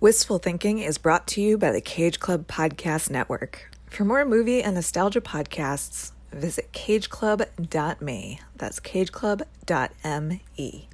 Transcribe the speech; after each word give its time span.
Wistful 0.00 0.38
Thinking 0.38 0.78
is 0.78 0.96
brought 0.96 1.26
to 1.26 1.40
you 1.40 1.58
by 1.58 1.72
the 1.72 1.80
Cage 1.80 2.20
Club 2.20 2.46
Podcast 2.46 3.10
Network. 3.10 3.68
For 3.90 4.04
more 4.04 4.24
movie 4.24 4.62
and 4.62 4.76
nostalgia 4.76 5.20
podcasts, 5.20 6.12
visit 6.30 6.72
cageclub.me. 6.72 8.40
That's 8.54 8.78
cageclub.me. 8.78 10.88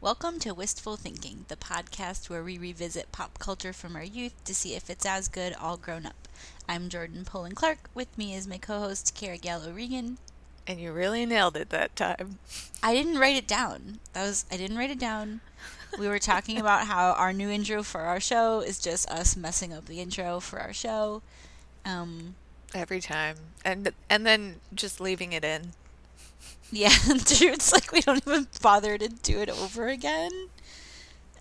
Welcome 0.00 0.38
to 0.38 0.54
Wistful 0.54 0.94
Thinking, 0.94 1.46
the 1.48 1.56
podcast 1.56 2.30
where 2.30 2.44
we 2.44 2.58
revisit 2.58 3.10
pop 3.10 3.40
culture 3.40 3.72
from 3.72 3.96
our 3.96 4.04
youth 4.04 4.44
to 4.44 4.54
see 4.54 4.76
if 4.76 4.88
it's 4.88 5.04
as 5.04 5.26
good 5.26 5.56
all 5.60 5.76
grown 5.76 6.06
up. 6.06 6.28
I'm 6.68 6.88
Jordan 6.88 7.24
Poland 7.24 7.56
Clark. 7.56 7.90
With 7.92 8.16
me 8.16 8.36
is 8.36 8.46
my 8.46 8.58
co 8.58 8.78
host, 8.78 9.16
Kara 9.16 9.36
Gallo 9.36 9.72
Regan. 9.72 10.18
And 10.64 10.80
you 10.80 10.92
really 10.92 11.26
nailed 11.26 11.56
it 11.56 11.70
that 11.70 11.96
time. 11.96 12.38
I 12.84 12.94
didn't 12.94 13.18
write 13.18 13.36
it 13.36 13.48
down. 13.48 13.98
That 14.12 14.22
was 14.22 14.44
I 14.52 14.56
didn't 14.56 14.78
write 14.78 14.90
it 14.90 15.00
down. 15.00 15.40
We 15.98 16.08
were 16.08 16.18
talking 16.18 16.58
about 16.58 16.86
how 16.86 17.12
our 17.12 17.32
new 17.32 17.48
intro 17.48 17.82
for 17.82 18.00
our 18.00 18.20
show 18.20 18.60
is 18.60 18.78
just 18.78 19.08
us 19.10 19.36
messing 19.36 19.72
up 19.72 19.86
the 19.86 20.00
intro 20.00 20.40
for 20.40 20.58
our 20.60 20.72
show. 20.72 21.22
Um, 21.84 22.34
Every 22.74 23.00
time. 23.00 23.36
And 23.64 23.92
and 24.10 24.26
then 24.26 24.56
just 24.74 25.00
leaving 25.00 25.32
it 25.32 25.44
in. 25.44 25.72
yeah, 26.72 26.90
it's 27.06 27.72
like 27.72 27.92
we 27.92 28.00
don't 28.00 28.26
even 28.26 28.48
bother 28.60 28.98
to 28.98 29.08
do 29.08 29.40
it 29.40 29.48
over 29.48 29.88
again. 29.88 30.48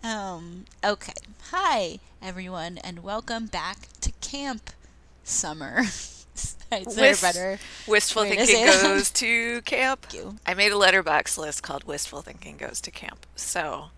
Um, 0.03 0.65
okay. 0.83 1.13
Hi, 1.51 1.99
everyone, 2.21 2.77
and 2.77 3.03
welcome 3.03 3.47
back 3.47 3.87
to 4.01 4.11
Camp 4.21 4.69
Summer. 5.23 5.83
Wist- 6.71 7.21
better? 7.21 7.59
Wistful 7.87 8.23
Thinking 8.23 8.65
goes 8.65 9.11
to 9.11 9.61
camp. 9.61 10.01
Thank 10.09 10.23
you. 10.23 10.35
I 10.45 10.53
made 10.55 10.71
a 10.71 10.75
Letterboxd 10.75 11.37
list 11.37 11.61
called 11.63 11.83
Wistful 11.83 12.21
Thinking 12.21 12.57
Goes 12.57 12.81
to 12.81 12.91
Camp. 12.91 13.25
So 13.35 13.91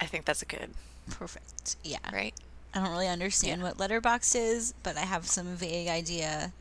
I 0.00 0.06
think 0.06 0.24
that's 0.24 0.42
a 0.42 0.46
good, 0.46 0.70
Perfect. 1.10 1.76
Yeah. 1.84 1.98
right? 2.12 2.34
I 2.74 2.80
don't 2.80 2.90
really 2.90 3.08
understand 3.08 3.60
Yeah. 3.62 3.68
what 3.68 3.78
Letterboxd 3.78 4.36
is, 4.36 4.74
but 4.82 4.96
I 4.96 5.00
have 5.00 5.26
some 5.26 5.56
vague 5.56 5.88
idea 5.88 6.52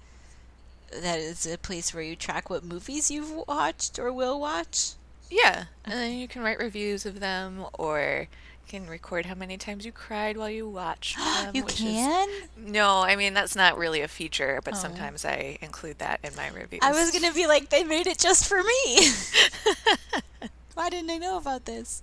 that 0.91 1.19
it's 1.19 1.45
a 1.45 1.57
place 1.57 1.93
where 1.93 2.01
you 2.03 2.15
track 2.15 2.49
what 2.49 2.63
movies 2.63 3.11
you've 3.11 3.31
watched 3.47 3.99
or 3.99 4.11
will 4.13 4.39
watch. 4.39 4.91
Yeah. 5.29 5.65
And 5.83 5.93
then 5.93 6.13
you 6.17 6.27
can 6.29 6.41
write 6.41 6.59
reviews 6.59 7.05
of 7.05 7.19
them 7.19 7.65
or 7.73 8.27
you 8.29 8.79
can 8.79 8.87
record 8.87 9.25
how 9.25 9.35
many 9.35 9.57
times 9.57 9.85
you 9.85 9.91
cried 9.91 10.37
while 10.37 10.49
you 10.49 10.67
watched 10.67 11.17
them. 11.43 11.51
you 11.53 11.63
which 11.65 11.75
is- 11.81 11.81
can? 11.81 12.29
no, 12.55 13.01
I 13.01 13.17
mean 13.17 13.33
that's 13.33 13.55
not 13.55 13.77
really 13.77 13.99
a 14.01 14.07
feature, 14.07 14.61
but 14.63 14.75
Oh. 14.75 14.77
sometimes 14.77 15.25
I 15.25 15.57
include 15.61 15.99
that 15.99 16.21
in 16.23 16.33
my 16.37 16.47
reviews. 16.49 16.79
I 16.81 16.91
was 16.93 17.11
gonna 17.11 17.33
be 17.33 17.45
like, 17.47 17.67
they 17.69 17.83
made 17.83 18.07
it 18.07 18.17
just 18.17 18.47
for 18.47 18.63
me. 18.63 19.09
Why 20.73 20.89
didn't 20.89 21.09
I 21.09 21.17
know 21.17 21.37
about 21.37 21.65
this? 21.65 22.01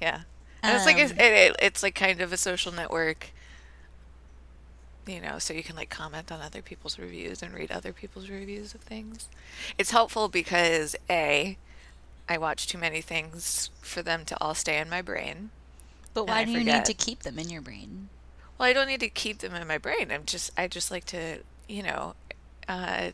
Yeah. 0.00 0.22
And 0.62 0.76
it's 0.76 0.86
like 0.86 0.98
a, 0.98 1.04
Um, 1.04 1.10
it, 1.10 1.20
it, 1.20 1.56
it's 1.60 1.82
like 1.82 1.94
kind 1.94 2.20
of 2.20 2.32
a 2.32 2.36
social 2.36 2.72
network. 2.72 3.30
You 5.06 5.22
know, 5.22 5.38
so 5.38 5.54
you 5.54 5.62
can 5.62 5.74
like 5.74 5.88
comment 5.88 6.30
on 6.30 6.42
other 6.42 6.60
people's 6.60 6.98
reviews 6.98 7.42
and 7.42 7.54
read 7.54 7.72
other 7.72 7.94
people's 7.94 8.28
reviews 8.28 8.74
of 8.74 8.82
things. 8.82 9.28
It's 9.78 9.90
helpful 9.90 10.28
because 10.28 10.94
A, 11.08 11.56
I 12.28 12.36
watch 12.36 12.66
too 12.66 12.76
many 12.76 13.00
things 13.00 13.70
for 13.80 14.02
them 14.02 14.26
to 14.26 14.36
all 14.38 14.54
stay 14.54 14.78
in 14.78 14.90
my 14.90 15.00
brain. 15.00 15.48
But 16.12 16.26
why 16.26 16.44
do 16.44 16.50
you 16.50 16.64
need 16.64 16.84
to 16.84 16.92
keep 16.92 17.20
them 17.20 17.38
in 17.38 17.48
your 17.48 17.62
brain? 17.62 18.10
Well, 18.58 18.68
I 18.68 18.74
don't 18.74 18.88
need 18.88 19.00
to 19.00 19.08
keep 19.08 19.38
them 19.38 19.54
in 19.54 19.66
my 19.66 19.78
brain. 19.78 20.10
I'm 20.10 20.24
just 20.26 20.50
I 20.58 20.68
just 20.68 20.90
like 20.90 21.04
to, 21.06 21.38
you 21.68 21.82
know, 21.82 22.14
uh 22.68 23.12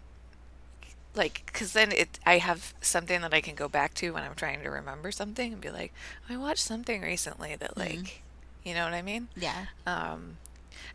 like 1.15 1.51
cuz 1.53 1.73
then 1.73 1.93
it 1.93 2.19
I 2.27 2.39
have 2.39 2.75
something 2.81 3.21
that 3.21 3.35
I 3.35 3.41
can 3.41 3.55
go 3.55 3.69
back 3.69 3.95
to 3.95 4.11
when 4.13 4.23
I'm 4.23 4.35
trying 4.35 4.63
to 4.63 4.71
remember 4.71 5.13
something 5.13 5.53
and 5.53 5.61
be 5.63 5.71
like, 5.71 5.93
I 6.29 6.37
watched 6.37 6.65
something 6.65 7.03
recently 7.03 7.57
that 7.57 7.77
like, 7.77 8.23
you 8.65 8.75
know 8.75 8.85
what 8.85 8.95
I 8.95 9.03
mean? 9.03 9.29
Yeah. 9.37 9.67
Um, 9.87 10.39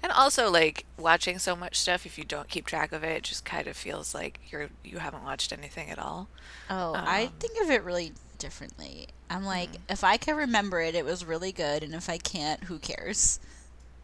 and 0.03 0.11
also 0.11 0.49
like 0.51 0.85
watching 0.97 1.39
so 1.39 1.55
much 1.55 1.77
stuff, 1.79 2.05
if 2.05 2.17
you 2.17 2.23
don't 2.25 2.49
keep 2.49 2.65
track 2.65 2.91
of 2.91 3.03
it, 3.03 3.17
it 3.17 3.23
just 3.23 3.45
kind 3.45 3.67
of 3.67 3.77
feels 3.77 4.13
like 4.13 4.39
you're 4.49 4.69
you 4.83 4.99
haven't 4.99 5.23
watched 5.23 5.52
anything 5.53 5.89
at 5.89 5.99
all. 5.99 6.29
Oh, 6.69 7.02
I 7.05 7.25
Um, 7.25 7.33
think 7.39 7.58
of 7.61 7.69
it 7.69 7.83
really 7.83 8.13
differently. 8.37 9.09
I'm 9.29 9.43
like, 9.45 9.73
Mm. 9.73 9.79
if 9.89 10.03
I 10.03 10.17
can 10.17 10.35
remember 10.35 10.81
it, 10.81 10.95
it 10.95 11.05
was 11.05 11.25
really 11.25 11.52
good, 11.52 11.83
and 11.83 11.93
if 11.95 12.09
I 12.09 12.17
can't, 12.17 12.65
who 12.65 12.79
cares? 12.79 13.39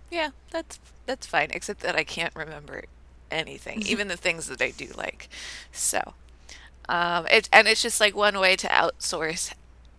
Yeah, 0.10 0.32
that's 0.52 0.80
that's 1.06 1.28
fine. 1.28 1.52
Except 1.52 1.82
that 1.82 1.96
I 1.96 2.04
can't 2.04 2.36
remember 2.36 2.84
anything, 3.32 3.82
even 3.86 4.08
the 4.08 4.18
things 4.18 4.48
that 4.48 4.62
I 4.62 4.72
do 4.72 4.88
like. 4.96 5.30
So, 5.72 6.16
um, 6.90 7.28
it 7.28 7.50
and 7.52 7.68
it's 7.68 7.82
just 7.82 8.00
like 8.00 8.16
one 8.16 8.40
way 8.40 8.56
to 8.58 8.68
outsource 8.68 9.54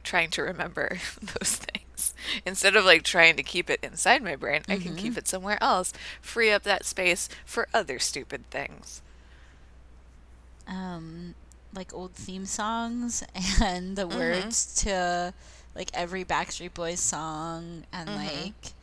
trying 0.05 0.31
to 0.31 0.43
remember 0.43 0.99
those 1.23 1.57
things 1.57 2.15
instead 2.47 2.77
of 2.77 2.85
like 2.85 3.03
trying 3.03 3.37
to 3.37 3.43
keep 3.43 3.71
it 3.71 3.81
inside 3.83 4.23
my 4.23 4.37
brain. 4.37 4.63
I 4.69 4.77
can 4.79 4.95
keep 4.95 5.17
it 5.17 5.29
somewhere 5.29 5.59
else, 5.63 5.93
free 6.21 6.51
up 6.51 6.63
that 6.65 6.85
space 6.85 7.29
for 7.45 7.69
other 7.75 7.99
stupid 7.99 8.51
things. 8.51 9.03
um, 10.67 11.35
like 11.75 11.93
old 11.95 12.13
theme 12.15 12.47
songs 12.47 13.23
and 13.63 13.97
the 13.97 14.09
Mm-hmm. 14.11 14.49
words 14.49 14.75
to 14.83 15.33
like 15.75 15.91
every 15.95 16.25
Backstreet 16.25 16.75
Boys 16.75 17.01
song 17.01 17.85
and 17.93 18.15
Mm-hmm. 18.15 18.49
like 18.55 18.75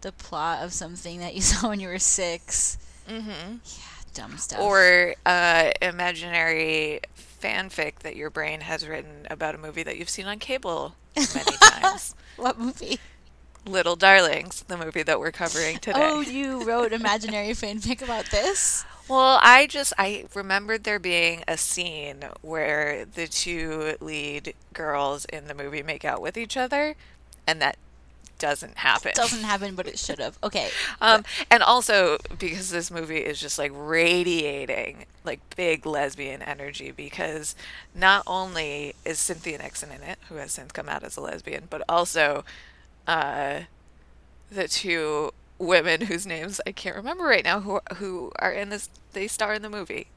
the 0.00 0.12
plot 0.12 0.62
of 0.64 0.72
something 0.72 1.20
that 1.20 1.34
you 1.34 1.40
saw 1.42 1.68
when 1.68 1.80
you 1.80 1.88
were 1.88 1.98
6 1.98 2.78
Mm-hmm. 3.08 3.56
Yeah, 3.64 4.12
dumb 4.14 4.36
stuff. 4.38 4.60
Or 4.60 5.14
uh, 5.26 5.70
imaginary 5.80 7.00
fanfic 7.16 8.00
that 8.00 8.16
your 8.16 8.30
brain 8.30 8.60
has 8.60 8.86
written 8.86 9.26
about 9.30 9.54
a 9.54 9.58
movie 9.58 9.82
that 9.82 9.98
you've 9.98 10.10
seen 10.10 10.26
on 10.26 10.38
cable 10.38 10.94
many 11.16 11.56
times. 11.60 12.14
what 12.36 12.58
movie? 12.58 12.98
Little 13.64 13.94
Darlings, 13.94 14.64
the 14.66 14.76
movie 14.76 15.04
that 15.04 15.20
we're 15.20 15.30
covering 15.30 15.78
today. 15.80 16.00
Oh, 16.02 16.20
you 16.20 16.64
wrote 16.64 16.92
imaginary 16.92 17.48
fanfic 17.50 18.02
about 18.02 18.26
this? 18.30 18.84
Well, 19.08 19.38
I 19.42 19.66
just 19.66 19.92
I 19.98 20.26
remembered 20.34 20.84
there 20.84 20.98
being 20.98 21.42
a 21.46 21.56
scene 21.56 22.24
where 22.40 23.04
the 23.04 23.26
two 23.26 23.96
lead 24.00 24.54
girls 24.72 25.24
in 25.26 25.46
the 25.48 25.54
movie 25.54 25.82
make 25.82 26.04
out 26.04 26.22
with 26.22 26.36
each 26.36 26.56
other, 26.56 26.94
and 27.46 27.60
that 27.60 27.76
doesn't 28.42 28.76
happen. 28.78 29.12
Doesn't 29.14 29.44
happen, 29.44 29.76
but 29.76 29.86
it 29.86 29.98
should 29.98 30.18
have. 30.18 30.36
Okay. 30.42 30.68
Um, 31.00 31.24
and 31.50 31.62
also 31.62 32.18
because 32.38 32.70
this 32.70 32.90
movie 32.90 33.18
is 33.18 33.40
just 33.40 33.58
like 33.58 33.72
radiating 33.74 35.06
like 35.24 35.40
big 35.56 35.84
lesbian 35.86 36.42
energy 36.42 36.90
because 36.92 37.54
not 37.94 38.22
only 38.26 38.94
is 39.04 39.18
Cynthia 39.18 39.58
Nixon 39.58 39.90
in 39.90 40.02
it, 40.02 40.18
who 40.28 40.36
has 40.36 40.52
since 40.52 40.70
come 40.72 40.88
out 40.88 41.02
as 41.02 41.16
a 41.16 41.20
lesbian, 41.20 41.64
but 41.70 41.82
also 41.88 42.44
uh, 43.06 43.60
the 44.50 44.68
two 44.68 45.32
women 45.58 46.02
whose 46.02 46.26
names 46.26 46.60
I 46.66 46.72
can't 46.72 46.96
remember 46.96 47.24
right 47.24 47.44
now 47.44 47.60
who 47.60 47.80
who 47.96 48.32
are 48.38 48.52
in 48.52 48.68
this 48.68 48.88
they 49.12 49.26
star 49.28 49.54
in 49.54 49.62
the 49.62 49.70
movie. 49.70 50.08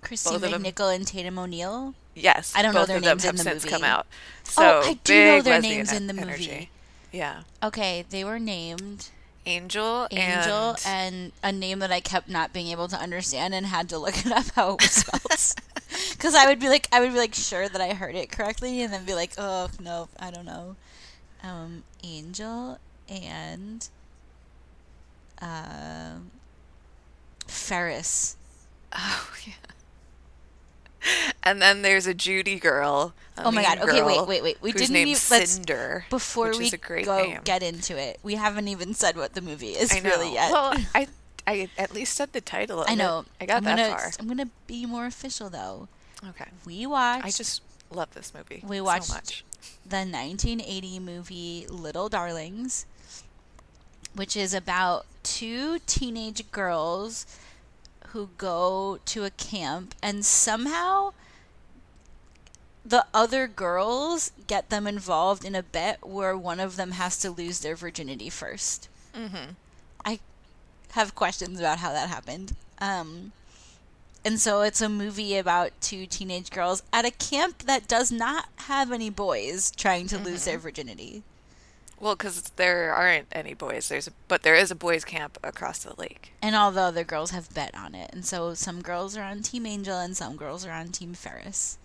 Christine 0.00 0.40
McNichol 0.40 0.94
and 0.94 1.06
Tatum 1.06 1.38
O'Neal. 1.38 1.94
Yes, 2.14 2.54
I 2.56 2.62
don't 2.62 2.74
know 2.74 2.86
their 2.86 2.96
of 2.98 3.02
them 3.02 3.18
names 3.18 3.24
have 3.24 3.32
in 3.34 3.36
the 3.36 3.42
since 3.44 3.64
come 3.64 3.82
movie. 3.82 3.90
out. 3.90 4.06
So 4.44 4.62
Oh, 4.62 4.80
I 4.84 4.94
do 5.04 5.24
know 5.24 5.42
their 5.42 5.60
names 5.60 5.92
in 5.92 6.06
the 6.08 6.14
energy. 6.20 6.70
Yeah, 7.12 7.42
Okay, 7.62 8.04
they 8.10 8.24
were 8.24 8.38
named 8.38 9.08
Angel, 9.46 10.06
Angel 10.10 10.76
and, 10.86 10.86
and 10.86 11.32
a 11.42 11.52
name 11.52 11.78
that 11.78 11.90
I 11.90 12.00
kept 12.00 12.28
not 12.28 12.52
being 12.52 12.68
able 12.68 12.86
to 12.88 12.96
understand 12.96 13.54
and 13.54 13.66
had 13.66 13.88
to 13.88 13.98
look 13.98 14.26
it 14.26 14.30
up 14.30 14.46
how 14.54 14.72
it 14.74 14.82
was 14.82 14.90
spelled. 14.90 15.54
Because 16.12 16.34
I 16.34 16.46
would 16.46 16.58
be 16.60 16.68
like, 16.68 16.86
I 16.92 17.00
would 17.00 17.12
be 17.12 17.18
like 17.18 17.34
sure 17.34 17.66
that 17.68 17.80
I 17.80 17.94
heard 17.94 18.14
it 18.14 18.30
correctly, 18.30 18.82
and 18.82 18.92
then 18.92 19.04
be 19.04 19.14
like, 19.14 19.32
oh 19.38 19.68
no, 19.80 20.08
I 20.18 20.30
don't 20.30 20.44
know. 20.44 20.76
Um, 21.42 21.84
Angel 22.04 22.78
and 23.08 23.88
um, 25.40 26.30
Ferris. 27.46 28.36
Oh 28.92 29.30
yeah. 29.46 29.54
And 31.44 31.62
then 31.62 31.82
there's 31.82 32.06
a 32.06 32.12
Judy 32.12 32.58
girl. 32.58 33.14
a 33.38 33.44
Oh 33.46 33.50
my 33.50 33.62
God, 33.62 33.78
okay, 33.78 34.02
wait, 34.02 34.26
wait, 34.26 34.42
wait, 34.42 34.56
we 34.60 34.72
didn't 34.72 34.96
even- 34.96 35.12
let's- 35.30 35.52
Cinder. 35.52 36.04
Before 36.10 36.48
which 36.48 36.58
we 36.58 36.64
is 36.66 36.72
a 36.74 36.76
great 36.76 37.06
go 37.06 37.22
name. 37.22 37.40
get 37.44 37.62
into 37.62 37.96
it, 37.96 38.18
we 38.22 38.34
haven't 38.34 38.68
even 38.68 38.92
said 38.94 39.16
what 39.16 39.32
the 39.34 39.40
movie 39.40 39.70
is 39.70 39.92
I 39.94 40.00
know. 40.00 40.10
really 40.10 40.32
yet. 40.34 40.52
Well, 40.52 40.74
I 40.94 41.08
I 41.46 41.68
at 41.78 41.94
least 41.94 42.14
said 42.14 42.32
the 42.34 42.42
title. 42.42 42.84
I 42.86 42.92
it. 42.92 42.96
know. 42.96 43.24
I 43.40 43.46
got 43.46 43.58
I'm 43.58 43.64
that 43.64 43.76
gonna, 43.78 43.88
far. 43.90 44.10
I'm 44.20 44.28
gonna 44.28 44.50
be 44.66 44.84
more 44.84 45.06
official 45.06 45.48
though. 45.48 45.88
Okay. 46.30 46.48
We 46.66 46.84
watched 46.86 47.24
I 47.24 47.30
just 47.30 47.62
love 47.90 48.12
this 48.12 48.34
movie. 48.34 48.62
We 48.66 48.78
so 48.78 48.84
watched- 48.84 49.08
much. 49.10 49.44
the 49.86 49.98
1980 50.04 50.98
movie 50.98 51.66
Little 51.70 52.10
Darlings, 52.10 52.84
which 54.14 54.36
is 54.36 54.52
about 54.52 55.06
two 55.22 55.78
teenage 55.86 56.50
girls 56.50 57.24
who 58.12 58.30
go 58.38 58.98
to 59.04 59.24
a 59.24 59.30
camp 59.30 59.94
and 60.02 60.24
somehow 60.24 61.12
the 62.84 63.04
other 63.12 63.46
girls 63.46 64.32
get 64.46 64.70
them 64.70 64.86
involved 64.86 65.44
in 65.44 65.54
a 65.54 65.62
bet 65.62 66.06
where 66.06 66.36
one 66.36 66.58
of 66.58 66.76
them 66.76 66.92
has 66.92 67.18
to 67.18 67.30
lose 67.30 67.60
their 67.60 67.76
virginity 67.76 68.30
1st 68.30 68.88
Mm-hmm. 69.14 69.52
I 70.04 70.20
have 70.92 71.14
questions 71.14 71.58
about 71.58 71.78
how 71.78 71.92
that 71.92 72.08
happened. 72.08 72.54
Um, 72.80 73.32
and 74.24 74.38
so 74.38 74.62
it's 74.62 74.80
a 74.80 74.88
movie 74.88 75.36
about 75.36 75.72
two 75.80 76.06
teenage 76.06 76.50
girls 76.50 76.82
at 76.92 77.04
a 77.04 77.10
camp 77.10 77.60
that 77.60 77.88
does 77.88 78.12
not 78.12 78.46
have 78.56 78.92
any 78.92 79.10
boys 79.10 79.70
trying 79.70 80.06
to 80.08 80.18
lose 80.18 80.44
their 80.44 80.58
virginity. 80.58 81.22
Well, 82.00 82.14
because 82.14 82.42
there 82.56 82.94
aren't 82.94 83.26
any 83.32 83.54
boys. 83.54 83.88
There's 83.88 84.06
a, 84.06 84.12
but 84.28 84.42
there 84.42 84.54
is 84.54 84.70
a 84.70 84.76
boys' 84.76 85.04
camp 85.04 85.36
across 85.42 85.80
the 85.80 85.94
lake. 85.98 86.32
And 86.40 86.54
all 86.54 86.70
the 86.70 86.80
other 86.82 87.02
girls 87.04 87.30
have 87.32 87.52
bet 87.52 87.74
on 87.76 87.94
it. 87.94 88.10
And 88.12 88.24
so 88.24 88.54
some 88.54 88.82
girls 88.82 89.16
are 89.16 89.22
on 89.24 89.42
Team 89.42 89.66
Angel 89.66 89.98
and 89.98 90.16
some 90.16 90.36
girls 90.36 90.64
are 90.64 90.70
on 90.72 90.88
Team 90.88 91.14
Ferris. 91.14 91.76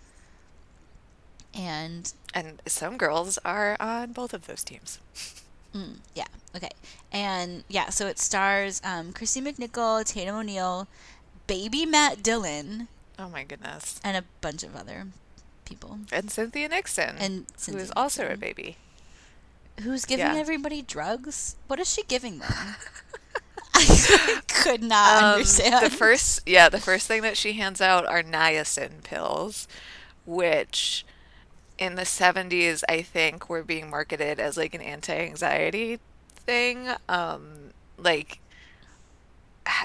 And 1.54 2.12
And 2.32 2.60
some 2.66 2.96
girls 2.96 3.38
are 3.44 3.76
on 3.80 4.12
both 4.12 4.34
of 4.34 4.46
those 4.46 4.64
teams. 4.64 4.98
Mm, 5.74 5.96
yeah. 6.14 6.26
Okay. 6.54 6.70
And 7.12 7.64
yeah, 7.68 7.90
so 7.90 8.06
it 8.06 8.18
stars 8.18 8.80
um, 8.84 9.12
Kristy 9.12 9.42
McNichol, 9.42 10.04
Tatum 10.04 10.36
O'Neal, 10.36 10.86
baby 11.46 11.86
Matt 11.86 12.22
Dillon, 12.22 12.88
Oh 13.18 13.28
my 13.28 13.44
goodness. 13.44 14.00
and 14.04 14.16
a 14.16 14.24
bunch 14.40 14.62
of 14.62 14.74
other 14.76 15.06
people. 15.64 15.98
And 16.12 16.30
Cynthia 16.30 16.68
Nixon, 16.68 17.16
And 17.18 17.38
who 17.40 17.44
Cynthia 17.56 17.82
is 17.82 17.92
also 17.96 18.28
a 18.28 18.36
baby. 18.36 18.76
Who's 19.82 20.04
giving 20.04 20.34
Yeah. 20.34 20.34
everybody 20.34 20.82
drugs? 20.82 21.56
What 21.66 21.80
is 21.80 21.92
she 21.92 22.02
giving 22.04 22.38
them? 22.38 22.52
I 23.74 24.40
could 24.48 24.82
not 24.82 25.22
Um, 25.22 25.32
understand. 25.34 25.84
The 25.84 25.90
first, 25.90 26.40
yeah, 26.46 26.68
the 26.68 26.80
first 26.80 27.06
thing 27.08 27.22
that 27.22 27.36
she 27.36 27.54
hands 27.54 27.80
out 27.80 28.06
are 28.06 28.22
niacin 28.22 29.02
pills, 29.02 29.66
which 30.24 31.04
in 31.78 31.96
the 31.96 32.04
70s, 32.06 32.84
I 32.88 33.02
think, 33.02 33.48
were 33.48 33.64
being 33.64 33.90
marketed 33.90 34.38
as 34.38 34.56
like 34.56 34.74
an 34.74 34.80
anti 34.80 35.14
anxiety 35.14 35.98
thing. 36.36 36.88
Um, 37.08 37.72
like, 37.98 38.38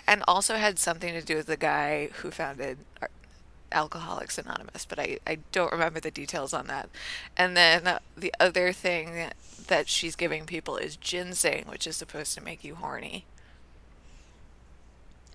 and 0.08 0.24
also 0.28 0.56
had 0.56 0.78
something 0.78 1.14
to 1.14 1.22
do 1.22 1.36
with 1.38 1.48
the 1.48 1.58
guy 1.58 2.10
who 2.22 2.32
founded 2.32 2.80
Alcoholics 3.72 4.38
Anonymous, 4.38 4.86
but 4.86 5.00
I, 5.00 5.20
I 5.28 5.40
don't 5.52 5.72
remember 5.72 6.00
the 6.00 6.12
details 6.12 6.54
on 6.54 6.68
that. 6.68 6.90
And 7.38 7.56
then 7.56 8.00
the 8.18 8.34
other 8.40 8.72
thing 8.74 9.30
that 9.70 9.88
she's 9.88 10.16
giving 10.16 10.46
people 10.46 10.78
is 10.78 10.96
ginseng, 10.96 11.66
which 11.68 11.88
is 11.88 11.96
supposed 11.96 12.34
to 12.36 12.44
make 12.44 12.64
you 12.64 12.76
horny. 12.76 13.26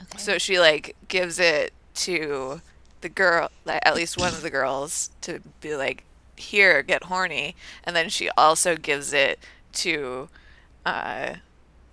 okay. 0.01 0.19
So 0.19 0.39
she 0.39 0.61
like 0.61 0.95
gives 1.09 1.39
it 1.39 1.73
to 1.95 2.61
the 3.01 3.09
girl, 3.09 3.51
like, 3.65 3.81
at 3.85 3.95
least 3.95 4.19
one 4.19 4.33
of 4.33 4.43
the 4.43 4.51
girls, 4.51 5.11
to 5.23 5.41
be 5.61 5.75
like, 5.77 6.05
"Here, 6.37 6.83
get 6.83 7.05
horny," 7.05 7.55
and 7.85 7.95
then 7.95 8.09
she 8.09 8.29
also 8.31 8.77
gives 8.77 9.13
it 9.13 9.39
to 9.75 10.29
uh, 10.85 11.35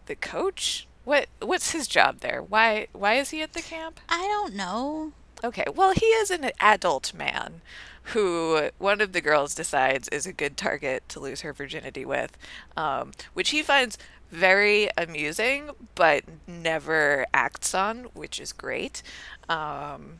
the 0.05 0.15
coach. 0.15 0.87
What 1.03 1.27
what's 1.41 1.71
his 1.71 1.87
job 1.87 2.19
there? 2.19 2.41
Why 2.41 2.87
why 2.93 3.15
is 3.15 3.29
he 3.31 3.41
at 3.41 3.53
the 3.53 3.61
camp? 3.61 3.99
I 4.09 4.21
don't 4.27 4.55
know. 4.55 5.13
Okay, 5.43 5.65
well 5.73 5.93
he 5.93 6.05
is 6.05 6.29
an 6.29 6.51
adult 6.59 7.13
man 7.13 7.61
who 8.03 8.69
one 8.77 9.01
of 9.01 9.13
the 9.13 9.21
girls 9.21 9.55
decides 9.55 10.07
is 10.09 10.25
a 10.25 10.33
good 10.33 10.57
target 10.57 11.07
to 11.09 11.19
lose 11.19 11.41
her 11.41 11.53
virginity 11.53 12.05
with, 12.05 12.37
um, 12.75 13.11
which 13.33 13.51
he 13.51 13.61
finds 13.61 13.97
very 14.31 14.89
amusing, 14.97 15.71
but 15.95 16.23
never 16.47 17.25
acts 17.33 17.75
on, 17.75 18.05
which 18.13 18.39
is 18.39 18.53
great. 18.53 19.03
Um, 19.49 20.19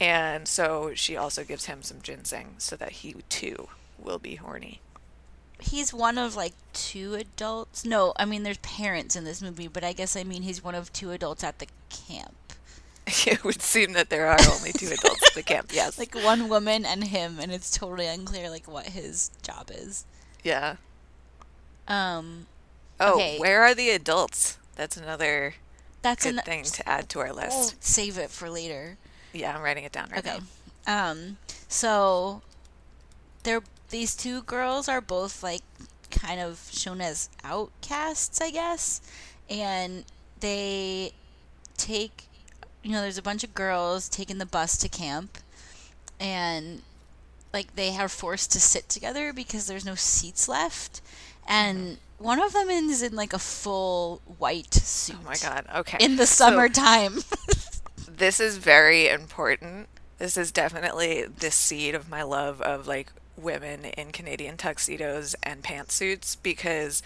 and 0.00 0.46
so 0.46 0.92
she 0.94 1.16
also 1.16 1.44
gives 1.44 1.66
him 1.66 1.82
some 1.82 2.00
ginseng 2.02 2.54
so 2.58 2.76
that 2.76 2.92
he 2.92 3.16
too 3.28 3.68
will 3.98 4.18
be 4.18 4.36
horny. 4.36 4.80
He's 5.58 5.92
one 5.92 6.16
of 6.16 6.36
like 6.36 6.54
two 6.72 7.14
adults. 7.14 7.84
No, 7.84 8.14
I 8.16 8.24
mean 8.24 8.44
there's 8.44 8.58
parents 8.58 9.14
in 9.14 9.24
this 9.24 9.42
movie, 9.42 9.68
but 9.68 9.84
I 9.84 9.92
guess 9.92 10.16
I 10.16 10.24
mean 10.24 10.42
he's 10.42 10.64
one 10.64 10.74
of 10.74 10.92
two 10.92 11.10
adults 11.10 11.44
at 11.44 11.58
the 11.58 11.66
camp. 11.90 12.34
it 13.26 13.44
would 13.44 13.60
seem 13.62 13.92
that 13.94 14.08
there 14.10 14.26
are 14.26 14.38
only 14.52 14.72
two 14.72 14.86
adults 14.88 15.22
at 15.28 15.34
the 15.34 15.42
camp. 15.42 15.70
Yes. 15.74 15.98
Like 15.98 16.14
one 16.14 16.48
woman 16.48 16.84
and 16.84 17.04
him, 17.04 17.38
and 17.40 17.52
it's 17.52 17.70
totally 17.70 18.06
unclear 18.06 18.48
like 18.50 18.66
what 18.68 18.86
his 18.86 19.30
job 19.42 19.70
is. 19.72 20.04
yeah. 20.42 20.76
Um, 21.88 22.46
Oh, 23.02 23.14
Okay. 23.14 23.38
where 23.38 23.62
are 23.62 23.74
the 23.74 23.90
adults? 23.90 24.58
That's 24.76 24.96
another 24.96 25.54
that's 26.02 26.24
good 26.24 26.36
an 26.36 26.42
thing 26.44 26.64
to 26.64 26.88
add 26.88 27.08
to 27.10 27.20
our 27.20 27.26
We'll 27.34 27.36
list. 27.36 27.82
save 27.82 28.16
it 28.18 28.30
for 28.30 28.48
later. 28.50 28.96
Yeah, 29.32 29.54
I'm 29.56 29.62
writing 29.62 29.84
it 29.84 29.92
down 29.92 30.10
right 30.10 30.18
Okay. 30.26 30.38
now. 30.86 31.10
Um, 31.10 31.36
so 31.68 32.42
they're 33.42 33.62
these 33.90 34.14
two 34.14 34.42
girls 34.42 34.88
are 34.88 35.00
both 35.00 35.42
like 35.42 35.62
kind 36.10 36.40
of 36.40 36.68
shown 36.72 37.00
as 37.00 37.28
outcasts, 37.44 38.40
I 38.40 38.50
guess, 38.50 39.00
and 39.48 40.04
they 40.40 41.12
take 41.76 42.24
you 42.82 42.92
know, 42.92 43.00
there's 43.00 43.18
a 43.18 43.22
bunch 43.22 43.44
of 43.44 43.54
girls 43.54 44.08
taking 44.08 44.38
the 44.38 44.46
bus 44.46 44.76
to 44.78 44.88
camp 44.88 45.38
and 46.18 46.82
like 47.52 47.74
they 47.74 47.96
are 47.96 48.08
forced 48.08 48.52
to 48.52 48.60
sit 48.60 48.88
together 48.88 49.32
because 49.32 49.66
there's 49.66 49.84
no 49.84 49.94
seats 49.94 50.48
left 50.48 51.00
and 51.48 51.78
mm-hmm. 51.78 52.24
one 52.24 52.40
of 52.40 52.52
them 52.52 52.70
is 52.70 53.02
in 53.02 53.16
like 53.16 53.32
a 53.32 53.38
full 53.38 54.20
white 54.38 54.74
suit 54.74 55.16
Oh 55.20 55.24
my 55.24 55.36
god. 55.36 55.66
Okay. 55.74 55.98
in 56.00 56.16
the 56.16 56.26
So, 56.26 56.46
summertime 56.46 57.20
this 58.08 58.38
is 58.38 58.58
very 58.58 59.08
important. 59.08 59.88
This 60.18 60.36
is 60.36 60.52
definitely 60.52 61.24
the 61.24 61.50
seed 61.50 61.94
of 61.94 62.08
my 62.08 62.22
love 62.22 62.60
of 62.60 62.86
like 62.86 63.12
women 63.36 63.86
in 63.86 64.12
Canadian 64.12 64.56
tuxedos 64.56 65.34
and 65.42 65.62
pantsuits 65.62 66.36
because 66.42 67.02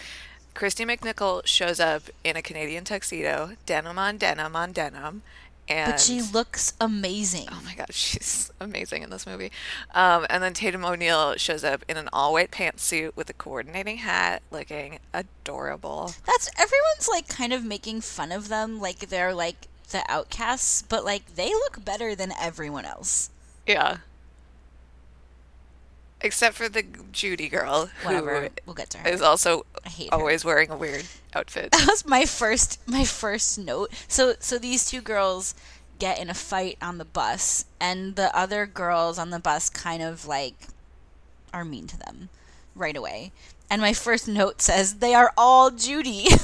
Kristy 0.55 0.87
McNichol 0.87 1.47
shows 1.47 1.81
up 1.81 2.03
in 2.23 2.37
a 2.37 2.43
Canadian 2.43 2.85
tuxedo, 2.85 3.53
denim 3.67 3.99
on 3.99 4.19
denim 4.19 4.55
on 4.55 4.73
denim, 4.73 5.23
and 5.69 5.93
but 5.93 6.01
she 6.01 6.21
looks 6.21 6.75
amazing 6.81 7.47
Oh 7.51 7.63
my 7.65 7.75
god, 7.75 7.87
she's 7.93 8.51
amazing 8.61 9.03
in 9.03 9.11
this 9.11 9.27
movie. 9.27 9.51
Um, 9.95 10.27
and 10.31 10.43
then 10.43 10.53
Tatum 10.55 10.85
O'Neal 10.85 11.35
shows 11.37 11.65
up 11.65 11.85
in 11.89 11.97
an 11.97 12.09
all-white 12.13 12.51
pantsuit 12.51 13.17
with 13.17 13.31
a 13.31 13.33
coordinating 13.33 13.99
hat, 13.99 14.43
looking 14.51 14.99
adorable. 15.13 16.13
That's 16.27 16.49
everyone's 16.59 17.09
like 17.09 17.29
kind 17.29 17.53
of 17.53 17.65
making 17.65 18.01
fun 18.03 18.33
of 18.33 18.49
them, 18.49 18.81
like 18.81 18.99
they're 19.09 19.35
like 19.35 19.69
the 19.91 20.03
outcasts, 20.09 20.83
but 20.83 21.05
like 21.05 21.37
they 21.37 21.51
look 21.51 21.85
better 21.85 22.15
than 22.15 22.33
everyone 22.41 22.85
else. 22.85 23.31
Yeah. 23.67 23.99
Except 26.25 26.57
for 26.57 26.69
the 26.71 26.83
Judy 27.13 27.49
girl, 27.49 27.91
Whatever, 28.03 28.45
who 28.45 28.49
we'll 28.67 28.75
get 28.75 28.89
to 28.91 28.99
her. 28.99 29.09
is 29.09 29.21
also 29.21 29.67
I 29.85 29.91
hate 29.91 30.11
her. 30.11 30.17
always 30.17 30.45
wearing 30.45 30.71
a 30.71 30.77
weird 30.77 31.05
outfit. 31.35 31.71
That 31.73 31.87
was 31.87 32.07
my 32.07 32.25
first 32.25 32.81
my 32.89 33.05
first 33.05 33.59
note. 33.59 33.93
So 34.09 34.35
so 34.41 34.59
these 34.59 34.91
two 34.91 35.03
girls 35.03 35.55
get 35.99 36.19
in 36.19 36.29
a 36.31 36.35
fight 36.35 36.79
on 36.83 36.99
the 36.99 37.05
bus, 37.05 37.67
and 37.79 38.17
the 38.17 38.35
other 38.37 38.67
girls 38.67 39.19
on 39.19 39.31
the 39.31 39.39
bus 39.39 39.69
kind 39.71 40.03
of 40.03 40.27
like 40.27 40.55
are 41.53 41.65
mean 41.65 41.87
to 41.89 41.99
them 41.99 42.31
right 42.75 42.97
away. 42.97 43.31
And 43.71 43.81
my 43.83 43.93
first 43.93 44.27
note 44.27 44.63
says 44.63 44.95
they 44.95 45.15
are 45.15 45.33
all 45.37 45.71
Judy. 45.71 46.27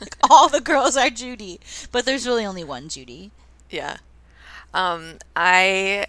Like, 0.00 0.16
all 0.30 0.48
the 0.48 0.60
girls 0.60 0.96
are 0.96 1.10
Judy, 1.10 1.60
but 1.92 2.06
there's 2.06 2.26
really 2.26 2.46
only 2.46 2.64
one 2.64 2.88
Judy. 2.88 3.30
Yeah. 3.68 3.98
Um, 4.72 5.18
I 5.34 6.06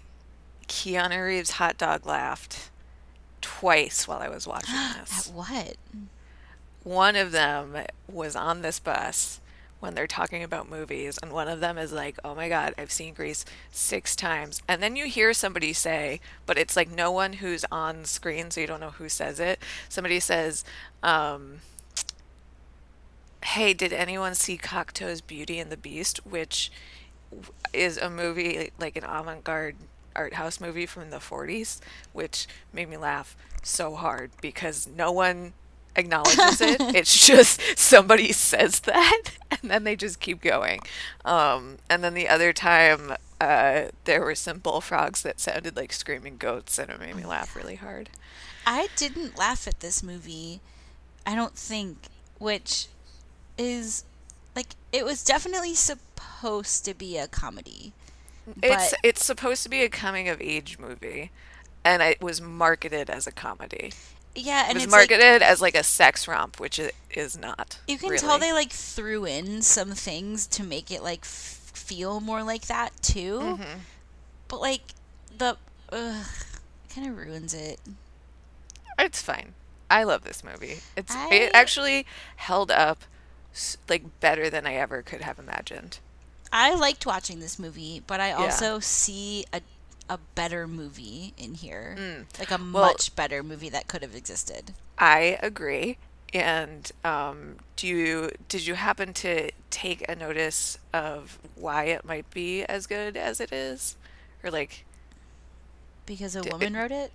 Keanu 0.68 1.26
Reeves 1.26 1.50
hot 1.52 1.76
dog 1.76 2.06
laughed 2.06 2.67
twice 3.58 4.06
while 4.06 4.20
I 4.20 4.28
was 4.28 4.46
watching 4.46 4.74
this. 5.00 5.28
At 5.28 5.34
what? 5.34 5.76
One 6.84 7.16
of 7.16 7.32
them 7.32 7.76
was 8.10 8.36
on 8.36 8.62
this 8.62 8.78
bus 8.78 9.40
when 9.80 9.94
they're 9.94 10.06
talking 10.06 10.42
about 10.42 10.68
movies, 10.68 11.18
and 11.22 11.32
one 11.32 11.48
of 11.48 11.60
them 11.60 11.78
is 11.78 11.92
like, 11.92 12.18
"Oh 12.24 12.34
my 12.34 12.48
God, 12.48 12.74
I've 12.78 12.90
seen 12.90 13.14
Grease 13.14 13.44
six 13.70 14.16
times," 14.16 14.62
and 14.66 14.82
then 14.82 14.96
you 14.96 15.06
hear 15.06 15.32
somebody 15.32 15.72
say, 15.72 16.20
but 16.46 16.58
it's 16.58 16.76
like 16.76 16.90
no 16.90 17.10
one 17.10 17.34
who's 17.34 17.64
on 17.70 18.04
screen, 18.04 18.50
so 18.50 18.60
you 18.60 18.66
don't 18.66 18.80
know 18.80 18.90
who 18.90 19.08
says 19.08 19.38
it. 19.38 19.60
Somebody 19.88 20.18
says, 20.18 20.64
um, 21.02 21.60
"Hey, 23.44 23.72
did 23.72 23.92
anyone 23.92 24.34
see 24.34 24.58
Cocteau's 24.58 25.20
Beauty 25.20 25.58
and 25.60 25.70
the 25.70 25.76
Beast?" 25.76 26.26
Which 26.26 26.72
is 27.72 27.98
a 27.98 28.10
movie 28.10 28.70
like 28.78 28.96
an 28.96 29.04
avant-garde 29.04 29.76
art 30.16 30.34
house 30.34 30.60
movie 30.60 30.86
from 30.86 31.10
the 31.10 31.18
40s, 31.18 31.80
which 32.12 32.48
made 32.72 32.88
me 32.88 32.96
laugh 32.96 33.36
so 33.68 33.94
hard 33.94 34.30
because 34.40 34.86
no 34.86 35.12
one 35.12 35.52
acknowledges 35.96 36.60
it. 36.60 36.80
it's 36.94 37.26
just 37.26 37.60
somebody 37.78 38.32
says 38.32 38.80
that 38.80 39.22
and 39.50 39.70
then 39.70 39.84
they 39.84 39.96
just 39.96 40.20
keep 40.20 40.40
going. 40.40 40.80
Um, 41.24 41.78
and 41.90 42.02
then 42.02 42.14
the 42.14 42.28
other 42.28 42.52
time, 42.52 43.14
uh, 43.40 43.84
there 44.04 44.22
were 44.22 44.34
some 44.34 44.58
bullfrogs 44.58 45.22
that 45.22 45.40
sounded 45.40 45.76
like 45.76 45.92
screaming 45.92 46.36
goats 46.36 46.78
and 46.78 46.90
it 46.90 47.00
made 47.00 47.16
me 47.16 47.24
laugh 47.24 47.54
really 47.54 47.76
hard. 47.76 48.10
I 48.66 48.88
didn't 48.96 49.38
laugh 49.38 49.66
at 49.66 49.80
this 49.80 50.02
movie. 50.02 50.60
I 51.26 51.34
don't 51.34 51.56
think, 51.56 52.08
which 52.38 52.88
is 53.56 54.04
like 54.54 54.68
it 54.92 55.04
was 55.04 55.24
definitely 55.24 55.74
supposed 55.74 56.84
to 56.84 56.94
be 56.94 57.16
a 57.16 57.28
comedy. 57.28 57.92
It's 58.62 58.94
it's 59.02 59.24
supposed 59.24 59.62
to 59.64 59.68
be 59.68 59.82
a 59.82 59.88
coming 59.88 60.28
of 60.28 60.40
age 60.40 60.78
movie 60.78 61.30
and 61.84 62.02
it 62.02 62.20
was 62.20 62.40
marketed 62.40 63.08
as 63.10 63.26
a 63.26 63.32
comedy. 63.32 63.92
Yeah, 64.34 64.62
and 64.68 64.72
It 64.72 64.74
was 64.74 64.84
it's 64.84 64.92
like 64.92 65.10
marketed 65.10 65.42
as 65.42 65.60
like 65.60 65.74
a 65.74 65.82
sex 65.82 66.28
romp, 66.28 66.60
which 66.60 66.78
it 66.78 66.94
is 67.10 67.36
not. 67.36 67.78
you 67.88 67.98
can 67.98 68.10
really. 68.10 68.20
tell 68.20 68.38
they 68.38 68.52
like 68.52 68.70
threw 68.70 69.24
in 69.24 69.62
some 69.62 69.92
things 69.92 70.46
to 70.48 70.62
make 70.62 70.90
it 70.90 71.02
like 71.02 71.20
f- 71.22 71.70
feel 71.74 72.20
more 72.20 72.42
like 72.42 72.66
that 72.66 72.90
too. 73.02 73.40
Mm-hmm. 73.40 73.78
But 74.46 74.60
like 74.60 74.82
the 75.36 75.56
ugh, 75.92 76.26
kind 76.94 77.08
of 77.08 77.16
ruins 77.16 77.52
it. 77.54 77.80
It's 78.98 79.22
fine. 79.22 79.54
I 79.90 80.04
love 80.04 80.22
this 80.24 80.44
movie. 80.44 80.78
It's 80.96 81.14
I- 81.14 81.32
it 81.32 81.50
actually 81.54 82.06
held 82.36 82.70
up 82.70 83.02
like 83.88 84.20
better 84.20 84.48
than 84.50 84.66
I 84.66 84.74
ever 84.74 85.02
could 85.02 85.22
have 85.22 85.38
imagined. 85.38 85.98
I 86.52 86.74
liked 86.74 87.04
watching 87.06 87.40
this 87.40 87.58
movie, 87.58 88.02
but 88.06 88.20
I 88.20 88.28
Yeah. 88.28 88.36
also 88.36 88.78
see 88.78 89.44
a 89.52 89.60
a 90.08 90.18
better 90.34 90.66
movie 90.66 91.34
in 91.36 91.54
here, 91.54 91.96
Mm. 91.98 92.38
like 92.38 92.50
a 92.50 92.56
Well- 92.56 92.66
much 92.86 93.14
better 93.14 93.42
movie 93.42 93.68
that 93.70 93.88
could 93.88 94.02
have 94.02 94.14
existed. 94.14 94.74
I 94.98 95.38
agree. 95.42 95.98
And 96.34 96.90
um, 97.04 97.56
do 97.76 97.86
you 97.86 98.30
did 98.48 98.66
you 98.66 98.74
happen 98.74 99.14
to 99.14 99.50
take 99.70 100.06
a 100.08 100.14
notice 100.14 100.78
of 100.92 101.38
why 101.54 101.84
it 101.84 102.04
might 102.04 102.28
be 102.30 102.64
as 102.64 102.86
good 102.86 103.16
as 103.16 103.40
it 103.40 103.52
is, 103.52 103.96
or 104.42 104.50
like 104.50 104.84
Because 106.06 106.36
a 106.36 106.42
D- 106.42 106.50
woman 106.50 106.74
wrote 106.74 106.90
it. 106.90 107.12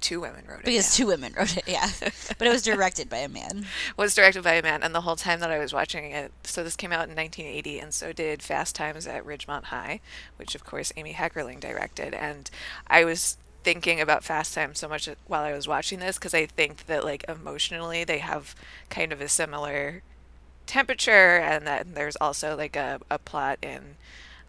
Two 0.00 0.20
women 0.20 0.44
wrote 0.48 0.60
it? 0.60 0.64
Because 0.64 0.98
yeah. 0.98 1.04
two 1.04 1.08
women 1.08 1.32
wrote 1.36 1.56
it, 1.56 1.64
yeah. 1.66 1.90
but 2.38 2.46
it 2.46 2.50
was 2.50 2.62
directed 2.62 3.08
by 3.08 3.18
a 3.18 3.28
man. 3.28 3.66
was 3.96 4.14
directed 4.14 4.42
by 4.42 4.54
a 4.54 4.62
man, 4.62 4.82
and 4.82 4.94
the 4.94 5.02
whole 5.02 5.16
time 5.16 5.40
that 5.40 5.50
I 5.50 5.58
was 5.58 5.72
watching 5.72 6.10
it, 6.12 6.32
so 6.44 6.62
this 6.62 6.76
came 6.76 6.92
out 6.92 7.08
in 7.08 7.16
1980, 7.16 7.78
and 7.78 7.94
so 7.94 8.12
did 8.12 8.42
Fast 8.42 8.74
Times 8.74 9.06
at 9.06 9.24
Ridgemont 9.24 9.64
High, 9.64 10.00
which 10.36 10.54
of 10.54 10.64
course 10.64 10.92
Amy 10.96 11.14
Heckerling 11.14 11.60
directed. 11.60 12.14
And 12.14 12.50
I 12.86 13.04
was 13.04 13.36
thinking 13.62 14.00
about 14.00 14.24
Fast 14.24 14.54
Times 14.54 14.78
so 14.78 14.88
much 14.88 15.08
while 15.26 15.42
I 15.42 15.52
was 15.52 15.68
watching 15.68 15.98
this 15.98 16.16
because 16.16 16.34
I 16.34 16.46
think 16.46 16.86
that 16.86 17.04
like 17.04 17.24
emotionally 17.28 18.04
they 18.04 18.18
have 18.18 18.54
kind 18.88 19.12
of 19.12 19.20
a 19.20 19.28
similar 19.28 20.02
temperature, 20.66 21.36
and 21.36 21.66
that 21.66 21.94
there's 21.94 22.16
also 22.16 22.56
like 22.56 22.76
a, 22.76 23.00
a 23.10 23.18
plot 23.18 23.58
in 23.62 23.96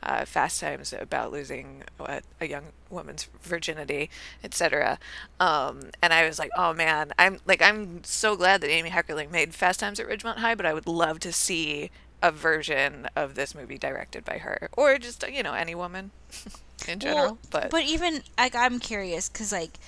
uh, 0.04 0.26
Fast 0.26 0.60
Times 0.60 0.94
about 0.94 1.32
losing 1.32 1.84
what, 1.98 2.24
a 2.40 2.48
young 2.48 2.66
woman's 2.90 3.28
virginity, 3.42 4.10
etc. 4.44 5.00
Um, 5.40 5.92
and 6.02 6.14
I 6.14 6.26
was 6.26 6.40
like, 6.40 6.52
oh 6.58 6.74
man, 6.74 7.12
I'm 7.20 7.40
like 7.46 7.62
I'm 7.62 8.04
so 8.04 8.36
glad 8.36 8.62
that 8.62 8.70
Amy 8.70 8.90
Heckerling 8.90 9.32
made 9.32 9.54
Fast 9.54 9.80
Times 9.80 10.00
at 10.00 10.08
Ridgemont 10.08 10.38
High, 10.38 10.56
but 10.56 10.66
I 10.66 10.74
would 10.74 10.88
love 10.88 11.20
to 11.22 11.32
see 11.32 11.92
a 12.24 12.32
version 12.32 13.08
of 13.16 13.34
this 13.36 13.56
movie 13.56 13.78
directed 13.78 14.24
by 14.24 14.38
her, 14.40 14.70
or 14.74 14.98
just 14.98 15.28
you 15.30 15.44
know 15.44 15.54
any 15.54 15.74
woman 15.76 16.12
in 16.88 17.00
general. 17.00 17.40
Well, 17.52 17.68
but, 17.72 17.84
even 17.84 18.22
like 18.38 18.56
I'm 18.56 18.80
curious 18.80 19.30
because 19.30 19.52
like, 19.52 19.80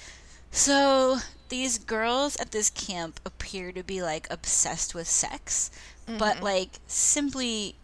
so 0.52 1.18
these 1.50 1.78
girls 1.78 2.36
at 2.38 2.52
this 2.52 2.70
camp 2.70 3.20
appear 3.26 3.72
to 3.72 3.84
be 3.84 4.02
like 4.02 4.28
obsessed 4.32 4.96
with 4.96 5.08
sex, 5.08 5.70
but 6.08 6.36
Mm-hmm. 6.38 6.44
like 6.44 6.70
simply, 6.88 7.76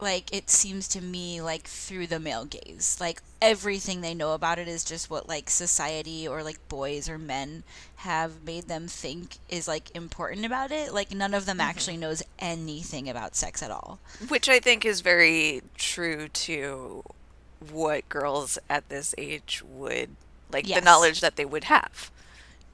like 0.00 0.32
it 0.34 0.50
seems 0.50 0.88
to 0.88 1.00
me 1.00 1.40
like 1.40 1.64
through 1.64 2.06
the 2.06 2.20
male 2.20 2.44
gaze, 2.44 2.98
like 3.00 3.22
everything 3.40 4.00
they 4.00 4.14
know 4.14 4.34
about 4.34 4.58
it 4.58 4.68
is 4.68 4.84
just 4.84 5.08
what 5.10 5.28
like 5.28 5.48
society 5.50 6.26
or 6.28 6.42
like 6.42 6.68
boys 6.68 7.08
or 7.08 7.18
men 7.18 7.62
have 7.96 8.44
made 8.44 8.64
them 8.68 8.86
think 8.88 9.36
is 9.48 9.66
like 9.66 9.94
important 9.96 10.44
about 10.44 10.70
it. 10.70 10.92
Like 10.92 11.12
none 11.12 11.32
of 11.34 11.46
them 11.46 11.58
Mm-hmm. 11.58 11.68
actually 11.70 11.96
knows 11.96 12.22
anything 12.38 13.08
about 13.08 13.34
sex 13.36 13.62
at 13.62 13.70
all. 13.70 13.98
which 14.28 14.48
I 14.48 14.58
think 14.60 14.84
is 14.84 15.00
very 15.00 15.62
true 15.76 16.28
to 16.28 17.02
what 17.70 18.08
girls 18.10 18.58
at 18.68 18.88
this 18.90 19.14
age 19.16 19.62
would 19.66 20.10
like 20.52 20.66
the 20.66 20.80
knowledge 20.80 21.20
that 21.20 21.36
they 21.36 21.44
would 21.46 21.64
have. 21.64 22.10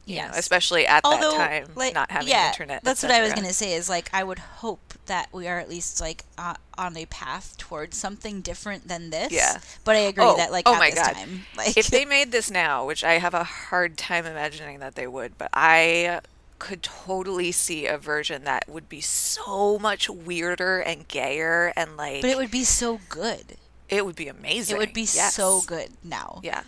Yes. 0.04 0.36
especially 0.36 0.86
at 0.86 1.02
Although, 1.04 1.36
that 1.38 1.66
time, 1.66 1.74
like, 1.76 1.94
not 1.94 2.10
having 2.10 2.28
yeah, 2.28 2.48
internet. 2.48 2.82
That's 2.82 3.02
what 3.02 3.12
I 3.12 3.22
was 3.22 3.32
gonna 3.32 3.52
say. 3.52 3.74
Is 3.74 3.88
like 3.88 4.10
I 4.12 4.24
would 4.24 4.38
hope 4.38 4.94
that 5.06 5.28
we 5.32 5.46
are 5.48 5.58
at 5.58 5.68
least 5.68 6.00
like 6.00 6.24
uh, 6.36 6.54
on 6.76 6.96
a 6.96 7.06
path 7.06 7.56
towards 7.58 7.96
something 7.96 8.40
different 8.40 8.88
than 8.88 9.10
this. 9.10 9.32
Yeah. 9.32 9.58
But 9.84 9.96
I 9.96 10.00
agree 10.00 10.24
Oh, 10.24 10.36
that 10.36 10.50
like 10.50 10.64
oh 10.66 10.74
at 10.74 10.78
my 10.78 10.90
this 10.90 10.98
God. 10.98 11.12
time, 11.14 11.46
like 11.56 11.76
if 11.76 11.86
they 11.88 12.04
made 12.04 12.32
this 12.32 12.50
now, 12.50 12.84
which 12.86 13.04
I 13.04 13.14
have 13.14 13.34
a 13.34 13.44
hard 13.44 13.96
time 13.96 14.26
imagining 14.26 14.80
that 14.80 14.94
they 14.96 15.06
would, 15.06 15.38
but 15.38 15.50
I 15.54 16.20
could 16.58 16.82
totally 16.82 17.50
see 17.50 17.86
a 17.86 17.98
version 17.98 18.44
that 18.44 18.68
would 18.68 18.88
be 18.88 19.00
so 19.00 19.78
much 19.80 20.08
weirder 20.08 20.78
and 20.80 21.08
gayer 21.08 21.72
and 21.76 21.96
like 21.96 22.22
but 22.22 22.30
it 22.30 22.36
would 22.36 22.52
be 22.52 22.62
so 22.64 23.00
good. 23.08 23.56
it 23.88 24.06
would 24.06 24.14
be 24.16 24.28
amazing. 24.28 24.76
It 24.76 24.78
would 24.78 24.92
be 24.92 25.00
Yes. 25.02 25.34
so 25.34 25.60
good 25.66 25.90
now. 26.04 26.40
Yeah. 26.44 26.62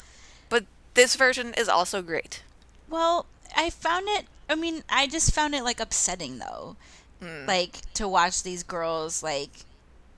But 0.48 0.64
this 0.94 1.14
version 1.14 1.54
is 1.56 1.68
also 1.68 2.02
great. 2.02 2.42
Well, 2.88 3.26
I 3.56 3.70
found 3.70 4.06
it. 4.08 4.26
I 4.48 4.54
mean, 4.54 4.82
I 4.88 5.06
just 5.06 5.32
found 5.34 5.54
it 5.54 5.64
like 5.64 5.80
upsetting 5.80 6.38
though, 6.38 6.76
Hmm. 7.22 7.46
like 7.46 7.92
to 7.94 8.06
watch 8.08 8.42
these 8.42 8.62
girls 8.62 9.22
like, 9.22 9.50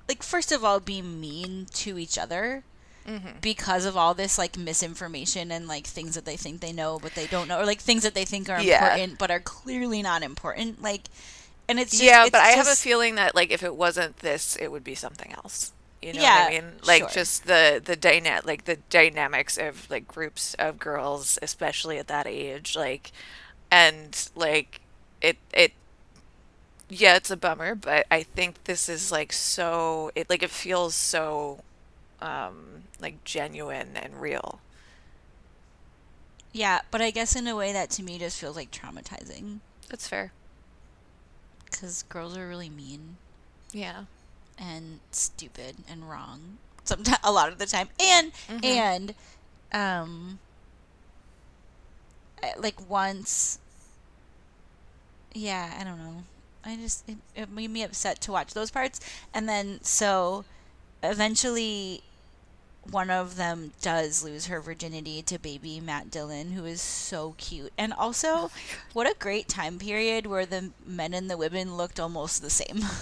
like 0.09 0.23
first 0.23 0.51
of 0.53 0.65
all, 0.65 0.81
be 0.81 1.03
mean 1.03 1.67
to 1.75 1.99
each 1.99 2.19
other. 2.19 2.65
Mm-hmm. 3.07 3.39
Because 3.41 3.85
of 3.85 3.97
all 3.97 4.15
this 4.15 4.37
like 4.37 4.59
misinformation 4.59 5.53
and 5.53 5.69
like 5.69 5.87
things 5.87 6.17
that 6.17 6.25
they 6.25 6.37
think 6.37 6.61
they 6.61 6.73
know 6.73 6.99
but 7.01 7.15
they 7.15 7.29
don't 7.29 7.47
know, 7.47 7.61
or 7.61 7.65
like 7.65 7.81
things 7.81 8.03
that 8.03 8.15
they 8.15 8.25
think 8.25 8.49
are 8.51 8.61
Yeah. 8.61 8.95
important 8.97 9.19
but 9.21 9.31
are 9.31 9.39
clearly 9.39 10.03
not 10.03 10.25
important. 10.25 10.83
Like, 10.83 11.03
and 11.69 11.79
it's 11.79 11.93
just, 11.93 12.03
yeah, 12.03 12.23
it's 12.23 12.31
but 12.33 12.41
I 12.41 12.49
have 12.51 12.67
a 12.67 12.75
feeling 12.75 13.15
that 13.15 13.37
like 13.37 13.53
if 13.53 13.63
it 13.63 13.77
wasn't 13.77 14.17
this, 14.19 14.57
it 14.57 14.73
would 14.73 14.83
be 14.83 14.97
something 14.97 15.33
else. 15.35 15.73
You 16.07 16.15
know 16.15 16.23
Yeah, 16.23 16.31
what 16.31 16.35
I 16.35 16.43
mean? 16.61 16.79
Like 16.83 17.07
sure. 17.07 17.09
just 17.09 17.47
the 17.47 17.83
the 17.85 17.97
dyna- 17.97 18.43
like 18.45 18.65
the 18.65 18.77
dynamics 18.91 19.59
of 19.59 19.91
like 19.91 20.07
groups 20.09 20.55
of 20.55 20.79
girls, 20.79 21.39
especially 21.43 21.99
at 21.99 22.09
that 22.09 22.27
age, 22.27 22.77
like 22.77 23.13
and 23.71 24.29
like 24.37 24.83
it 25.23 25.39
it 25.55 25.75
yeah, 26.89 27.17
it's 27.17 27.31
a 27.31 27.37
bummer, 27.37 27.75
but 27.75 28.07
I 28.11 28.23
think 28.23 28.65
this 28.65 28.89
is 28.89 29.11
like 29.11 29.33
so 29.33 30.11
it 30.15 30.31
like 30.31 30.43
it 30.43 30.51
feels 30.51 30.95
so 30.95 31.65
um 32.21 32.85
like 33.01 33.25
genuine 33.25 33.97
and 33.97 34.21
real. 34.21 34.63
Yeah, 36.53 36.81
but 36.91 37.01
I 37.01 37.11
guess 37.13 37.37
in 37.37 37.47
a 37.47 37.55
way 37.55 37.73
that 37.73 37.91
to 37.91 38.03
me 38.03 38.19
just 38.19 38.39
feels 38.41 38.57
like 38.57 38.73
traumatizing 38.73 39.61
That's 39.89 40.09
fair. 40.09 40.33
because 41.65 42.03
girls 42.05 42.37
are 42.37 42.49
really 42.49 42.71
mean 42.71 43.19
Yeah. 43.73 44.05
And 44.59 45.01
stupid 45.11 45.77
and 45.89 46.09
wrong. 46.11 46.59
Sometimes, 46.85 47.19
a 47.25 47.33
lot 47.33 47.51
of 47.51 47.59
the 47.59 47.67
time, 47.67 47.89
and 48.01 48.33
Mhm. 48.49 48.65
and 48.65 49.15
um, 49.73 50.39
like 52.59 52.89
once. 52.89 53.59
Yeah, 55.33 55.75
I 55.79 55.85
don't 55.85 55.99
know. 55.99 56.25
I 56.65 56.77
just 56.77 57.09
it, 57.09 57.17
it 57.35 57.51
made 57.51 57.71
me 57.71 57.83
upset 57.83 58.21
to 58.23 58.33
watch 58.33 58.55
those 58.55 58.71
parts, 58.71 59.01
and 59.35 59.49
then 59.49 59.81
so 59.83 60.45
eventually 61.03 62.03
one 62.91 63.11
of 63.11 63.37
them 63.37 63.73
does 63.83 64.23
lose 64.25 64.47
her 64.47 64.61
virginity 64.61 65.23
to 65.23 65.39
baby 65.39 65.81
Matt 65.81 66.11
Dillon, 66.11 66.53
who 66.53 66.65
is 66.65 66.81
so 66.81 67.35
cute. 67.39 67.73
And 67.79 67.93
also, 67.93 68.51
what 68.93 69.09
a 69.11 69.15
great 69.19 69.49
time 69.49 69.79
period 69.79 70.27
where 70.27 70.47
the 70.47 70.71
men 70.87 71.15
and 71.15 71.31
the 71.31 71.37
women 71.37 71.77
looked 71.77 72.01
almost 72.01 72.43
the 72.43 72.51
same. 72.51 72.83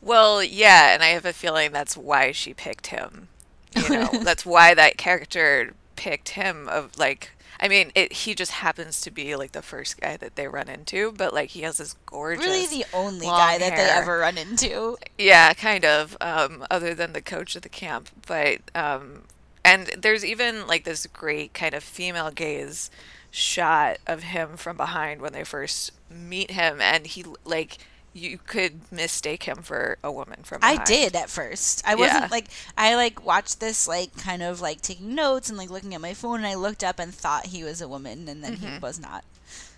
Well, 0.00 0.42
yeah, 0.42 0.94
and 0.94 1.02
I 1.02 1.08
have 1.08 1.24
a 1.24 1.32
feeling 1.32 1.72
that's 1.72 1.96
why 1.96 2.32
she 2.32 2.54
picked 2.54 2.88
him. 2.88 3.28
You 3.74 3.88
know, 3.88 4.10
that's 4.22 4.46
why 4.46 4.74
that 4.74 4.96
character 4.96 5.74
picked 5.96 6.30
him 6.30 6.68
of 6.68 6.98
like 6.98 7.32
I 7.58 7.68
mean, 7.68 7.90
it 7.94 8.12
he 8.12 8.34
just 8.34 8.52
happens 8.52 9.00
to 9.02 9.10
be 9.10 9.34
like 9.34 9.52
the 9.52 9.62
first 9.62 10.00
guy 10.00 10.16
that 10.18 10.36
they 10.36 10.46
run 10.46 10.68
into, 10.68 11.12
but 11.12 11.32
like 11.32 11.50
he 11.50 11.62
has 11.62 11.78
this 11.78 11.94
gorgeous 12.04 12.44
really 12.44 12.66
the 12.66 12.84
only 12.92 13.26
guy 13.26 13.58
that 13.58 13.76
they 13.76 13.88
ever 13.88 14.18
run 14.18 14.36
into. 14.36 14.98
Yeah, 15.18 15.54
kind 15.54 15.84
of. 15.84 16.16
Um, 16.20 16.66
other 16.70 16.94
than 16.94 17.12
the 17.12 17.22
coach 17.22 17.56
of 17.56 17.62
the 17.62 17.68
camp, 17.68 18.10
but 18.26 18.58
um, 18.74 19.22
and 19.64 19.86
there's 19.98 20.24
even 20.24 20.66
like 20.66 20.84
this 20.84 21.06
great 21.06 21.54
kind 21.54 21.74
of 21.74 21.82
female 21.82 22.30
gaze 22.30 22.90
shot 23.30 23.98
of 24.06 24.22
him 24.22 24.56
from 24.56 24.76
behind 24.76 25.20
when 25.20 25.32
they 25.32 25.44
first 25.44 25.92
meet 26.10 26.50
him, 26.50 26.80
and 26.80 27.06
he 27.06 27.24
like 27.44 27.78
you 28.16 28.38
could 28.38 28.90
mistake 28.92 29.44
him 29.44 29.62
for 29.62 29.98
a 30.02 30.10
woman 30.10 30.42
from 30.42 30.60
behind. 30.60 30.80
I 30.80 30.84
did 30.84 31.14
at 31.16 31.28
first. 31.30 31.82
I 31.86 31.94
wasn't 31.94 32.24
Yeah. 32.24 32.28
like 32.30 32.46
I 32.76 32.94
like 32.94 33.24
watched 33.24 33.60
this 33.60 33.86
like 33.86 34.16
kind 34.16 34.42
of 34.42 34.60
like 34.60 34.80
taking 34.80 35.14
notes 35.14 35.48
and 35.48 35.58
like 35.58 35.70
looking 35.70 35.94
at 35.94 36.00
my 36.00 36.14
phone 36.14 36.38
and 36.38 36.46
I 36.46 36.54
looked 36.54 36.82
up 36.84 36.98
and 36.98 37.14
thought 37.14 37.46
he 37.46 37.62
was 37.62 37.80
a 37.80 37.88
woman 37.88 38.28
and 38.28 38.42
then 38.42 38.54
he 38.54 38.66
Mm-hmm. 38.66 38.80
was 38.80 38.98
not. 38.98 39.24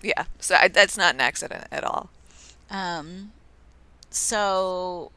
Yeah, 0.03 0.25
so 0.39 0.55
I, 0.55 0.69
that's 0.69 0.97
not 0.97 1.15
an 1.15 1.21
accident 1.21 1.67
at 1.73 1.85
all. 1.85 2.11
Um 2.71 3.33
so 4.11 5.11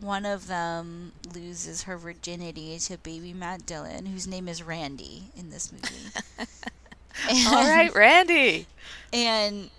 one 0.00 0.26
of 0.26 0.48
them 0.48 1.12
loses 1.34 1.84
her 1.84 1.96
virginity 1.96 2.76
to 2.78 2.98
baby 2.98 3.32
Matt 3.32 3.64
Dillon, 3.66 4.06
whose 4.06 4.26
name 4.26 4.48
is 4.48 4.62
Randy 4.62 5.24
in 5.36 5.50
this 5.50 5.72
movie. 5.72 6.10
All 7.46 7.64
right, 7.68 7.94
Randy. 7.94 8.66
and 9.12 9.70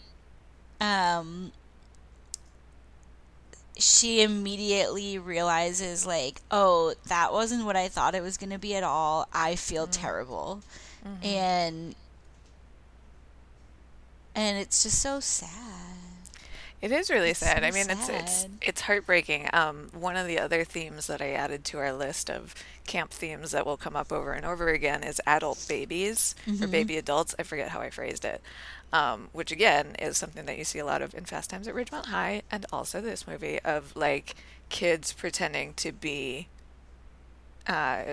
um 0.81 1.51
she 3.77 4.21
immediately 4.21 5.17
realizes 5.17 6.05
like 6.05 6.41
oh 6.49 6.93
that 7.07 7.33
wasn't 7.33 7.65
what 7.65 7.75
i 7.75 7.89
thought 7.89 8.15
it 8.15 8.23
was 8.23 8.37
going 8.37 8.49
to 8.49 8.57
be 8.57 8.75
at 8.75 8.83
all. 8.83 9.27
I 9.33 9.55
feel 9.55 9.83
mm-hmm. 9.83 10.01
terrible. 10.01 10.61
Mm-hmm. 11.05 11.25
And 11.25 11.95
and 14.33 14.57
it's 14.57 14.83
just 14.83 15.01
so 15.01 15.19
sad 15.19 15.94
It 16.85 16.91
is 16.91 17.09
really 17.09 17.31
It's 17.31 17.39
sad. 17.39 17.61
so 17.61 17.67
I 17.67 17.71
mean, 17.71 17.89
it's 17.89 18.09
it's 18.09 18.47
it's 18.61 18.81
heartbreaking. 18.81 19.49
Um, 19.53 19.89
one 19.91 20.15
of 20.15 20.27
the 20.27 20.37
other 20.37 20.63
themes 20.63 21.07
that 21.07 21.19
I 21.19 21.31
added 21.31 21.65
to 21.65 21.79
our 21.79 21.91
list 21.91 22.29
of 22.29 22.53
camp 22.85 23.09
themes 23.09 23.49
that 23.53 23.65
will 23.65 23.75
come 23.75 23.95
up 23.95 24.11
over 24.11 24.33
and 24.33 24.45
over 24.45 24.69
again 24.69 25.01
is 25.03 25.19
adult 25.25 25.65
babies 25.67 26.35
or 26.61 26.67
baby 26.67 26.97
adults. 26.97 27.33
I 27.39 27.41
forget 27.43 27.69
how 27.69 27.81
I 27.81 27.89
phrased 27.89 28.23
it. 28.23 28.39
Um, 28.93 29.29
which 29.33 29.51
again 29.51 29.95
is 29.97 30.15
something 30.15 30.45
that 30.45 30.59
you 30.59 30.63
see 30.63 30.77
a 30.77 30.85
lot 30.85 31.01
of 31.01 31.15
in 31.15 31.25
Fast 31.25 31.49
Times 31.49 31.67
at 31.67 31.73
Ridgemont 31.73 32.05
High 32.05 32.43
and 32.51 32.67
also 32.71 33.01
this 33.01 33.27
movie 33.27 33.59
of 33.61 33.95
like 33.95 34.35
kids 34.69 35.11
pretending 35.11 35.73
to 35.77 35.91
be 35.91 36.49
uh, 37.65 38.03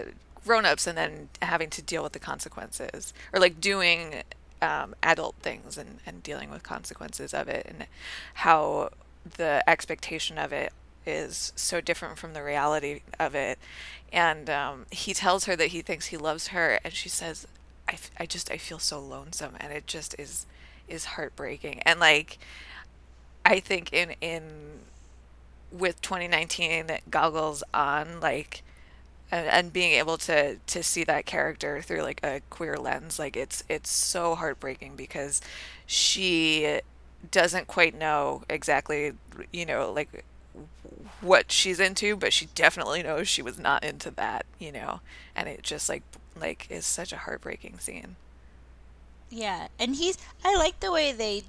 grown-ups 0.47 0.87
and 0.87 0.97
then 0.97 1.29
having 1.43 1.69
to 1.69 1.83
deal 1.83 2.03
with 2.03 2.13
the 2.15 2.19
consequences 2.19 3.13
or 3.35 3.39
like 3.39 3.61
doing 3.61 4.23
um, 4.63 4.95
adult 5.03 5.35
things 5.43 5.77
and, 5.77 5.99
and 6.07 6.23
dealing 6.23 6.49
with 6.51 6.63
consequences 6.63 7.35
of 7.35 7.49
it 7.49 7.67
and 7.69 7.87
how 8.35 8.91
the 9.37 9.63
expectation 9.69 10.39
of 10.39 10.53
it 10.53 10.73
is 11.05 11.53
so 11.57 11.81
different 11.81 12.17
from 12.17 12.33
the 12.33 12.43
reality 12.43 13.01
of 13.19 13.35
it. 13.35 13.59
And 14.13 14.49
um, 14.49 14.87
he 14.91 15.13
tells 15.13 15.45
her 15.45 15.57
that 15.57 15.69
he 15.69 15.83
thinks 15.83 16.07
he 16.07 16.17
loves 16.17 16.49
her 16.49 16.79
and 16.85 16.93
she 16.95 17.09
says 17.09 17.47
I, 17.89 17.95
f- 17.95 18.13
I 18.19 18.27
just 18.27 18.51
i 18.51 18.57
feel 18.57 18.79
so 18.79 19.01
lonesome. 19.01 19.55
And 19.59 19.73
it 19.73 19.87
just 19.87 20.15
is 20.19 20.47
is 20.89 21.05
heartbreaking. 21.05 21.83
And 21.85 21.99
like 22.01 22.39
i 23.45 23.59
think 23.59 23.93
in 23.93 24.15
in 24.21 24.43
with 25.73 26.01
2019 26.03 26.99
goggles 27.11 27.65
on 27.75 28.21
like 28.21 28.63
and, 29.33 29.49
and 29.49 29.75
being 29.75 29.95
able 29.95 30.19
to 30.19 30.59
to 30.69 30.85
see 30.85 31.05
that 31.05 31.27
character 31.27 31.83
through 31.83 32.03
like 32.03 32.21
a 32.25 32.43
queer 32.51 32.79
lens 32.79 33.19
like 33.21 33.37
it's 33.37 33.65
it's 33.71 33.91
so 33.91 34.37
heartbreaking 34.37 34.97
because 34.97 35.43
she 35.87 36.81
doesn't 37.33 37.69
quite 37.69 37.97
know 37.99 38.45
exactly 38.51 39.15
you 39.53 39.67
know 39.67 39.93
like 39.93 40.25
what 41.21 41.53
she's 41.53 41.81
into 41.81 42.17
but 42.17 42.33
she 42.33 42.47
definitely 42.55 43.03
knows 43.03 43.29
she 43.29 43.43
was 43.43 43.59
not 43.59 43.85
into 43.85 44.11
that 44.11 44.47
you 44.59 44.73
know 44.73 45.01
and 45.37 45.49
it 45.49 45.63
just 45.63 45.89
like 45.89 46.03
like 46.41 46.67
is 46.71 46.87
such 46.87 47.13
a 47.13 47.19
heartbreaking 47.19 47.79
scene 47.79 48.17
Yeah, 49.31 49.69
and 49.79 49.97
he's. 49.97 50.19
I 50.45 50.57
like 50.57 50.81
the 50.81 50.93
way 50.93 51.13
they. 51.13 51.45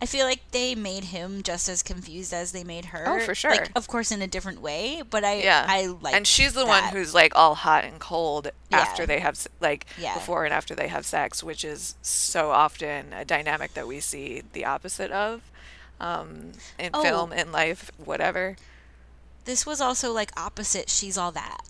I 0.00 0.06
feel 0.06 0.26
like 0.26 0.40
they 0.52 0.76
made 0.76 1.04
him 1.04 1.42
just 1.42 1.68
as 1.68 1.82
confused 1.82 2.32
as 2.32 2.52
they 2.52 2.62
made 2.62 2.86
her. 2.86 3.02
Oh, 3.06 3.18
for 3.20 3.34
sure. 3.34 3.50
Like, 3.50 3.70
of 3.74 3.88
course, 3.88 4.12
in 4.12 4.22
a 4.22 4.28
different 4.28 4.60
way, 4.60 5.02
but 5.10 5.24
I. 5.24 5.40
yeah 5.42 5.66
I 5.68 5.86
like. 5.86 6.14
and 6.14 6.24
she's 6.26 6.52
the 6.52 6.64
one 6.66 6.84
who's 6.84 7.14
like 7.14 7.32
all 7.34 7.56
hot 7.56 7.84
and 7.84 7.98
cold 7.98 8.50
after 8.70 9.06
they 9.06 9.18
have 9.18 9.44
like 9.60 9.86
Yeah. 9.98 10.14
before 10.14 10.44
and 10.44 10.54
after 10.54 10.74
they 10.76 10.86
have 10.88 11.04
sex 11.04 11.42
which 11.42 11.64
is 11.64 11.96
so 12.00 12.50
often 12.50 13.12
a 13.12 13.24
dynamic 13.24 13.74
that 13.74 13.88
we 13.88 13.98
see 13.98 14.42
the 14.52 14.64
opposite 14.64 15.10
of 15.10 15.42
um, 16.00 16.52
in 16.78 16.90
Oh. 16.94 17.02
film 17.02 17.32
in 17.32 17.50
life 17.50 17.90
whatever 17.96 18.56
This 19.46 19.66
was 19.66 19.80
also 19.80 20.12
like 20.12 20.30
opposite. 20.38 20.88
She's 20.90 21.18
all 21.18 21.32
that. 21.32 21.62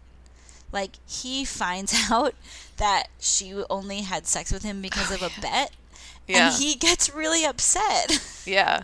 Like 0.70 0.96
he 1.08 1.44
finds 1.62 1.94
out 2.10 2.34
that 2.76 3.04
she 3.18 3.54
only 3.70 4.02
had 4.02 4.26
sex 4.26 4.52
with 4.52 4.64
him 4.64 4.82
because 4.82 5.10
of 5.10 5.22
a 5.22 5.30
bet, 5.40 5.70
yeah. 6.28 6.48
and 6.48 6.62
he 6.62 6.74
gets 6.74 7.12
really 7.12 7.44
upset. 7.44 8.42
yeah. 8.46 8.82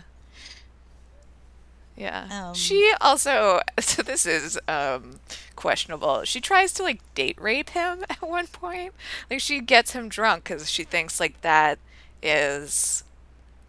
Yeah. 1.95 2.47
Um, 2.49 2.53
she 2.53 2.91
also 2.99 3.61
so 3.79 4.01
this 4.01 4.25
is 4.25 4.59
um 4.67 5.19
questionable. 5.55 6.23
She 6.23 6.41
tries 6.41 6.73
to 6.73 6.83
like 6.83 7.01
date 7.13 7.39
rape 7.39 7.69
him 7.69 8.03
at 8.09 8.21
one 8.21 8.47
point. 8.47 8.93
Like 9.29 9.39
she 9.39 9.61
gets 9.61 9.91
him 9.93 10.09
drunk 10.09 10.45
because 10.45 10.69
she 10.69 10.83
thinks 10.83 11.19
like 11.19 11.41
that 11.41 11.79
is 12.21 13.03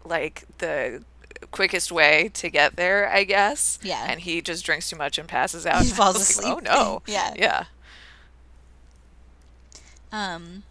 like 0.03 0.45
the 0.57 1.03
quickest 1.51 1.91
way 1.91 2.31
to 2.33 2.49
get 2.49 2.75
there 2.77 3.07
i 3.09 3.23
guess. 3.23 3.77
Yeah. 3.83 4.05
and 4.09 4.21
he 4.21 4.41
just 4.41 4.65
drinks 4.65 4.89
too 4.89 4.95
much 4.95 5.17
and 5.17 5.27
passes 5.29 5.65
out. 5.65 5.83
He 5.83 5.91
falls 5.91 6.17
was 6.17 6.37
like, 6.43 6.45
asleep. 6.57 6.69
oh 6.69 6.75
no. 6.75 7.01
Yeah. 7.05 7.33
yeah. 7.37 7.63
Um 10.11 10.63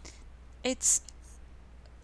it's 0.63 1.01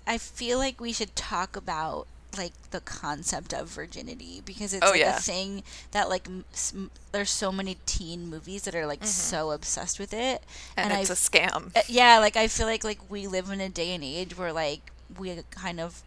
i 0.08 0.18
feel 0.18 0.58
like 0.58 0.80
we 0.82 0.92
should 0.94 1.16
talk 1.16 1.56
about 1.56 2.08
like 2.36 2.54
the 2.72 2.80
concept 2.80 3.54
of 3.54 3.68
virginity 3.70 4.42
because 4.44 4.74
it's 4.74 4.84
Oh, 4.84 4.90
like 4.90 5.00
yeah. 5.02 5.18
a 5.18 5.20
thing 5.20 5.62
that 5.92 6.10
like 6.10 6.28
m- 6.28 6.46
s- 6.52 6.74
m- 6.76 6.90
there's 7.12 7.30
so 7.30 7.52
many 7.52 7.78
teen 7.86 8.28
movies 8.28 8.64
that 8.64 8.74
are 8.74 8.88
like 8.88 9.06
so 9.06 9.52
obsessed 9.52 10.00
with 10.00 10.14
it. 10.16 10.42
And, 10.76 10.92
it's 10.94 11.12
I 11.12 11.14
a 11.14 11.16
scam. 11.16 11.76
Uh, 11.78 11.82
yeah 11.88 12.18
like 12.18 12.36
i 12.36 12.48
feel 12.48 12.66
like 12.66 12.84
like 12.84 13.00
we 13.08 13.28
live 13.28 13.52
in 13.52 13.62
a 13.62 13.70
day 13.70 13.94
and 13.94 14.04
age 14.04 14.36
where 14.36 14.52
like 14.52 14.92
we 15.20 15.38
kind 15.52 15.80
of 15.80 16.02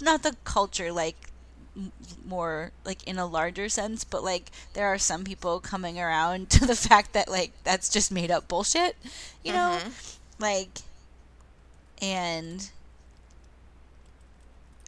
not 0.00 0.22
the 0.22 0.34
culture 0.44 0.92
like 0.92 1.16
more 2.26 2.70
like 2.84 3.02
in 3.04 3.18
a 3.18 3.26
larger 3.26 3.68
sense 3.68 4.04
but 4.04 4.22
like 4.22 4.50
there 4.74 4.86
are 4.86 4.98
some 4.98 5.24
people 5.24 5.58
coming 5.60 5.98
around 5.98 6.48
to 6.50 6.66
the 6.66 6.76
fact 6.76 7.12
that 7.12 7.28
like 7.28 7.52
that's 7.64 7.88
just 7.88 8.10
made 8.12 8.30
up 8.30 8.48
bullshit 8.48 8.96
you 9.42 9.52
know? 9.52 9.78
Like 10.38 10.80
and 12.04 12.70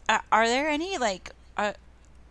are, 0.09 0.23
are 0.31 0.47
there 0.47 0.69
any 0.69 0.99
like 0.99 1.31
are 1.57 1.75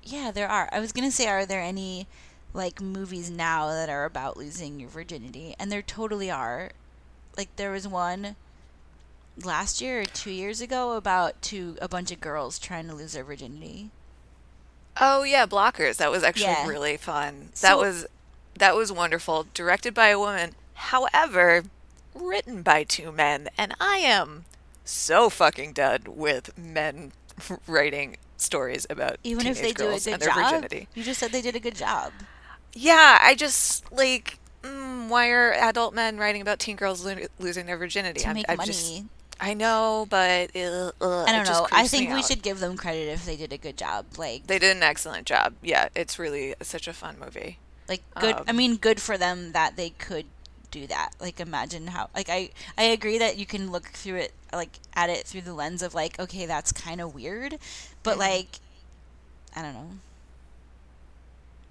yeah 0.03 0.31
there 0.31 0.47
are 0.47 0.69
i 0.71 0.79
was 0.79 0.91
gonna 0.91 1.11
say 1.11 1.27
are 1.27 1.45
there 1.45 1.61
any 1.61 2.07
like 2.53 2.79
movies 2.81 3.29
now 3.29 3.67
that 3.67 3.89
are 3.89 4.05
about 4.05 4.37
losing 4.37 4.79
your 4.79 4.89
virginity 4.89 5.55
and 5.59 5.71
there 5.71 5.81
totally 5.81 6.29
are 6.31 6.71
like 7.37 7.53
there 7.55 7.71
was 7.71 7.87
one 7.87 8.35
last 9.43 9.81
year 9.81 10.01
or 10.01 10.05
two 10.05 10.31
years 10.31 10.61
ago 10.61 10.93
about 10.93 11.41
two 11.41 11.75
a 11.81 11.89
bunch 11.89 12.11
of 12.11 12.21
girls 12.21 12.57
trying 12.59 12.87
to 12.87 12.95
lose 12.95 13.13
their 13.13 13.23
virginity 13.23 13.89
Oh 14.97 15.23
yeah, 15.23 15.45
Blockers. 15.45 15.97
That 15.97 16.09
was 16.09 16.23
actually 16.23 16.53
Yeah. 16.53 16.67
really 16.67 16.95
fun. 16.95 17.49
So- 17.53 17.67
that 17.67 17.77
was 17.77 18.05
that 18.57 18.77
was 18.77 18.93
wonderful. 18.93 19.45
Directed 19.53 19.93
by 19.93 20.07
a 20.07 20.17
woman. 20.17 20.55
However, 20.75 21.65
written 22.13 22.61
by 22.61 22.85
two 22.85 23.11
men, 23.11 23.49
and 23.57 23.75
I 23.81 23.97
am 23.97 24.45
so 24.85 25.29
fucking 25.29 25.73
done 25.73 26.01
with 26.07 26.57
men 26.57 27.11
writing 27.67 28.17
stories 28.37 28.85
about 28.89 29.17
even 29.23 29.47
if 29.47 29.61
they 29.61 29.71
do 29.73 29.89
a 29.89 29.99
good 29.99 30.21
job 30.21 30.35
virginity. 30.35 30.87
you 30.93 31.03
just 31.03 31.19
said 31.19 31.31
they 31.31 31.41
did 31.41 31.55
a 31.55 31.59
good 31.59 31.75
job 31.75 32.11
Yeah, 32.73 33.17
I 33.21 33.35
just 33.35 33.89
like 33.91 34.39
mm, 34.63 35.07
why 35.09 35.29
are 35.29 35.53
adult 35.53 35.93
men 35.93 36.17
writing 36.17 36.41
about 36.41 36.59
teen 36.59 36.75
girls 36.75 37.05
lo- 37.05 37.15
losing 37.39 37.65
their 37.65 37.77
virginity? 37.77 38.19
to 38.21 38.27
I'm- 38.27 38.35
make 38.35 38.45
I've 38.49 38.57
money 38.57 38.67
just- 38.71 39.03
I 39.37 39.53
know, 39.53 40.07
but 40.09 40.55
uh, 40.55 40.91
uh, 41.01 41.23
i 41.25 41.31
don't 41.33 41.45
know 41.45 41.67
i 41.73 41.85
think 41.87 42.09
we 42.09 42.19
out. 42.19 42.25
should 42.25 42.41
give 42.41 42.61
them 42.61 42.77
credit 42.77 43.09
if 43.09 43.25
they 43.25 43.35
did 43.35 43.51
a 43.51 43.57
good 43.57 43.75
job 43.75 44.05
like 44.17 44.47
They 44.47 44.59
did 44.59 44.75
an 44.77 44.81
excellent 44.83 45.25
job. 45.27 45.55
Yeah, 45.61 45.89
it's 45.93 46.17
really 46.17 46.55
such 46.61 46.87
a 46.87 46.93
fun 46.93 47.17
movie. 47.19 47.59
like 47.89 48.01
good 48.19 48.35
i 48.35 48.51
Um, 48.51 48.55
mean 48.55 48.77
good 48.77 49.01
for 49.01 49.17
them 49.17 49.51
that 49.51 49.75
they 49.75 49.89
could 49.91 50.25
do 50.75 50.87
that 50.87 51.11
like 51.19 51.39
imagine 51.39 51.87
how 51.87 52.09
like 52.15 52.29
i 52.29 52.49
i 52.77 52.83
agree 52.83 53.17
that 53.17 53.37
you 53.37 53.45
can 53.45 53.71
look 53.71 53.85
through 53.87 54.17
it 54.17 54.33
like 54.53 54.73
at 54.95 55.09
it 55.09 55.25
through 55.25 55.41
the 55.41 55.53
lens 55.53 55.81
of 55.81 55.93
like 55.93 56.19
okay 56.19 56.45
that's 56.45 56.71
kind 56.71 57.01
of 57.01 57.15
weird 57.15 57.57
but 58.03 58.15
Mhm. 58.15 58.19
like 58.19 58.49
i 59.55 59.61
don't 59.61 59.73
know 59.73 59.91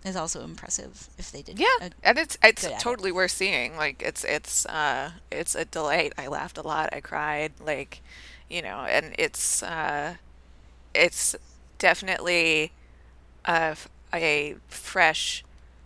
it's 0.05 0.17
also 0.17 0.43
impressive 0.45 1.09
if 1.19 1.33
they 1.33 1.41
did 1.43 1.59
Yeah, 1.59 1.67
a- 1.81 1.91
and 2.03 2.19
it's 2.19 2.37
it's 2.43 2.65
at 2.65 2.73
it. 2.73 2.79
totally 2.79 3.11
worth 3.11 3.31
seeing. 3.31 3.77
Like 3.77 4.03
it's 4.03 4.23
it's 4.25 4.67
uh 4.67 5.13
it's 5.33 5.55
a 5.55 5.65
delight. 5.65 6.13
I 6.19 6.27
laughed 6.27 6.59
a 6.59 6.63
lot. 6.63 6.91
I 6.93 7.01
cried. 7.01 7.53
Like, 7.59 8.03
you 8.51 8.61
know, 8.61 8.81
and 8.81 9.15
it's 9.19 9.63
uh 9.63 10.17
it's 10.95 11.35
definitely 11.79 12.73
a 14.13 14.57
fresh 14.69 15.45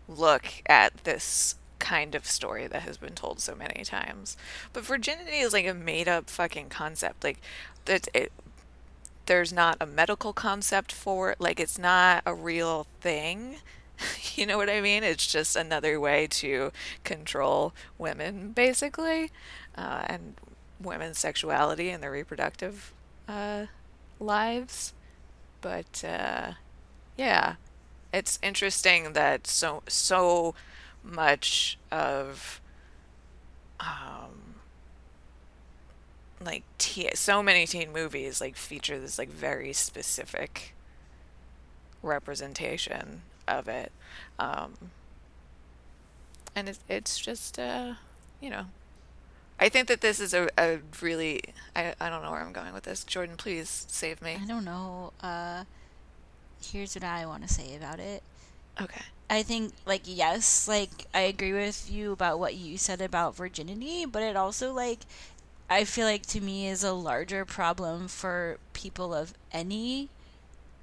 look 0.09 0.47
at 0.67 1.05
this 1.05 1.55
kind 1.79 2.15
of 2.15 2.27
story 2.27 2.67
that 2.67 2.83
has 2.83 2.97
been 2.97 3.15
told 3.15 3.41
so 3.41 3.55
many 3.55 3.85
times. 3.85 4.37
But 4.73 4.85
virginity 4.85 5.39
is 5.39 5.53
like 5.53 5.67
a 5.67 5.75
made 5.75 6.09
up 6.09 6.31
fucking 6.31 6.69
concept. 6.69 7.25
Like 7.25 7.41
it's 7.87 8.09
it 8.15 8.33
there's 9.27 9.53
not 9.53 9.77
a 9.81 9.87
medical 9.87 10.33
concept 10.33 10.91
for 10.93 11.31
it. 11.33 11.41
Like 11.41 11.61
it's 11.61 11.79
not 11.79 12.23
a 12.27 12.35
real 12.35 12.87
thing. 13.01 13.57
You 14.35 14.47
know 14.47 14.57
what 14.57 14.71
I 14.71 14.81
mean? 14.81 15.03
It's 15.03 15.27
just 15.27 15.57
another 15.57 15.99
way 15.99 16.29
to 16.29 16.71
control 17.03 17.75
women, 17.99 18.53
basically, 18.53 19.33
uh, 19.77 20.05
and 20.07 20.35
women's 20.81 21.19
sexuality 21.19 21.91
and 21.91 22.01
their 22.01 22.13
reproductive 22.13 22.93
uh, 23.27 23.67
lives. 24.21 24.95
But 25.61 26.05
uh, 26.05 26.53
yeah, 27.17 27.57
it's 28.13 28.39
interesting 28.43 29.13
that 29.15 29.47
so 29.47 29.83
so 29.89 30.55
much 31.03 31.79
of 31.91 32.61
um, 33.81 34.57
like 36.45 36.65
teen, 36.79 37.11
so 37.15 37.43
many 37.43 37.67
teen 37.67 37.93
movies 37.93 38.41
like 38.41 38.57
feature 38.57 38.99
this 38.99 39.19
like 39.19 39.29
very 39.29 39.73
specific 39.73 40.75
representation 42.01 43.23
of 43.49 43.67
it 43.67 43.91
um 44.39 44.75
and 46.55 46.69
it's, 46.69 46.79
it's 46.89 47.19
just 47.19 47.59
uh 47.59 47.95
you 48.41 48.49
know 48.49 48.67
i 49.59 49.69
think 49.69 49.89
that 49.89 50.01
this 50.01 50.21
is 50.21 50.33
a, 50.33 50.49
a 50.57 50.79
really 51.01 51.41
I, 51.75 51.95
I 52.01 52.09
don't 52.09 52.23
know 52.23 52.31
where 52.31 52.41
i'm 52.41 52.53
going 52.53 52.73
with 52.73 52.85
this 52.85 53.03
jordan 53.03 53.37
please 53.37 53.87
save 53.89 54.23
me 54.23 54.39
i 54.41 54.47
don't 54.47 54.65
know 54.65 55.13
uh 55.23 55.65
here's 56.63 56.95
what 56.95 57.05
I 57.05 57.27
want 57.27 57.47
to 57.47 57.53
say 57.53 57.77
about 57.77 58.01
it. 58.01 58.23
Okay. 58.81 59.03
I 59.31 59.43
think 59.43 59.75
like 59.87 60.03
yes, 60.05 60.67
like 60.69 61.07
I 61.15 61.21
agree 61.21 61.53
with 61.53 61.91
you 61.91 62.13
about 62.13 62.39
what 62.39 62.55
you 62.55 62.79
said 62.79 63.01
about 63.01 63.37
virginity, 63.37 64.05
but 64.07 64.23
it 64.23 64.37
also 64.37 64.73
like 64.73 65.01
I 65.71 65.85
feel 65.85 66.07
like 66.07 66.25
to 66.27 66.41
me 66.41 66.67
is 66.67 66.83
a 66.83 66.93
larger 66.93 67.45
problem 67.45 68.09
for 68.09 68.59
people 68.73 69.13
of 69.15 69.35
any 69.53 70.09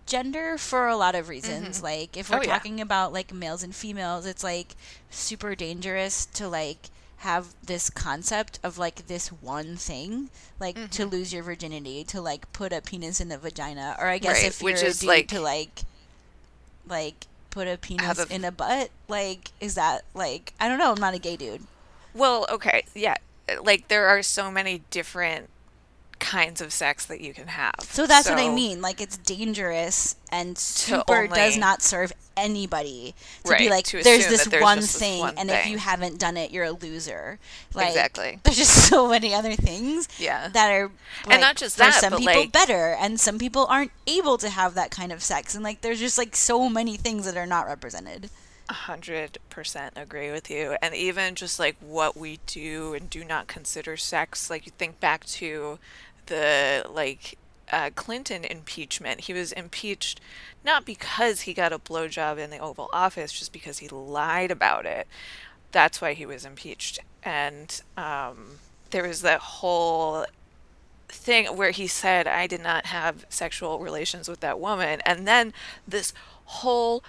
gender 0.06 0.58
for 0.60 0.88
a 0.88 0.96
lot 0.96 1.16
of 1.16 1.28
reasons. 1.30 1.82
Like 1.82 2.16
if 2.16 2.30
we're 2.30 2.38
Oh, 2.38 2.42
yeah. 2.44 2.54
talking 2.54 2.80
about 2.80 3.12
like 3.12 3.34
males 3.34 3.64
and 3.64 3.74
females, 3.76 4.26
it's 4.28 4.44
like 4.44 4.76
super 5.10 5.56
dangerous 5.56 6.28
to 6.28 6.48
like 6.48 6.90
have 7.20 7.48
this 7.66 7.90
concept 7.90 8.60
of 8.62 8.78
like 8.78 9.08
this 9.08 9.30
one 9.30 9.76
thing, 9.78 10.30
like 10.60 10.76
Mm-hmm. 10.76 10.88
to 10.90 11.06
lose 11.08 11.34
your 11.34 11.42
virginity, 11.42 12.04
to 12.04 12.22
like 12.22 12.52
put 12.54 12.72
a 12.72 12.82
penis 12.82 13.20
in 13.20 13.32
a 13.32 13.38
vagina, 13.40 13.96
or 14.00 14.06
I 14.08 14.20
guess 14.20 14.38
Right, 14.44 14.48
if 14.50 14.62
you're 14.62 14.72
which 14.74 14.84
is, 14.84 15.00
dude 15.00 15.08
like- 15.08 15.28
to 15.30 15.40
like 15.42 15.82
like 16.88 17.26
put 17.56 17.68
a 17.70 17.78
penis 17.78 18.20
a- 18.20 18.32
in 18.36 18.44
a 18.46 18.52
butt, 18.52 18.90
like 19.08 19.50
is 19.62 19.74
that 19.76 20.04
like 20.14 20.54
I 20.60 20.68
don't 20.68 20.78
know, 20.78 20.92
I'm 20.92 21.00
not 21.02 21.14
a 21.16 21.20
gay 21.20 21.38
dude. 21.38 21.62
Well, 22.14 22.46
okay, 22.52 22.84
yeah. 22.94 23.16
Like 23.64 23.88
there 23.88 24.08
are 24.08 24.22
so 24.22 24.52
many 24.52 24.84
different 24.92 25.50
kinds 26.20 26.62
of 26.62 26.72
sex 26.74 27.06
that 27.06 27.22
you 27.22 27.34
can 27.34 27.48
have. 27.48 27.76
So 27.82 28.08
that's 28.08 28.30
what 28.30 28.40
I 28.40 28.50
mean. 28.50 28.82
Like 28.82 29.02
it's 29.02 29.18
dangerous 29.18 30.16
and 30.32 30.58
super 30.58 31.24
only- 31.24 31.28
does 31.30 31.58
not 31.58 31.82
serve 31.82 32.12
anybody 32.38 33.16
to 33.46 33.56
be 33.58 33.70
like 33.70 33.86
to 33.86 34.04
there's 34.04 34.28
this 34.28 34.44
there's 34.46 34.62
one 34.62 34.80
just 34.80 34.94
this 34.94 35.00
thing 35.00 35.20
one 35.22 35.38
and 35.38 35.50
if 35.50 35.68
you 35.68 35.78
haven't 35.78 36.20
done 36.20 36.36
it 36.36 36.52
you're 36.52 36.66
a 36.66 36.72
loser. 36.72 37.40
Like 37.74 37.88
Exactly. 37.90 38.40
there's 38.44 38.58
just 38.58 38.90
so 38.90 39.08
many 39.08 39.34
other 39.34 39.54
things 39.54 40.08
Yeah. 40.20 40.50
that 40.50 40.70
are 40.72 40.92
like, 41.28 41.40
not 41.40 41.56
just 41.56 41.78
that, 41.78 41.94
some 41.94 42.12
but, 42.12 42.20
people 42.20 42.36
like- 42.36 42.52
better 42.52 42.96
and 43.00 43.20
some 43.20 43.40
people 43.40 43.66
aren't 43.68 43.92
able 44.06 44.38
to 44.40 44.50
have 44.50 44.74
that 44.76 44.92
kind 44.92 45.12
of 45.12 45.24
sex 45.24 45.56
and 45.56 45.64
like 45.64 45.82
there's 45.82 46.00
just 46.00 46.18
like 46.18 46.36
so 46.36 46.68
many 46.70 46.98
things 46.98 47.26
that 47.26 47.38
are 47.38 47.46
not 47.48 47.68
represented. 47.68 48.30
A 48.68 48.74
hundred 48.74 49.38
percent 49.52 49.94
agree 49.96 50.32
with 50.32 50.50
you. 50.50 50.76
And 50.82 50.96
even 50.96 51.36
just 51.36 51.60
like 51.60 51.76
what 51.80 52.18
we 52.18 52.40
do 52.48 52.96
and 52.96 53.08
do 53.12 53.24
not 53.24 53.46
consider 53.46 53.96
sex, 53.96 54.50
like 54.50 54.66
you 54.66 54.72
think 54.76 55.00
back 55.00 55.24
to 55.26 55.78
the 56.28 56.86
like 56.90 57.38
uh, 57.72 57.90
Clinton 57.96 58.44
impeachment. 58.44 59.22
He 59.22 59.34
was 59.34 59.52
impeached 59.52 60.22
not 60.64 60.86
because 60.86 61.42
he 61.42 61.54
got 61.54 61.74
a 61.74 61.80
blowjob 61.80 62.38
in 62.38 62.50
the 62.50 62.58
Oval 62.58 62.90
Office, 62.92 63.32
just 63.32 63.54
because 63.54 63.80
he 63.80 63.88
lied 63.88 64.52
about 64.52 64.86
it. 64.86 65.08
That's 65.72 66.02
why 66.02 66.14
he 66.14 66.26
was 66.26 66.46
impeached. 66.46 67.00
And 67.24 67.82
um, 67.98 68.60
there 68.92 69.08
was 69.08 69.22
that 69.22 69.42
whole 69.42 70.26
thing 71.08 71.46
where 71.56 71.72
he 71.72 71.88
said, 71.88 72.28
I 72.28 72.48
did 72.48 72.62
not 72.62 72.88
have 72.88 73.26
sexual 73.30 73.80
relations 73.80 74.28
with 74.28 74.40
that 74.40 74.60
woman. 74.60 75.02
And 75.06 75.28
then 75.28 75.54
this 75.88 76.14
whole 76.46 77.04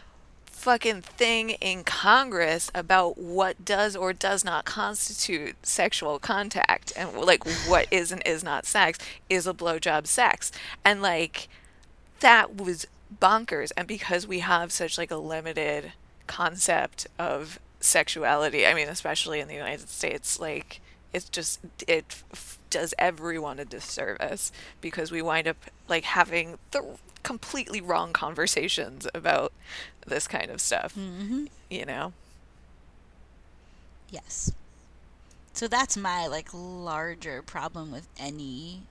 fucking 0.67 1.01
thing 1.01 1.51
in 1.51 1.85
Congress 1.85 2.73
about 2.75 3.17
what 3.17 3.65
does 3.65 3.95
or 3.95 4.13
does 4.13 4.45
not 4.45 4.65
constitute 4.65 5.55
sexual 5.65 6.19
contact 6.19 6.93
and 6.97 7.15
like 7.15 7.45
what 7.69 7.87
is 7.93 8.11
and 8.11 8.21
is 8.27 8.43
not 8.43 8.67
sex 8.67 8.99
is 9.31 9.47
a 9.47 9.55
blowjob 9.55 10.09
sex. 10.09 10.51
And 10.85 11.01
like 11.01 11.47
that 12.19 12.57
was 12.57 12.85
bonkers. 13.23 13.71
And 13.77 13.87
because 13.87 14.27
we 14.27 14.41
have 14.41 14.73
such 14.73 14.99
like 14.99 15.13
a 15.13 15.17
limited 15.19 15.93
concept 16.27 17.07
of 17.17 17.61
sexuality, 17.79 18.67
I 18.67 18.75
mean, 18.75 18.89
especially 18.89 19.39
in 19.39 19.47
the 19.47 19.55
United 19.55 19.89
States, 19.89 20.41
like 20.41 20.81
it's 21.13 21.29
just 21.29 21.61
it 21.87 22.25
f- 22.33 22.59
does 22.71 22.93
everyone 22.99 23.61
a 23.61 23.65
disservice 23.65 24.51
because 24.81 25.13
we 25.13 25.23
wind 25.23 25.47
up 25.47 25.59
like 25.89 26.03
having 26.03 26.59
the 26.73 26.99
completely 27.23 27.81
wrong 27.81 28.13
conversations 28.13 29.07
about 29.15 29.53
this 30.07 30.27
kind 30.29 30.51
of 30.51 30.61
stuff. 30.61 30.95
Mm-hmm. 30.95 31.47
You 31.71 31.87
know? 31.87 32.13
Yes. 34.11 34.53
So 35.53 35.67
that's 35.69 35.97
my 35.97 36.27
like 36.27 36.49
larger 36.53 37.43
problem 37.43 37.91
with 37.91 38.09
any 38.19 38.83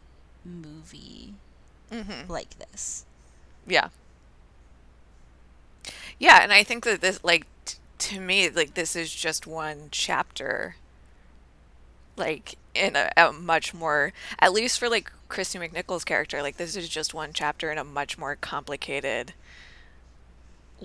movie 0.44 1.36
Mm-hmm. 1.92 2.32
like 2.32 2.58
this. 2.60 3.06
Yeah. 3.68 3.90
Yeah, 6.20 6.42
and 6.42 6.52
I 6.54 6.64
think 6.64 6.84
that 6.86 7.02
this, 7.02 7.24
like, 7.24 7.46
t- 7.66 7.78
to 8.00 8.20
me, 8.20 8.50
like, 8.50 8.74
this 8.74 8.96
is 8.96 9.14
just 9.14 9.46
one 9.48 9.90
chapter, 9.92 10.76
like, 12.18 12.56
in 12.74 12.96
a, 12.96 13.10
a 13.18 13.32
much 13.34 13.74
more, 13.74 14.14
at 14.40 14.54
least 14.54 14.80
for, 14.80 14.90
like, 14.90 15.12
Kristy 15.30 15.60
McNichol's 15.60 16.04
character, 16.04 16.42
like, 16.42 16.58
this 16.58 16.76
is 16.76 16.88
just 16.90 17.14
one 17.14 17.32
chapter 17.34 17.72
in 17.72 17.78
a 17.78 17.84
much 17.84 18.18
more 18.18 18.36
complicated, 18.36 19.34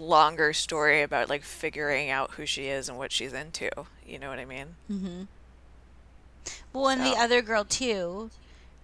longer 0.01 0.53
story 0.53 1.03
about, 1.03 1.29
like, 1.29 1.43
figuring 1.43 2.11
out 2.11 2.33
who 2.33 2.47
she 2.47 2.67
is 2.67 2.89
and 2.89 2.97
what 2.99 3.13
she's 3.13 3.33
into. 3.33 3.71
You 4.07 4.19
know 4.19 4.29
what 4.31 4.39
I 4.39 4.45
mean? 4.45 4.67
Mm-hmm. 4.91 5.23
Well, 6.73 6.89
and 6.89 7.03
the 7.05 7.17
other 7.19 7.43
girl 7.43 7.65
too, 7.65 8.31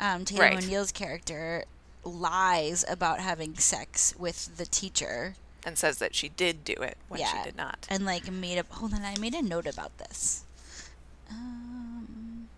um, 0.01 0.25
Taylor 0.25 0.43
Right. 0.43 0.63
O'Neal's 0.63 0.93
character 0.93 1.65
lies 2.05 2.85
about 2.89 3.19
having 3.21 3.55
sex 3.57 4.15
with 4.19 4.57
the 4.59 4.67
teacher 4.67 5.35
And 5.65 5.77
says 5.79 5.99
that 5.99 6.15
she 6.15 6.29
did 6.29 6.65
do 6.65 6.75
it 6.75 6.97
when 7.09 7.21
Yeah. 7.21 7.33
she 7.39 7.45
did 7.45 7.57
not. 7.57 7.87
and 7.91 8.05
like 8.05 8.31
made 8.31 8.59
up. 8.59 8.71
Hold 8.71 8.93
on, 8.95 9.03
I 9.05 9.17
made 9.19 9.35
a 9.35 9.43
note 9.43 9.67
about 9.67 9.97
this. 9.99 10.45
Um, 11.31 12.49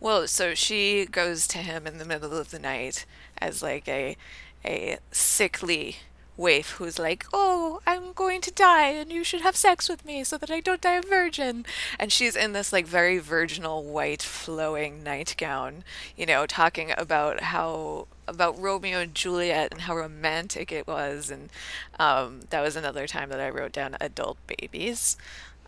Well, 0.00 0.26
so 0.26 0.54
she 0.54 1.06
goes 1.06 1.46
to 1.48 1.58
him 1.58 1.86
in 1.86 1.98
the 1.98 2.04
middle 2.04 2.36
of 2.36 2.50
the 2.50 2.58
night 2.58 3.04
as 3.38 3.62
like 3.62 3.86
a 3.88 4.16
a 4.64 4.98
sickly 5.12 5.96
waif 6.40 6.72
who's 6.72 6.98
like, 6.98 7.26
"Oh, 7.32 7.80
I'm 7.86 8.12
going 8.12 8.40
to 8.42 8.50
die 8.50 8.88
and 8.90 9.12
you 9.12 9.22
should 9.24 9.42
have 9.42 9.56
sex 9.56 9.88
with 9.88 10.04
me 10.04 10.24
so 10.24 10.38
that 10.38 10.50
I 10.50 10.60
don't 10.60 10.80
die 10.80 10.96
a 10.96 11.02
virgin." 11.02 11.66
And 11.98 12.10
she's 12.12 12.34
in 12.36 12.52
this 12.52 12.72
like 12.72 12.86
very 12.86 13.18
virginal 13.18 13.84
white 13.84 14.22
flowing 14.22 15.02
nightgown, 15.02 15.84
you 16.16 16.26
know, 16.26 16.46
talking 16.46 16.92
about 16.96 17.40
how 17.40 18.06
about 18.26 18.58
Romeo 18.58 19.00
and 19.00 19.14
Juliet 19.14 19.72
and 19.72 19.82
how 19.82 19.96
romantic 19.96 20.72
it 20.72 20.86
was 20.86 21.30
and 21.30 21.50
um, 21.98 22.42
that 22.50 22.62
was 22.62 22.76
another 22.76 23.06
time 23.06 23.28
that 23.30 23.40
I 23.40 23.50
wrote 23.50 23.72
down 23.72 23.96
adult 24.00 24.38
babies. 24.46 25.16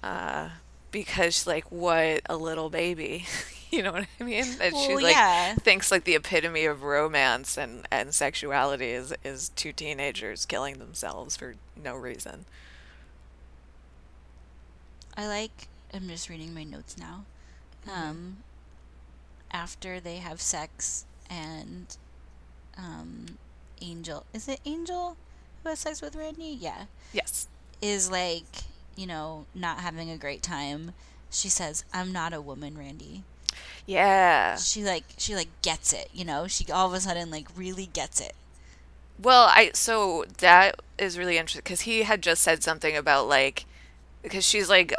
Uh, 0.02 0.50
because 0.92 1.46
like 1.46 1.64
what 1.70 2.20
a 2.26 2.37
little 2.37 2.70
baby 2.70 3.24
you 3.76 3.82
know 3.82 3.92
what 3.92 4.06
i 4.20 4.22
mean 4.22 4.44
and 4.61 4.76
she 4.76 4.94
like 4.94 5.14
yeah. 5.14 5.54
thinks 5.54 5.90
like 5.90 6.04
the 6.04 6.14
epitome 6.14 6.66
of 6.66 6.82
romance 6.82 7.56
and 7.56 7.87
and 7.90 8.14
sexuality 8.14 8.90
is 8.90 9.14
is 9.24 9.48
two 9.50 9.72
teenagers 9.72 10.44
killing 10.44 10.78
themselves 10.78 11.37
for 11.37 11.54
no 11.82 11.94
reason 11.94 12.44
I 15.16 15.26
like. 15.26 15.68
I'm 15.92 16.08
just 16.08 16.28
reading 16.28 16.54
my 16.54 16.64
notes 16.64 16.96
now. 16.96 17.24
Um, 17.92 18.38
after 19.50 20.00
they 20.00 20.16
have 20.16 20.40
sex 20.40 21.04
and 21.28 21.96
um, 22.78 23.38
Angel 23.80 24.24
is 24.32 24.48
it 24.48 24.61
Angel 24.64 25.16
who 25.62 25.68
has 25.68 25.80
sex 25.80 26.00
with 26.00 26.16
Randy? 26.16 26.56
Yeah, 26.58 26.85
yes 27.12 27.48
is 27.80 28.11
like 28.11 28.64
you 28.96 29.06
know 29.06 29.46
not 29.54 29.80
having 29.80 30.08
a 30.11 30.16
great 30.16 30.42
time. 30.42 30.92
She 31.30 31.48
says, 31.48 31.85
"I'm 31.92 32.12
not 32.12 32.32
a 32.32 32.40
woman, 32.40 32.78
Randy." 32.78 33.24
Yeah 33.87 34.57
She 34.57 34.83
like 34.85 35.05
she 35.18 35.35
like 35.35 35.48
gets 35.62 35.92
it. 35.92 36.09
You 36.12 36.25
know, 36.25 36.46
she 36.46 36.70
all 36.72 36.87
of 36.88 36.94
a 36.94 37.01
sudden 37.01 37.31
like 37.31 37.48
really 37.57 37.87
gets 37.87 38.20
it. 38.20 38.35
well 39.22 39.51
i 39.55 39.70
so 39.75 40.25
that 40.38 40.81
is 40.98 41.18
really 41.18 41.37
interesting 41.37 41.62
because 41.64 41.83
he 41.83 42.03
had 42.03 42.22
just 42.22 42.42
said 42.42 42.62
something 42.62 42.96
about 42.96 43.29
like 43.29 43.64
because 44.22 44.44
she's 44.44 44.68
like 44.68 44.94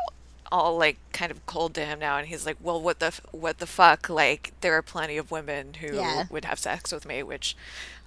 all 0.52 0.78
like 0.78 0.98
kind 1.14 1.32
of 1.32 1.44
cold 1.48 1.74
to 1.74 1.84
him 1.84 1.98
now 2.00 2.18
and 2.18 2.28
he's 2.28 2.46
like 2.46 2.58
well 2.62 2.80
what 2.80 3.00
the 3.00 3.12
what 3.32 3.58
the 3.58 3.66
fuck 3.66 4.08
like 4.10 4.52
there 4.62 4.74
are 4.74 4.82
plenty 4.84 5.18
of 5.18 5.32
women 5.32 5.74
who 5.82 5.96
Yeah. 5.96 6.26
would 6.30 6.46
have 6.46 6.60
sex 6.60 6.92
with 6.92 7.06
me 7.08 7.24
which 7.24 7.56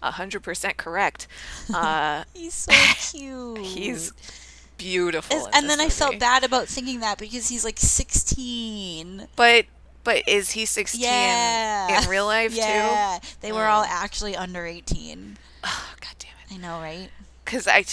100% 0.02 0.76
correct 0.76 1.26
uh 1.74 2.22
He's 2.34 2.54
so 2.54 2.72
cute. 3.18 3.58
he's 3.58 4.12
beautiful 4.78 5.48
and 5.54 5.68
then 5.68 5.78
this 5.78 5.86
I 6.00 6.04
felt 6.04 6.18
bad 6.20 6.44
about 6.44 6.68
thinking 6.68 7.00
that 7.00 7.18
because 7.18 7.48
he's 7.48 7.64
like 7.64 7.78
16. 7.78 9.26
but 9.34 9.64
but 10.06 10.26
is 10.26 10.52
he 10.52 10.64
16 10.64 11.02
Yeah. 11.02 12.02
in 12.02 12.08
real 12.08 12.24
life 12.24 12.52
too? 12.52 12.56
yeah. 12.56 13.18
too 13.20 13.28
They 13.42 13.52
were 13.52 13.66
all 13.66 13.84
actually 13.84 14.34
under 14.34 14.64
18. 14.64 15.36
oh 15.64 15.94
god 16.00 16.14
damn 16.18 16.30
it 16.48 16.54
I 16.54 16.56
know, 16.56 16.80
right? 16.80 17.10
because 17.44 17.68
I, 17.68 17.84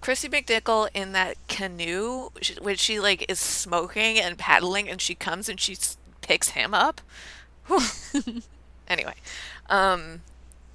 Chrissy 0.00 0.28
McNichol 0.28 0.88
in 0.92 1.12
that 1.12 1.36
canoe, 1.48 2.28
when 2.60 2.76
she 2.76 2.98
like 3.00 3.24
is 3.30 3.38
smoking 3.38 4.18
and 4.18 4.36
paddling, 4.36 4.88
and 4.90 5.00
she 5.00 5.14
comes 5.14 5.48
and 5.48 5.58
she 5.60 5.72
s- 5.74 5.96
picks 6.20 6.48
him 6.50 6.74
up. 6.74 7.00
Anyway, 8.86 9.14
um, 9.70 10.20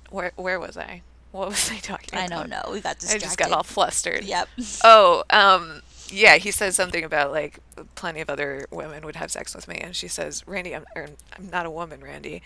where 0.09 0.31
where 0.35 0.59
was 0.59 0.75
I? 0.77 1.03
What 1.31 1.49
was 1.49 1.69
I 1.69 1.77
talking 1.77 2.17
I 2.17 2.25
don't 2.25 2.49
know. 2.49 2.69
We 2.71 2.81
got 2.81 2.97
distracted. 2.97 3.23
I 3.23 3.27
just 3.27 3.37
got 3.37 3.51
all 3.51 3.61
flustered. 3.61 4.23
Yep. 4.23 4.49
Oh, 4.83 5.23
um, 5.29 5.81
yeah, 6.11 6.37
he 6.37 6.51
says 6.51 6.75
something 6.75 7.03
about 7.03 7.31
like 7.31 7.59
plenty 7.95 8.21
of 8.21 8.29
other 8.29 8.65
women 8.71 9.05
would 9.05 9.15
have 9.15 9.31
sex 9.31 9.55
with 9.55 9.67
me, 9.67 9.77
and 9.77 9.95
she 9.95 10.07
says, 10.07 10.43
"Randy, 10.47 10.75
I'm 10.75 10.85
or, 10.95 11.07
I'm 11.37 11.49
not 11.49 11.65
a 11.65 11.71
woman, 11.71 12.01
Randy," 12.01 12.41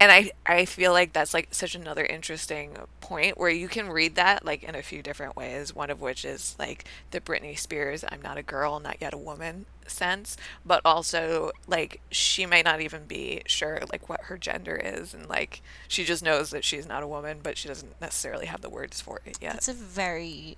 and 0.00 0.12
I 0.12 0.30
I 0.46 0.64
feel 0.64 0.92
like 0.92 1.12
that's 1.12 1.34
like 1.34 1.48
such 1.52 1.74
another 1.74 2.04
interesting 2.04 2.76
point 3.00 3.38
where 3.38 3.50
you 3.50 3.68
can 3.68 3.88
read 3.88 4.14
that 4.16 4.44
like 4.44 4.62
in 4.62 4.74
a 4.74 4.82
few 4.82 5.02
different 5.02 5.36
ways. 5.36 5.74
One 5.74 5.90
of 5.90 6.00
which 6.00 6.24
is 6.24 6.54
like 6.58 6.84
the 7.10 7.20
Britney 7.20 7.58
Spears 7.58 8.04
"I'm 8.08 8.22
not 8.22 8.38
a 8.38 8.42
girl, 8.42 8.80
not 8.80 8.96
yet 9.00 9.14
a 9.14 9.18
woman" 9.18 9.66
sense, 9.86 10.36
but 10.66 10.82
also 10.84 11.50
like 11.66 12.00
she 12.10 12.46
may 12.46 12.62
not 12.62 12.80
even 12.80 13.04
be 13.04 13.42
sure 13.46 13.80
like 13.90 14.08
what 14.08 14.22
her 14.24 14.36
gender 14.38 14.76
is, 14.76 15.14
and 15.14 15.28
like 15.28 15.62
she 15.88 16.04
just 16.04 16.22
knows 16.22 16.50
that 16.50 16.64
she's 16.64 16.86
not 16.86 17.02
a 17.02 17.08
woman, 17.08 17.40
but 17.42 17.56
she 17.56 17.68
doesn't 17.68 18.00
necessarily 18.00 18.46
have 18.46 18.60
the 18.60 18.70
words 18.70 19.00
for 19.00 19.20
it 19.24 19.38
yet. 19.40 19.54
That's 19.54 19.68
a 19.68 19.72
very 19.74 20.56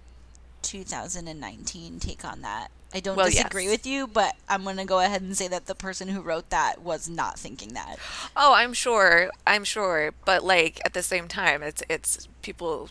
2019 0.62 1.98
take 2.00 2.24
on 2.24 2.42
that. 2.42 2.68
I 2.92 3.00
don't 3.00 3.16
Well, 3.16 3.26
disagree 3.30 3.64
yes. 3.64 3.72
with 3.72 3.86
you, 3.86 4.06
but 4.08 4.34
I'm 4.48 4.64
going 4.64 4.76
to 4.78 4.84
go 4.84 4.98
ahead 4.98 5.22
and 5.22 5.36
say 5.36 5.46
that 5.48 5.66
the 5.66 5.74
person 5.76 6.08
who 6.08 6.20
wrote 6.22 6.50
that 6.50 6.82
was 6.82 7.08
not 7.08 7.38
thinking 7.38 7.74
that. 7.74 7.96
Oh, 8.36 8.52
I'm 8.54 8.72
sure. 8.72 9.30
I'm 9.46 9.62
sure. 9.64 10.12
But 10.24 10.42
like 10.42 10.80
at 10.84 10.92
the 10.94 11.02
same 11.02 11.28
time, 11.28 11.62
it's 11.62 11.82
it's 11.88 12.26
people 12.42 12.88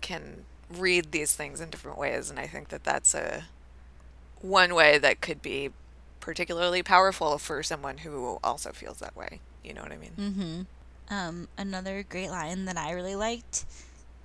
can 0.00 0.44
read 0.70 1.10
these 1.12 1.34
things 1.34 1.60
in 1.60 1.70
different 1.70 1.98
ways, 1.98 2.30
and 2.30 2.38
I 2.38 2.46
think 2.46 2.68
that 2.68 2.84
that's 2.84 3.14
a 3.14 3.44
one 4.40 4.74
way 4.74 4.98
that 4.98 5.20
could 5.20 5.42
be 5.42 5.70
particularly 6.20 6.82
powerful 6.82 7.38
for 7.38 7.62
someone 7.62 7.98
who 7.98 8.38
also 8.44 8.72
feels 8.72 8.98
that 9.00 9.16
way. 9.16 9.40
You 9.64 9.74
know 9.74 9.82
what 9.82 9.92
I 9.92 9.96
mean? 9.96 10.12
Mm-hmm. 10.18 11.14
Um, 11.14 11.48
another 11.58 12.02
great 12.02 12.30
line 12.30 12.64
that 12.66 12.76
I 12.78 12.92
really 12.92 13.14
liked 13.16 13.64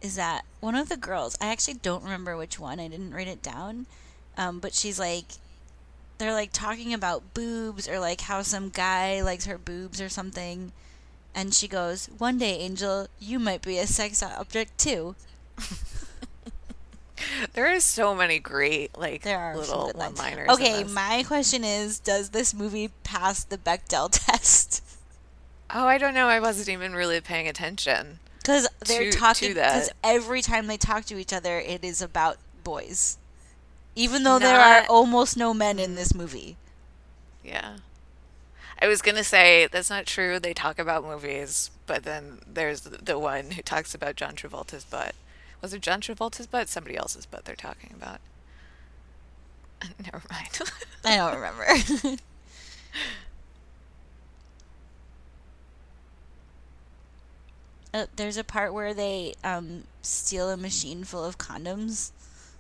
is 0.02 0.16
that 0.16 0.46
one 0.60 0.76
of 0.76 0.90
the 0.90 0.98
girls, 0.98 1.38
I 1.42 1.48
actually 1.48 1.76
don't 1.76 2.04
remember 2.04 2.38
which 2.38 2.60
one, 2.60 2.80
I 2.80 2.88
didn't 2.88 3.14
write 3.14 3.28
it 3.28 3.42
down, 3.42 3.86
um, 4.38 4.60
but 4.60 4.74
she's 4.74 5.00
like, 5.00 5.26
they're 6.18 6.34
like 6.34 6.52
talking 6.52 6.94
about 6.94 7.34
boobs 7.34 7.88
or 7.88 8.00
like 8.00 8.22
how 8.22 8.42
some 8.42 8.70
guy 8.70 9.22
likes 9.22 9.46
her 9.46 9.58
boobs 9.58 10.02
or 10.02 10.10
something. 10.10 10.72
And 11.34 11.54
she 11.54 11.68
goes, 11.68 12.08
One 12.18 12.38
day, 12.38 12.58
Angel, 12.58 13.08
you 13.20 13.40
might 13.40 13.62
be 13.62 13.78
a 13.78 13.88
sex 13.88 14.22
object 14.22 14.78
too. 14.78 15.16
There 17.54 17.72
is 17.72 17.84
so 17.84 18.16
many 18.16 18.40
great 18.40 18.98
like 18.98 19.24
There 19.24 19.40
are 19.40 19.58
little 19.58 19.88
good 19.88 19.98
one-liners. 19.98 20.48
in 20.48 20.54
Okay, 20.54 20.84
my 20.84 21.24
question 21.28 21.64
is 21.64 22.00
Does 22.00 22.30
this 22.30 22.54
movie 22.54 22.92
pass 23.04 23.44
the 23.44 23.58
Bechdel 23.58 24.10
test? 24.12 24.84
Oh, 25.74 25.86
I 25.86 25.98
don't 25.98 26.14
know. 26.14 26.28
I 26.28 26.40
wasn't 26.40 26.70
even 26.70 26.94
really 26.94 27.22
paying 27.22 27.48
attention. 27.48 28.20
Because 28.50 28.68
they're 28.80 29.12
To- 29.12 29.18
talking. 29.18 29.54
Because 29.54 29.92
every 30.04 30.42
time 30.42 30.66
they 30.66 30.78
talk 30.78 31.06
to 31.06 31.18
each 31.20 31.32
other, 31.32 31.60
it 31.60 31.84
is 31.84 32.02
about 32.02 32.38
boys. 32.64 33.18
Even 33.96 34.24
though 34.24 34.40
there 34.40 34.60
are 34.60 34.86
almost 34.88 35.38
no 35.38 35.54
men 35.54 35.78
in 35.78 35.94
this 35.96 36.16
movie. 36.16 36.58
Yeah. 37.44 37.78
I 38.82 38.88
was 38.88 39.02
gonna 39.02 39.24
say 39.24 39.68
that's 39.72 39.90
not 39.90 40.06
true. 40.06 40.40
They 40.40 40.54
talk 40.54 40.80
about 40.80 41.04
movies, 41.04 41.70
but 41.86 42.04
then 42.04 42.40
there's 42.52 42.82
the 42.82 42.98
the 42.98 43.20
one 43.20 43.52
who 43.52 43.62
talks 43.62 43.94
about 43.94 44.16
John 44.16 44.36
Travolta's 44.36 44.86
butt. 44.86 45.14
Was 45.62 45.74
it 45.74 45.82
John 45.82 46.02
Travolta's 46.02 46.48
butt? 46.48 46.70
Somebody 46.70 46.96
else's 46.96 47.26
butt 47.26 47.46
they're 47.46 47.56
talking 47.56 47.94
about. 47.96 48.20
Never 50.04 50.22
mind. 50.32 50.60
I 51.06 51.18
don't 51.18 51.36
remember. 51.36 52.18
Uh, 57.94 58.06
there's 58.16 58.38
a 58.38 58.44
part 58.44 58.74
where 58.74 58.94
they 58.94 59.34
um, 59.44 59.84
steal 60.02 60.50
a 60.50 60.58
machine 60.58 61.04
full 61.04 61.26
of 61.26 61.38
condoms. 61.38 62.12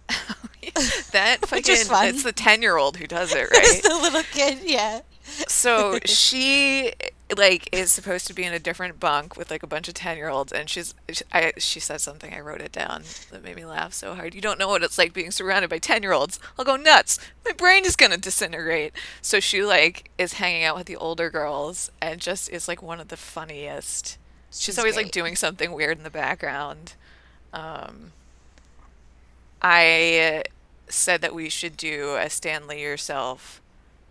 that 1.11 1.39
fucking 1.47 1.63
it's 1.67 2.23
the 2.23 2.33
ten 2.33 2.61
year 2.61 2.77
old 2.77 2.97
who 2.97 3.07
does 3.07 3.33
it, 3.33 3.41
right? 3.51 3.61
It's 3.63 3.87
the 3.87 3.95
little 3.95 4.23
kid, 4.23 4.59
yeah. 4.63 5.01
so 5.47 5.99
she 6.05 6.93
like 7.37 7.69
is 7.71 7.91
supposed 7.91 8.25
to 8.27 8.33
be 8.33 8.43
in 8.43 8.53
a 8.53 8.59
different 8.59 8.99
bunk 8.99 9.37
with 9.37 9.51
like 9.51 9.61
a 9.61 9.67
bunch 9.67 9.87
of 9.87 9.93
10 9.93 10.17
year 10.17 10.29
olds 10.29 10.51
and 10.51 10.67
she's 10.67 10.95
I, 11.31 11.53
she 11.59 11.79
said 11.79 12.01
something 12.01 12.33
i 12.33 12.39
wrote 12.39 12.61
it 12.61 12.71
down 12.71 13.03
that 13.29 13.43
made 13.43 13.55
me 13.55 13.65
laugh 13.65 13.93
so 13.93 14.15
hard. 14.15 14.33
You 14.33 14.41
don't 14.41 14.57
know 14.57 14.67
what 14.67 14.81
it's 14.81 14.97
like 14.97 15.13
being 15.13 15.29
surrounded 15.29 15.69
by 15.69 15.77
10 15.77 16.01
year 16.01 16.13
olds 16.13 16.39
i'll 16.57 16.65
go 16.65 16.75
nuts. 16.75 17.19
My 17.45 17.51
brain 17.51 17.85
is 17.85 17.95
going 17.95 18.11
to 18.11 18.17
disintegrate. 18.17 18.93
So 19.21 19.39
she 19.39 19.63
like 19.63 20.09
is 20.17 20.33
hanging 20.33 20.63
out 20.63 20.75
with 20.75 20.87
the 20.87 20.95
older 20.95 21.29
girls 21.29 21.91
and 22.01 22.19
just 22.19 22.49
is 22.49 22.67
like 22.67 22.81
one 22.81 22.99
of 22.99 23.09
the 23.09 23.17
funniest 23.17 24.17
she's, 24.51 24.77
always 24.77 24.95
like 24.95 25.11
doing 25.11 25.35
something 25.35 25.71
weird 25.71 25.97
in 25.97 26.03
the 26.03 26.09
background 26.09 26.93
um 27.53 28.11
i 29.61 30.43
said 30.87 31.21
that 31.21 31.33
we 31.35 31.49
should 31.49 31.77
do 31.77 32.15
a 32.15 32.29
stanley 32.29 32.81
yourself 32.81 33.61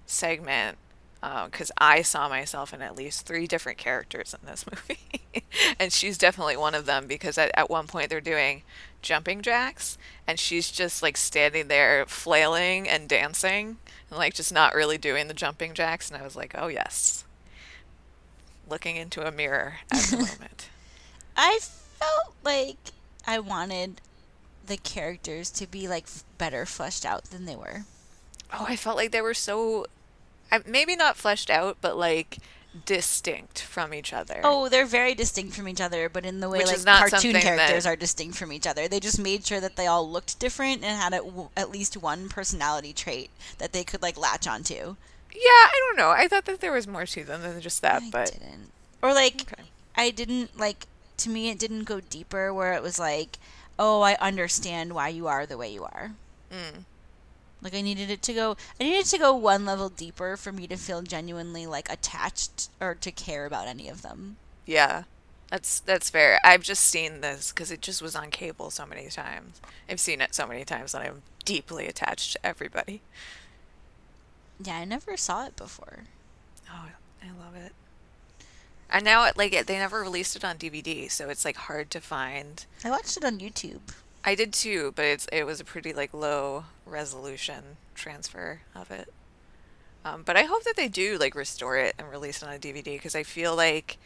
segment 0.07 0.79
because 1.21 1.71
I 1.79 2.03
saw 2.03 2.29
myself 2.29 2.73
in 2.73 2.83
at 2.83 2.97
least 2.97 3.27
three 3.27 3.47
different 3.47 3.79
characters 3.79 4.35
in 4.35 4.47
this 4.47 4.65
movie. 4.71 5.43
and 5.79 5.93
she's 5.93 6.19
definitely 6.19 6.57
one 6.57 6.75
of 6.75 6.87
them 6.87 7.07
because 7.07 7.37
at, 7.39 7.51
at 7.55 7.69
one 7.71 7.87
point 7.87 8.11
they're 8.11 8.21
doing 8.21 8.63
jumping 9.03 9.43
jacks 9.43 9.99
and 10.27 10.39
she's 10.39 10.71
just 10.71 11.03
like 11.03 11.17
standing 11.17 11.69
there 11.69 12.05
flailing 12.07 12.89
and 12.89 13.09
dancing 13.09 13.79
and 14.11 14.19
like 14.19 14.35
just 14.35 14.53
not 14.53 14.75
really 14.75 14.99
doing 14.99 15.29
the 15.29 15.35
jumping 15.35 15.75
jacks. 15.75 16.11
And 16.11 16.21
I 16.21 16.25
was 16.25 16.37
like, 16.37 16.55
oh, 16.57 16.69
yes. 16.69 17.25
Looking 18.69 18.97
into 18.97 19.27
a 19.27 19.31
mirror 19.33 19.75
at 19.91 19.99
the 20.05 20.17
moment. 20.19 20.69
I 21.37 21.59
felt 21.63 22.35
like 22.45 22.77
I 23.27 23.39
wanted 23.39 24.01
the 24.67 24.77
characters 24.77 25.51
to 25.53 25.67
be 25.67 25.89
like 25.89 26.07
better 26.37 26.67
fleshed 26.67 27.07
out 27.07 27.25
than 27.25 27.47
they 27.47 27.57
were. 27.57 27.85
Oh, 28.53 28.67
I 28.69 28.77
felt 28.77 28.97
like 28.97 29.13
they 29.13 29.21
were 29.23 29.35
so. 29.35 29.87
Maybe 30.67 30.97
not 30.97 31.17
fleshed 31.17 31.51
out, 31.51 31.79
but 31.81 31.97
like 31.97 32.39
distinct 32.87 33.61
from 33.63 33.93
each 33.95 34.13
other. 34.13 34.41
Oh, 34.45 34.69
they're 34.69 34.87
very 34.87 35.15
distinct 35.15 35.55
from 35.55 35.69
each 35.69 35.81
other, 35.81 36.09
but 36.09 36.25
in 36.25 36.41
the 36.41 36.49
way 36.49 36.59
Which 36.59 36.69
like 36.69 36.85
cartoon 36.85 37.35
characters 37.35 37.85
that- 37.85 37.91
are 37.91 37.97
distinct 37.97 38.37
from 38.37 38.53
each 38.53 38.67
other. 38.67 38.89
They 38.89 39.01
just 39.01 39.19
made 39.19 39.45
sure 39.47 39.61
that 39.61 39.77
they 39.77 39.87
all 39.87 40.09
looked 40.09 40.39
different 40.39 40.85
and 40.85 40.97
had 41.01 41.15
at, 41.15 41.25
w- 41.25 41.49
at 41.57 41.71
least 41.71 41.97
one 41.97 42.29
personality 42.29 42.93
trait 42.93 43.31
that 43.59 43.73
they 43.73 43.85
could 43.85 44.03
like 44.03 44.17
latch 44.19 44.47
onto. 44.47 44.97
Yeah, 45.39 45.45
I 45.51 45.83
don't 45.87 45.97
know. 45.99 46.11
I 46.11 46.27
thought 46.29 46.47
that 46.47 46.61
there 46.61 46.73
was 46.73 46.87
more 46.87 47.07
to 47.07 47.25
them 47.25 47.43
than 47.43 47.61
just 47.61 47.81
that, 47.83 48.03
I 48.03 48.11
but 48.11 48.33
didn't. 48.33 48.71
Or 49.03 49.15
like 49.15 49.43
Okay. 49.53 49.63
I 49.97 50.11
didn't 50.11 50.59
like 50.59 50.87
to 51.19 51.31
me 51.31 51.51
it 51.51 51.59
didn't 51.59 51.85
go 51.85 52.01
deeper 52.01 52.53
where 52.53 52.73
it 52.75 52.83
was 52.83 52.99
like, 52.99 53.39
"Oh, 53.79 54.01
I 54.03 54.15
understand 54.17 54.93
why 54.95 55.09
you 55.09 55.27
are 55.29 55.47
the 55.47 55.57
way 55.59 55.73
you 55.73 55.85
are." 55.85 56.13
Mm. 56.51 56.85
Like 57.63 57.75
I 57.75 57.81
needed 57.83 58.11
it 58.11 58.23
to 58.23 58.35
go 58.35 58.57
I 58.81 58.85
needed 58.85 59.07
to 59.07 59.19
go 59.19 59.35
one 59.35 59.65
level 59.65 59.89
deeper 59.89 60.37
for 60.37 60.53
me 60.53 60.67
to 60.69 60.77
feel 60.77 61.03
genuinely 61.03 61.67
like 61.67 61.91
attached 61.91 62.69
or 62.81 62.95
to 62.97 63.11
care 63.13 63.47
about 63.47 63.67
any 63.69 63.89
of 63.89 64.03
them. 64.03 64.37
yeah, 64.67 65.05
that's 65.51 65.81
that's 65.81 66.11
fair. 66.11 66.39
I've 66.45 66.63
just 66.63 66.83
seen 66.85 67.21
this 67.21 67.53
because 67.53 67.71
it 67.71 67.81
just 67.81 68.03
was 68.03 68.15
on 68.17 68.31
cable 68.31 68.71
so 68.71 68.87
many 68.87 69.09
times. 69.09 69.61
I've 69.89 70.01
seen 70.01 70.21
it 70.21 70.35
so 70.35 70.47
many 70.47 70.65
times 70.65 70.93
that 70.93 71.03
I'm 71.03 71.23
deeply 71.45 71.87
attached 71.87 72.33
to 72.35 72.47
everybody. 72.47 73.01
Yeah, 74.63 74.77
I 74.77 74.85
never 74.85 75.17
saw 75.17 75.47
it 75.47 75.57
before. 75.57 76.05
Oh, 76.71 76.89
I 77.23 77.27
love 77.27 77.55
it. 77.55 77.73
And 78.91 79.05
now, 79.05 79.25
it, 79.25 79.37
like, 79.37 79.53
it, 79.53 79.67
they 79.67 79.79
never 79.79 80.01
released 80.01 80.35
it 80.35 80.45
on 80.45 80.57
DVD, 80.57 81.11
so 81.11 81.29
it's 81.29 81.45
like 81.45 81.57
hard 81.57 81.91
to 81.91 82.01
find. 82.01 82.65
I 82.85 82.91
watched 82.91 83.17
it 83.17 83.25
on 83.25 83.39
YouTube. 83.39 83.81
I 84.25 84.35
did 84.35 84.53
too, 84.53 84.93
but 84.95 85.05
it's 85.05 85.27
it 85.33 85.45
was 85.45 85.61
a 85.61 85.65
pretty 85.65 85.93
like 85.93 86.13
low 86.13 86.65
resolution 86.85 87.79
transfer 87.95 88.61
of 88.75 88.91
it. 88.91 89.09
Um, 90.05 90.23
but 90.23 90.37
I 90.37 90.43
hope 90.43 90.65
that 90.65 90.77
they 90.77 90.89
do 90.89 91.19
like 91.19 91.35
restore 91.35 91.77
it 91.77 91.95
and 91.99 92.11
release 92.11 92.43
it 92.43 92.49
on 92.49 92.55
a 92.55 92.59
DVD 92.59 92.85
because 92.97 93.15
I 93.15 93.23
feel 93.23 93.57
like 93.57 93.99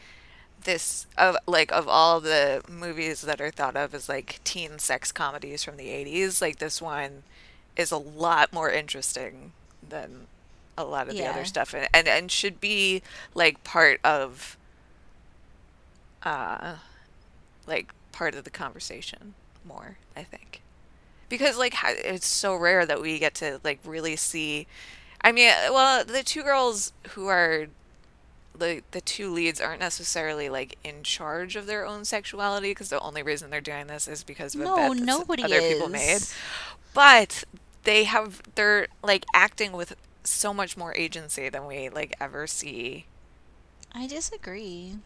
this 0.65 1.07
of 1.19 1.37
like 1.47 1.73
of 1.73 1.89
all 1.89 2.21
the 2.21 2.63
movies 2.69 3.23
that 3.23 3.41
are 3.41 3.51
thought 3.51 3.77
of 3.77 3.95
as 3.95 4.09
like 4.09 4.39
teen 4.45 4.79
sex 4.79 5.13
comedies 5.13 5.65
from 5.65 5.77
the 5.77 5.89
80s, 5.89 6.41
like 6.41 6.59
this 6.59 6.81
one 6.81 7.25
is 7.77 7.91
a 7.91 7.97
lot 7.97 8.53
more 8.53 8.71
interesting 8.71 9.53
than 9.87 10.27
a 10.79 10.85
lot 10.85 11.09
of 11.09 11.15
the 11.15 11.27
other 11.27 11.45
stuff 11.45 11.75
and, 11.75 11.89
and 11.93 12.09
and 12.09 12.31
should 12.31 12.61
be 12.61 13.03
like 13.35 13.63
part 13.65 14.01
of 14.05 14.57
uh 16.23 16.77
like 17.67 17.93
part 18.13 18.35
of 18.35 18.45
the 18.45 18.51
conversation 18.51 19.35
more 19.65 19.97
i 20.17 20.23
think. 20.23 20.61
Because 21.29 21.57
like 21.57 21.75
it's 21.83 22.27
so 22.27 22.55
rare 22.55 22.85
that 22.85 23.01
we 23.01 23.19
get 23.19 23.35
to 23.37 23.61
like 23.65 23.79
really 23.85 24.17
see 24.17 24.67
i 25.23 25.33
mean 25.33 25.53
well 25.71 26.05
the 26.05 26.23
two 26.23 26.43
girls 26.43 26.93
who 27.11 27.27
are 27.29 27.67
the 28.57 28.83
the 28.91 29.01
two 29.01 29.31
leads 29.33 29.61
aren't 29.61 29.81
necessarily 29.81 30.49
like 30.51 30.77
in 30.85 31.03
charge 31.03 31.57
of 31.57 31.67
their 31.67 31.87
own 31.87 32.05
sexuality 32.05 32.71
because 32.71 32.91
the 32.91 33.01
only 33.01 33.23
reason 33.23 33.51
they're 33.51 33.61
doing 33.63 33.87
this 33.87 34.07
is 34.07 34.23
because 34.23 34.55
of 34.55 34.61
a 34.61 34.65
No, 34.65 34.77
bet 34.77 34.99
that 34.99 35.05
nobody 35.05 35.43
other 35.43 35.57
is. 35.57 35.73
people 35.73 35.89
made. 35.89 36.21
But 36.95 37.45
they 37.85 38.05
have 38.05 38.43
they're 38.55 38.89
like 39.03 39.25
acting 39.35 39.73
with 39.73 39.97
so 40.25 40.53
much 40.55 40.77
more 40.77 40.95
agency 40.95 41.49
than 41.49 41.67
we 41.67 41.89
like 41.89 42.15
ever 42.21 42.47
see 42.47 43.07
I 43.95 44.07
disagree. 44.07 44.97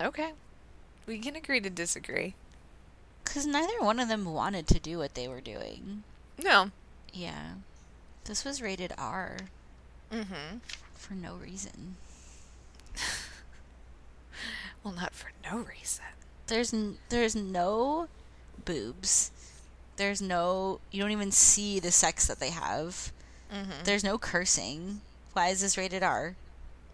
okay 0.00 0.32
we 1.06 1.18
can 1.18 1.36
agree 1.36 1.60
to 1.60 1.70
disagree 1.70 2.34
Because 3.24 3.46
neither 3.46 3.78
one 3.80 4.00
of 4.00 4.08
them 4.08 4.24
wanted 4.32 4.66
to 4.68 4.80
do 4.80 4.98
what 4.98 5.14
they 5.14 5.28
were 5.28 5.40
doing. 5.40 6.02
no 6.42 6.70
Yeah. 7.12 7.54
This 8.24 8.44
was 8.44 8.60
rated 8.62 8.92
R 8.98 9.36
Mm-hmm. 10.12 10.58
for 10.94 11.14
no 11.14 11.34
reason. 11.34 11.96
Well, 14.82 14.94
not 14.94 15.14
for 15.14 15.30
no 15.50 15.58
reason. 15.58 16.04
There's 16.46 16.72
n- 16.72 16.98
there's 17.08 17.34
no 17.34 18.08
boobs. 18.64 19.32
There's 19.96 20.22
no 20.22 20.78
you 20.92 21.02
don't 21.02 21.10
even 21.10 21.32
see 21.32 21.80
the 21.80 21.90
sex 21.90 22.26
that 22.28 22.38
they 22.38 22.50
have. 22.50 23.10
Mm-hmm. 23.52 23.84
There's 23.84 24.04
no 24.04 24.18
cursing. 24.18 25.00
Why 25.32 25.48
is 25.48 25.60
this 25.60 25.76
rated 25.76 26.02
R? 26.02 26.36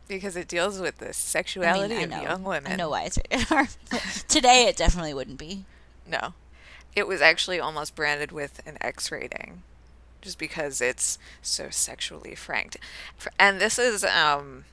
Because 0.08 0.36
it 0.36 0.48
deals 0.48 0.80
with 0.80 0.98
the 0.98 1.06
I 1.06 1.08
mean, 1.08 1.14
sexuality 1.14 1.96
I 1.96 2.00
of 2.02 2.10
know. 2.10 2.22
young 2.22 2.42
women. 2.44 2.72
I 2.72 2.76
know 2.76 2.90
why 2.90 3.04
it's 3.04 3.18
rated 3.30 3.50
R. 3.50 3.68
Today 4.28 4.66
it 4.66 4.76
definitely 4.76 5.14
wouldn't 5.14 5.38
be. 5.38 5.64
No. 6.06 6.34
It 6.94 7.06
was 7.06 7.20
actually 7.22 7.58
almost 7.60 7.94
branded 7.94 8.32
with 8.32 8.60
an 8.66 8.76
X 8.80 9.10
rating 9.10 9.62
just 10.20 10.38
because 10.38 10.80
it's 10.80 11.18
so 11.40 11.68
sexually 11.70 12.34
franked. 12.34 12.76
And 13.38 13.60
this 13.60 13.78
is 13.78 14.04
um 14.04 14.64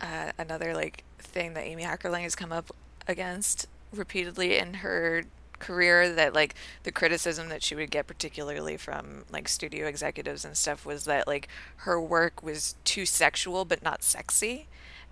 uh, 0.00 0.32
another 0.38 0.74
like 0.74 1.04
thing 1.18 1.54
that 1.54 1.64
Amy 1.64 1.84
Heckerling 1.84 2.22
has 2.22 2.34
come 2.36 2.52
up 2.52 2.70
against 3.08 3.66
repeatedly 3.92 4.58
in 4.58 4.74
her 4.74 5.24
career 5.58 6.12
that 6.12 6.34
like 6.34 6.54
the 6.82 6.92
criticism 6.92 7.48
that 7.48 7.62
she 7.62 7.74
would 7.74 7.90
get 7.90 8.06
particularly 8.06 8.76
from 8.76 9.24
like 9.30 9.48
studio 9.48 9.86
executives 9.86 10.44
and 10.44 10.56
stuff 10.56 10.84
was 10.86 11.04
that 11.04 11.26
like 11.26 11.48
her 11.78 12.00
work 12.00 12.42
was 12.42 12.74
too 12.84 13.06
sexual 13.06 13.64
but 13.64 13.82
not 13.82 14.02
sexy. 14.02 14.66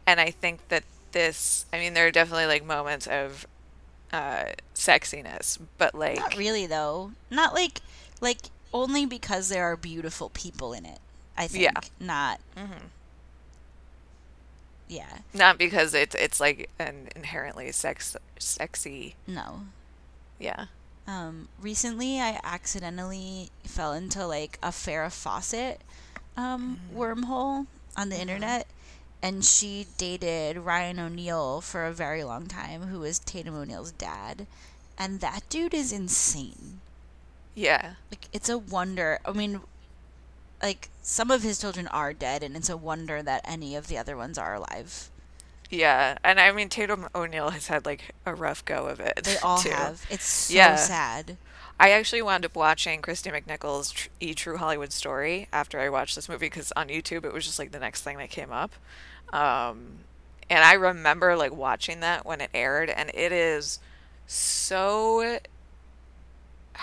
And 0.06 0.20
I 0.20 0.30
think 0.30 0.68
that 0.68 0.84
this 1.12 1.66
I 1.72 1.78
mean 1.78 1.94
there 1.94 2.06
are 2.06 2.10
definitely 2.10 2.46
like 2.46 2.64
moments 2.64 3.06
of 3.06 3.46
uh 4.12 4.44
sexiness, 4.74 5.58
but 5.78 5.94
like 5.94 6.18
Not 6.18 6.36
really 6.36 6.66
though. 6.66 7.12
Not 7.30 7.54
like 7.54 7.80
like 8.20 8.38
only 8.72 9.06
because 9.06 9.48
there 9.48 9.64
are 9.64 9.76
beautiful 9.76 10.28
people 10.30 10.72
in 10.72 10.84
it. 10.84 10.98
I 11.36 11.46
think. 11.46 11.64
Yeah. 11.64 11.80
Not. 11.98 12.40
Mhm. 12.56 12.90
Yeah. 14.88 15.18
not 15.32 15.56
because 15.58 15.94
it's 15.94 16.14
it's 16.14 16.40
like 16.40 16.68
an 16.78 17.08
inherently 17.16 17.72
sex 17.72 18.16
sexy 18.38 19.14
No. 19.26 19.60
Yeah 20.38 20.66
Um, 21.06 21.48
recently, 21.60 22.20
I 22.20 22.40
accidentally 22.42 23.50
fell 23.64 23.92
into 23.92 24.26
like 24.26 24.58
a 24.62 24.68
Farrah 24.70 25.12
Fawcett 25.12 25.82
um, 26.36 26.80
wormhole 26.94 27.66
on 27.96 28.08
the 28.08 28.20
internet, 28.20 28.66
and 29.22 29.44
she 29.44 29.88
dated 29.98 30.56
Ryan 30.58 30.98
O'Neal 31.00 31.60
for 31.60 31.84
a 31.84 31.92
very 31.92 32.24
long 32.24 32.46
time, 32.46 32.84
who 32.88 33.00
was 33.00 33.18
Tatum 33.18 33.54
O'Neal's 33.56 33.92
dad, 33.92 34.46
and 34.98 35.20
that 35.20 35.48
dude 35.50 35.74
is 35.74 35.92
insane. 35.92 36.80
yeah 37.54 37.94
Like, 38.10 38.28
it's 38.32 38.48
a 38.48 38.58
wonder. 38.58 39.18
I 39.24 39.32
mean, 39.32 39.60
like 40.62 40.90
some 41.02 41.30
of 41.30 41.42
his 41.42 41.58
children 41.60 41.86
are 41.88 42.12
dead, 42.12 42.42
and 42.42 42.56
it's 42.56 42.68
a 42.68 42.76
wonder 42.76 43.22
that 43.22 43.42
any 43.44 43.76
of 43.76 43.86
the 43.88 43.98
other 43.98 44.16
ones 44.16 44.38
are 44.38 44.54
alive. 44.54 45.10
Yeah 45.74 46.18
and 46.22 46.38
i 46.40 46.52
mean 46.52 46.68
tatum 46.68 47.08
o'neal 47.14 47.50
has 47.50 47.66
had 47.68 47.86
like 47.86 48.14
a 48.26 48.34
rough 48.34 48.64
go 48.64 48.86
of 48.86 49.00
it 49.00 49.24
They 49.24 49.38
all 49.42 49.62
too. 49.62 49.70
have. 49.70 50.06
It's 50.08 50.26
so 50.26 50.54
Yeah. 50.54 50.76
sad. 50.76 51.38
i 51.80 51.90
actually 51.90 52.22
wound 52.22 52.44
up 52.44 52.54
watching 52.54 53.02
kristy 53.02 53.32
mcnichol's 53.32 53.94
e 54.20 54.34
true 54.34 54.56
hollywood 54.58 54.92
story 54.92 55.48
after 55.52 55.80
i 55.80 55.88
watched 55.88 56.14
this 56.14 56.28
movie 56.28 56.46
because 56.46 56.72
on 56.76 56.88
youtube 56.88 57.24
it 57.24 57.32
was 57.32 57.44
just 57.46 57.58
like 57.58 57.72
the 57.72 57.78
next 57.80 58.02
thing 58.02 58.18
that 58.18 58.30
came 58.30 58.52
up 58.52 58.72
um 59.32 60.04
and 60.50 60.64
i 60.64 60.74
remember 60.74 61.36
like 61.36 61.52
watching 61.54 62.00
that 62.00 62.24
when 62.26 62.40
it 62.40 62.50
aired 62.54 62.90
and 62.90 63.10
it 63.14 63.32
is 63.32 63.80
so 64.26 65.38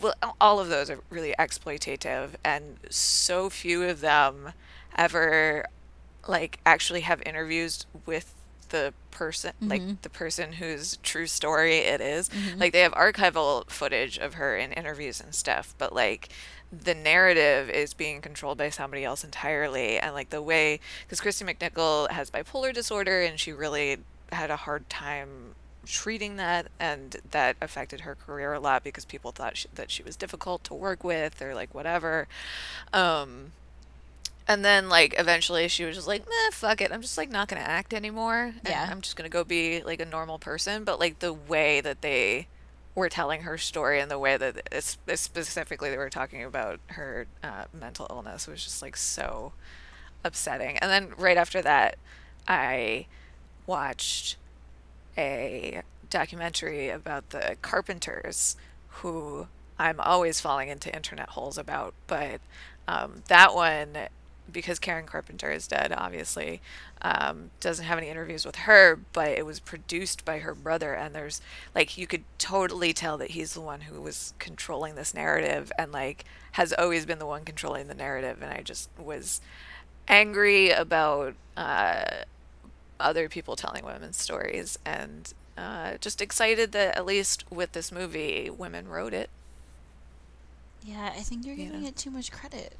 well, 0.00 0.14
all 0.40 0.58
of 0.60 0.68
those 0.68 0.90
are 0.90 1.00
really 1.10 1.34
exploitative, 1.38 2.30
and 2.44 2.78
so 2.90 3.48
few 3.48 3.84
of 3.84 4.00
them 4.00 4.52
ever 4.96 5.64
like 6.28 6.58
actually 6.64 7.00
have 7.02 7.22
interviews 7.26 7.86
with 8.06 8.34
the 8.70 8.92
person, 9.10 9.52
like 9.60 9.80
the 10.02 10.08
person 10.08 10.54
whose 10.54 10.96
true 11.02 11.26
story 11.26 11.78
it 11.78 12.00
is. 12.00 12.28
Like 12.58 12.72
they 12.72 12.80
have 12.80 12.92
archival 12.92 13.68
footage 13.70 14.18
of 14.18 14.34
her 14.34 14.56
in 14.56 14.72
interviews 14.72 15.20
and 15.20 15.34
stuff, 15.34 15.74
but 15.78 15.94
like 15.94 16.28
the 16.72 16.94
narrative 16.94 17.70
is 17.70 17.94
being 17.94 18.20
controlled 18.20 18.58
by 18.58 18.70
somebody 18.70 19.04
else 19.04 19.22
entirely, 19.22 19.98
and 19.98 20.14
like 20.14 20.30
the 20.30 20.42
way 20.42 20.80
because 21.06 21.20
Kristy 21.20 21.44
McNichol 21.48 22.10
has 22.10 22.30
bipolar 22.30 22.72
disorder, 22.72 23.22
and 23.22 23.38
she 23.38 23.52
really 23.52 23.98
had 24.32 24.50
a 24.50 24.56
hard 24.56 24.88
time 24.90 25.54
treating 25.86 26.36
that 26.36 26.66
and 26.80 27.16
that 27.30 27.56
affected 27.60 28.00
her 28.00 28.14
career 28.14 28.54
a 28.54 28.58
lot 28.58 28.82
because 28.82 29.04
people 29.04 29.30
thought 29.30 29.54
she, 29.56 29.68
that 29.74 29.90
she 29.90 30.02
was 30.02 30.16
difficult 30.16 30.64
to 30.64 30.72
work 30.74 31.04
with 31.04 31.40
or 31.42 31.54
like 31.54 31.74
whatever. 31.74 32.26
Um 32.92 33.52
and 34.46 34.64
then 34.64 34.88
like 34.88 35.14
eventually 35.18 35.68
she 35.68 35.84
was 35.84 35.96
just 35.96 36.08
like 36.08 36.26
meh, 36.26 36.50
fuck 36.52 36.80
it. 36.80 36.92
I'm 36.92 37.02
just 37.02 37.16
like 37.18 37.30
not 37.30 37.48
gonna 37.48 37.62
act 37.62 37.94
anymore. 37.94 38.54
Yeah. 38.64 38.88
i'm 38.90 39.00
just 39.00 39.16
gonna 39.16 39.28
go 39.28 39.44
be 39.44 39.82
like 39.82 40.00
a 40.00 40.06
normal 40.06 40.38
person. 40.38 40.84
But 40.84 40.98
like 41.00 41.20
the 41.20 41.32
way 41.32 41.80
that 41.80 42.02
they 42.02 42.48
were 42.94 43.08
telling 43.08 43.42
her 43.42 43.58
story 43.58 44.00
and 44.00 44.10
the 44.10 44.18
way 44.18 44.36
that 44.36 44.68
it's, 44.70 44.98
it's 45.06 45.20
specifically 45.20 45.90
they 45.90 45.96
were 45.96 46.10
talking 46.10 46.44
about 46.44 46.78
her 46.88 47.26
uh, 47.42 47.64
mental 47.72 48.06
illness 48.08 48.46
was 48.46 48.62
just 48.62 48.82
like 48.82 48.96
so 48.96 49.52
upsetting. 50.24 50.78
And 50.78 50.90
then 50.90 51.12
right 51.18 51.36
after 51.36 51.60
that 51.62 51.96
i 52.46 53.06
watched 53.66 54.36
a 55.16 55.80
documentary 56.10 56.90
about 56.90 57.30
the 57.30 57.56
carpenters 57.62 58.56
who 58.88 59.46
I'm 59.78 59.98
always 60.00 60.40
falling 60.40 60.68
into 60.68 60.94
internet 60.94 61.30
holes 61.30 61.58
about, 61.58 61.94
but 62.06 62.40
um, 62.86 63.22
that 63.28 63.54
one, 63.54 63.96
because 64.50 64.78
Karen 64.78 65.06
Carpenter 65.06 65.50
is 65.50 65.66
dead, 65.66 65.92
obviously, 65.96 66.60
um, 67.02 67.50
doesn't 67.60 67.84
have 67.86 67.98
any 67.98 68.08
interviews 68.08 68.44
with 68.44 68.56
her, 68.56 68.96
but 69.12 69.28
it 69.30 69.46
was 69.46 69.60
produced 69.60 70.24
by 70.24 70.38
her 70.40 70.54
brother, 70.54 70.94
and 70.94 71.14
there's 71.14 71.40
like 71.74 71.96
you 71.98 72.06
could 72.06 72.24
totally 72.38 72.92
tell 72.92 73.18
that 73.18 73.32
he's 73.32 73.54
the 73.54 73.60
one 73.60 73.82
who 73.82 74.00
was 74.00 74.34
controlling 74.38 74.94
this 74.94 75.14
narrative 75.14 75.72
and 75.78 75.92
like 75.92 76.24
has 76.52 76.72
always 76.74 77.06
been 77.06 77.18
the 77.18 77.26
one 77.26 77.44
controlling 77.44 77.88
the 77.88 77.94
narrative, 77.94 78.38
and 78.42 78.52
I 78.52 78.62
just 78.62 78.90
was 78.98 79.40
angry 80.08 80.70
about 80.70 81.36
uh, 81.56 82.04
other 83.00 83.28
people 83.28 83.56
telling 83.56 83.84
women's 83.84 84.20
stories 84.20 84.78
and 84.84 85.32
uh, 85.56 85.96
just 86.00 86.20
excited 86.22 86.72
that 86.72 86.96
at 86.96 87.06
least 87.06 87.44
with 87.50 87.72
this 87.72 87.92
movie, 87.92 88.50
women 88.50 88.88
wrote 88.88 89.14
it. 89.14 89.30
Yeah, 90.80 91.12
I 91.16 91.22
think 91.22 91.44
you're 91.46 91.56
giving 91.56 91.82
know. 91.82 91.84
it 91.84 91.96
too 91.96 92.10
much 92.10 92.30
credit 92.30 92.78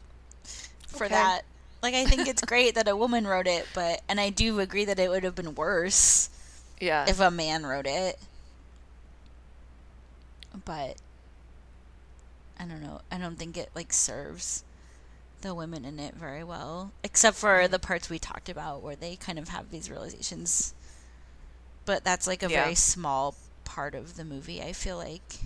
for 0.87 1.09
Okay. 1.09 1.09
that. 1.09 1.44
Like, 1.84 1.94
I 1.94 2.06
think 2.06 2.26
it's 2.28 2.40
great 2.40 2.76
that 2.76 2.88
a 2.88 2.96
woman 2.96 3.26
wrote 3.26 3.46
it, 3.46 3.66
but 3.74 4.00
and 4.08 4.18
I 4.18 4.30
do 4.30 4.58
agree 4.58 4.86
that 4.86 4.98
it 4.98 5.10
would 5.10 5.22
have 5.22 5.34
been 5.34 5.54
worse 5.54 6.30
Yeah. 6.80 7.04
if 7.06 7.20
a 7.20 7.30
man 7.30 7.66
wrote 7.66 7.86
it. 7.86 8.18
But 10.64 10.96
I 12.58 12.64
don't 12.64 12.82
know. 12.82 13.02
I 13.12 13.18
don't 13.18 13.36
think 13.38 13.58
it 13.58 13.68
like 13.74 13.92
serves 13.92 14.64
the 15.42 15.54
women 15.54 15.84
in 15.84 16.00
it 16.00 16.14
very 16.14 16.42
well, 16.42 16.92
except 17.02 17.36
for 17.36 17.68
the 17.68 17.78
parts 17.78 18.08
we 18.08 18.18
talked 18.18 18.48
about 18.48 18.80
where 18.82 18.96
they 18.96 19.16
kind 19.16 19.38
of 19.38 19.50
have 19.50 19.70
these 19.70 19.90
realizations. 19.90 20.72
But 21.84 22.02
that's 22.02 22.26
like 22.26 22.42
a 22.42 22.48
Yeah. 22.48 22.62
very 22.62 22.74
small 22.76 23.34
part 23.64 23.94
of 23.94 24.16
the 24.16 24.24
movie. 24.24 24.62
I 24.62 24.72
feel 24.72 24.96
like. 24.96 25.40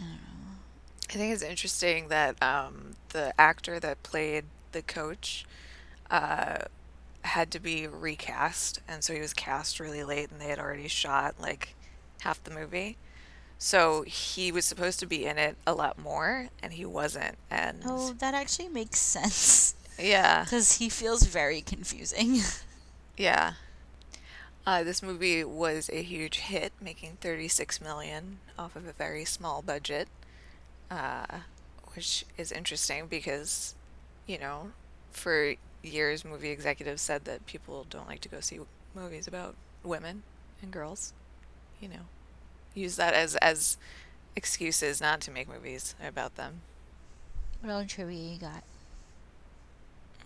I 0.00 1.12
think 1.12 1.32
it's 1.32 1.42
interesting 1.44 2.08
that 2.08 2.42
um, 2.42 2.96
the 3.10 3.32
actor 3.40 3.78
that 3.78 4.02
played 4.02 4.46
the 4.72 4.82
coach 4.82 5.44
uh, 6.10 6.58
had 7.22 7.50
to 7.52 7.60
be 7.60 7.86
recast, 7.86 8.80
and 8.88 9.04
so 9.04 9.12
he 9.14 9.20
was 9.20 9.34
cast 9.34 9.80
really 9.80 10.04
late, 10.04 10.30
and 10.30 10.40
they 10.40 10.48
had 10.48 10.58
already 10.58 10.88
shot 10.88 11.36
like 11.40 11.74
half 12.22 12.42
the 12.44 12.50
movie. 12.50 12.96
So 13.58 14.02
he 14.02 14.52
was 14.52 14.64
supposed 14.64 15.00
to 15.00 15.06
be 15.06 15.26
in 15.26 15.38
it 15.38 15.56
a 15.66 15.74
lot 15.74 15.98
more, 15.98 16.48
and 16.62 16.72
he 16.72 16.84
wasn't. 16.86 17.36
And 17.50 17.82
Oh, 17.84 18.12
that 18.14 18.34
actually 18.34 18.68
makes 18.68 18.98
sense. 19.00 19.74
yeah, 19.98 20.44
Because 20.44 20.78
he 20.78 20.88
feels 20.88 21.24
very 21.24 21.60
confusing. 21.60 22.40
yeah. 23.16 23.54
Uh, 24.66 24.82
this 24.82 25.02
movie 25.02 25.42
was 25.44 25.88
a 25.90 26.02
huge 26.02 26.38
hit, 26.38 26.72
making 26.80 27.16
36 27.20 27.80
million 27.80 28.38
off 28.58 28.76
of 28.76 28.86
a 28.86 28.92
very 28.92 29.24
small 29.24 29.62
budget, 29.62 30.08
uh, 30.90 31.40
which 31.94 32.24
is 32.36 32.52
interesting 32.52 33.06
because, 33.06 33.74
you 34.26 34.38
know, 34.38 34.72
for 35.10 35.54
years 35.82 36.24
movie 36.24 36.50
executives 36.50 37.02
said 37.02 37.24
that 37.24 37.46
people 37.46 37.86
don't 37.88 38.08
like 38.08 38.20
to 38.20 38.28
go 38.28 38.40
see 38.40 38.60
movies 38.94 39.26
about 39.26 39.54
women 39.82 40.22
and 40.62 40.70
girls. 40.70 41.12
You 41.80 41.88
know, 41.88 42.06
use 42.74 42.96
that 42.96 43.14
as 43.14 43.36
as 43.36 43.78
excuses 44.36 45.00
not 45.00 45.20
to 45.22 45.30
make 45.30 45.48
movies 45.48 45.94
about 46.04 46.36
them. 46.36 46.60
what 47.60 47.72
other 47.72 47.86
trivia 47.86 48.32
you 48.32 48.38
got? 48.38 48.62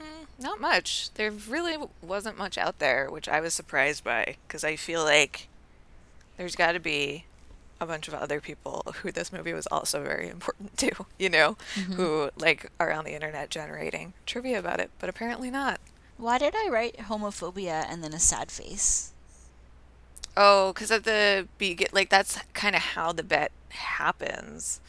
Mm, 0.00 0.26
not 0.40 0.60
much. 0.60 1.10
There 1.14 1.30
really 1.30 1.76
wasn't 2.02 2.36
much 2.36 2.58
out 2.58 2.78
there, 2.80 3.08
which 3.10 3.28
I 3.28 3.40
was 3.40 3.54
surprised 3.54 4.02
by 4.02 4.36
because 4.46 4.64
I 4.64 4.76
feel 4.76 5.04
like 5.04 5.48
there's 6.36 6.56
got 6.56 6.72
to 6.72 6.80
be 6.80 7.24
a 7.80 7.86
bunch 7.86 8.08
of 8.08 8.14
other 8.14 8.40
people 8.40 8.84
who 9.02 9.10
this 9.12 9.32
movie 9.32 9.52
was 9.52 9.66
also 9.68 10.02
very 10.02 10.28
important 10.28 10.76
to, 10.78 10.90
you 11.18 11.28
know, 11.28 11.56
mm-hmm. 11.74 11.94
who 11.94 12.30
like 12.36 12.70
are 12.80 12.92
on 12.92 13.04
the 13.04 13.14
internet 13.14 13.50
generating 13.50 14.12
trivia 14.26 14.58
about 14.58 14.80
it, 14.80 14.90
but 14.98 15.08
apparently 15.08 15.50
not. 15.50 15.80
Why 16.16 16.38
did 16.38 16.54
I 16.56 16.68
write 16.68 16.96
homophobia 16.96 17.84
and 17.88 18.02
then 18.02 18.14
a 18.14 18.20
sad 18.20 18.50
face? 18.50 19.12
Oh, 20.36 20.72
because 20.72 20.90
at 20.90 21.04
the 21.04 21.48
be 21.58 21.86
like 21.92 22.10
that's 22.10 22.38
kind 22.54 22.74
of 22.74 22.82
how 22.82 23.12
the 23.12 23.22
bet 23.22 23.52
happens. 23.70 24.80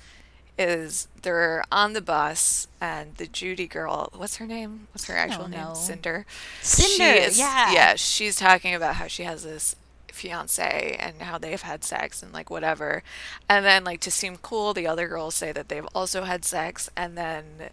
Is 0.58 1.10
they're 1.22 1.66
on 1.70 1.92
the 1.92 2.02
bus 2.02 2.70
and 2.80 3.16
the 3.16 3.28
Judy 3.28 3.68
girl, 3.68 4.10
what's 4.16 4.38
her 4.38 4.46
name? 4.48 4.88
What's 4.94 5.06
her 5.08 5.16
actual 5.16 5.50
name? 5.50 5.76
Cinder. 5.76 6.26
Cinder, 6.62 6.90
She 6.96 7.04
is- 7.04 7.38
yeah. 7.38 7.74
Yeah, 7.74 7.96
she's 7.96 8.38
talking 8.38 8.74
about 8.74 8.96
how 8.96 9.08
she 9.08 9.24
has 9.24 9.44
this 9.44 9.76
fiance 10.16 10.96
and 11.00 11.22
how 11.22 11.38
they've 11.38 11.62
had 11.62 11.84
sex 11.84 12.24
and 12.24 12.32
like 12.34 12.50
whatever. 12.50 13.04
And 13.50 13.66
then 13.66 13.84
like 13.84 14.00
to 14.02 14.12
seem 14.12 14.38
cool, 14.38 14.74
the 14.74 14.88
other 14.88 15.08
girls 15.08 15.36
say 15.36 15.52
that 15.52 15.70
they've 15.70 15.88
also 15.94 16.24
had 16.24 16.44
sex 16.46 16.90
and 16.96 17.18
then 17.18 17.70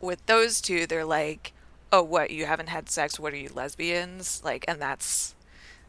with 0.00 0.24
those 0.26 0.60
two 0.60 0.86
they're 0.86 1.04
like, 1.04 1.52
"Oh, 1.92 2.02
what? 2.02 2.30
You 2.30 2.46
haven't 2.46 2.68
had 2.68 2.90
sex? 2.90 3.20
What 3.20 3.32
are 3.32 3.36
you 3.36 3.50
lesbians?" 3.54 4.42
Like 4.44 4.64
and 4.68 4.80
that's 4.82 5.34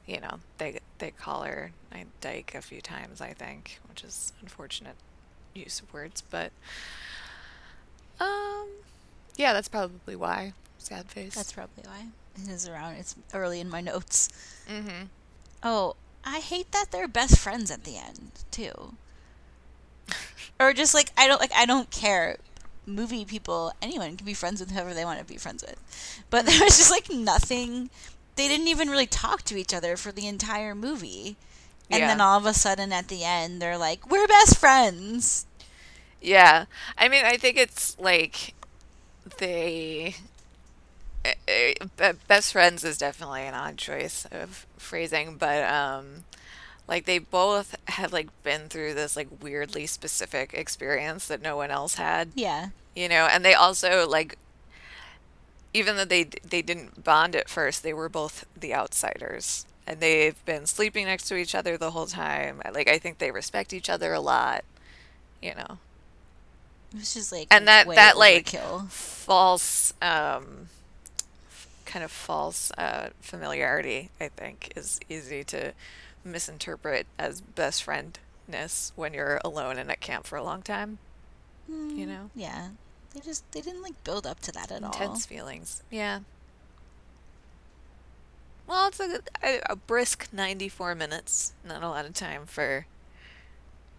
you 0.06 0.20
know, 0.20 0.40
they 0.58 0.80
they 1.00 1.12
call 1.12 1.44
her 1.44 1.72
I 1.92 2.06
dyke 2.22 2.54
a 2.56 2.62
few 2.62 2.82
times, 2.82 3.22
I 3.22 3.34
think, 3.34 3.80
which 3.90 4.04
is 4.04 4.34
unfortunate 4.42 4.96
use 5.54 5.80
of 5.80 5.92
words, 5.94 6.22
but 6.30 6.52
um 8.20 8.68
yeah, 9.36 9.54
that's 9.54 9.68
probably 9.70 10.16
why. 10.16 10.54
Sad 10.78 11.10
face. 11.10 11.34
That's 11.36 11.54
probably 11.54 11.84
why. 11.86 12.08
It 12.36 12.50
is 12.50 12.68
around. 12.68 12.96
It's 12.96 13.16
early 13.34 13.60
in 13.60 13.70
my 13.70 13.82
notes. 13.82 14.30
mhm. 14.70 15.08
Oh, 15.64 15.96
I 16.24 16.40
hate 16.40 16.72
that 16.72 16.92
they're 16.92 17.08
best 17.08 17.38
friends 17.40 17.72
at 17.72 17.84
the 17.86 17.98
end 17.98 18.32
too. 18.52 18.96
or 20.60 20.74
just 20.74 20.94
like 20.94 21.10
I 21.18 21.28
don't 21.28 21.40
like 21.42 21.54
I 21.56 21.66
don't 21.66 21.90
care. 21.92 22.38
Movie 22.86 23.24
people, 23.24 23.72
anyone 23.82 24.18
can 24.18 24.26
be 24.26 24.34
friends 24.34 24.60
with 24.60 24.72
whoever 24.72 24.94
they 24.94 25.06
want 25.06 25.20
to 25.20 25.26
be 25.26 25.38
friends 25.38 25.64
with. 25.64 25.78
But 26.30 26.46
there 26.46 26.60
was 26.64 26.78
just 26.78 26.92
like 26.92 27.10
nothing. 27.10 27.90
They 28.36 28.48
didn't 28.48 28.68
even 28.68 28.90
really 28.90 29.08
talk 29.08 29.44
to 29.44 29.58
each 29.58 29.74
other 29.74 29.96
for 29.96 30.12
the 30.12 30.28
entire 30.28 30.76
movie. 30.76 31.38
And 31.92 32.02
Yeah. 32.02 32.08
then 32.08 32.22
all 32.22 32.38
of 32.38 32.46
a 32.46 32.54
sudden 32.54 32.92
at 32.94 33.08
the 33.08 33.24
end 33.24 33.62
they're 33.62 33.78
like, 33.78 34.10
"We're 34.10 34.28
best 34.28 34.58
friends." 34.58 35.46
Yeah. 36.22 36.66
I 36.98 37.10
mean, 37.10 37.26
I 37.26 37.38
think 37.38 37.58
it's 37.58 37.98
like 38.00 38.54
they 39.40 40.16
best 42.28 42.52
friends 42.54 42.84
is 42.84 42.98
definitely 42.98 43.44
an 43.44 43.54
odd 43.54 43.78
choice 43.78 44.26
of 44.32 44.66
phrasing, 44.78 45.38
but 45.38 45.64
um 45.64 46.24
like 46.88 47.06
they 47.06 47.20
both 47.20 47.76
have 47.90 48.14
like 48.14 48.30
been 48.44 48.70
through 48.70 48.94
this 48.94 49.16
like 49.16 49.30
weirdly 49.42 49.86
specific 49.88 50.54
experience 50.54 51.28
that 51.28 51.42
no 51.42 51.56
one 51.58 51.72
else 51.72 51.96
had, 51.96 52.32
Yeah. 52.36 52.70
you 52.96 53.10
know, 53.10 53.28
and 53.32 53.46
they 53.46 53.54
also 53.54 54.08
like 54.08 54.38
even 55.74 55.98
though 55.98 56.06
they 56.06 56.26
they 56.26 56.62
didn't 56.62 57.04
bond 57.04 57.36
at 57.36 57.50
first, 57.50 57.84
they 57.84 57.94
were 57.94 58.10
both 58.10 58.46
the 58.56 58.74
outsiders. 58.74 59.66
And 59.86 60.00
they've 60.00 60.44
been 60.46 60.66
sleeping 60.66 61.06
next 61.06 61.28
to 61.28 61.36
each 61.36 61.54
other 61.56 61.78
the 61.78 61.92
whole 61.92 62.06
time. 62.08 62.62
Like 62.74 62.88
I 62.88 63.00
think 63.00 63.18
they 63.18 63.32
respect 63.32 63.74
each 63.74 63.90
other 63.90 64.14
a 64.14 64.20
lot, 64.22 64.64
you 65.42 65.56
know. 65.56 65.80
It 66.94 67.00
was 67.00 67.14
just 67.14 67.32
like 67.32 67.50
And 67.52 67.68
that 67.68 67.88
that 67.96 68.18
like 68.18 68.50
false 68.90 69.94
um 70.02 70.70
kind 71.94 72.04
of 72.04 72.12
false 72.12 72.72
uh 72.78 73.10
familiarity, 73.22 74.10
I 74.20 74.30
think, 74.30 74.74
is 74.76 75.00
easy 75.10 75.44
to 75.46 75.74
misinterpret 76.24 77.06
as 77.20 77.42
best 77.42 77.86
friendness 77.86 78.92
when 78.96 79.14
you're 79.14 79.40
alone 79.46 79.78
and 79.78 79.92
at 79.92 80.00
camp 80.00 80.26
for 80.26 80.38
a 80.38 80.44
long 80.44 80.64
time, 80.64 80.98
you 81.68 82.08
know. 82.08 82.32
Yeah. 82.34 82.70
They 83.14 83.20
just 83.20 83.50
they 83.52 83.62
didn't 83.62 83.84
like 83.84 84.04
build 84.04 84.26
up 84.26 84.40
to 84.42 84.52
that 84.54 84.72
at 84.72 84.84
all. 84.84 84.92
Intense 84.92 85.28
feelings. 85.28 85.84
Yeah. 85.92 86.22
Well, 88.66 88.88
it's 88.88 89.00
a, 89.00 89.20
a, 89.44 89.60
a 89.70 89.76
brisk 89.76 90.30
94 90.32 90.96
minutes. 90.96 91.54
Not 91.64 91.84
a 91.84 91.90
lot 91.90 92.06
of 92.06 92.14
time 92.14 92.46
for 92.48 92.88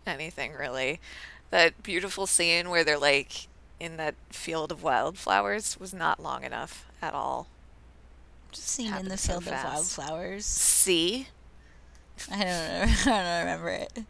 anything, 0.05 0.55
really. 0.55 1.01
That 1.51 1.83
beautiful 1.83 2.27
scene 2.27 2.71
where 2.71 2.83
they're 2.83 2.99
like 2.99 3.47
in 3.79 3.99
that 3.99 4.15
field 4.31 4.73
of 4.73 4.83
wildflowers 4.83 5.79
was 5.79 5.95
not 5.95 6.19
long 6.21 6.43
enough 6.43 6.87
at 7.01 7.15
all. 7.15 7.47
Scene 8.57 8.95
in 8.95 9.09
the 9.09 9.17
so 9.17 9.41
field 9.41 9.55
of 9.55 9.65
wildflowers. 9.65 10.45
See? 10.47 11.29
I 12.31 12.37
don't 12.37 12.47
know. 12.47 12.85
I 13.13 13.23
don't 13.23 13.39
remember 13.41 13.69
it. 13.69 14.05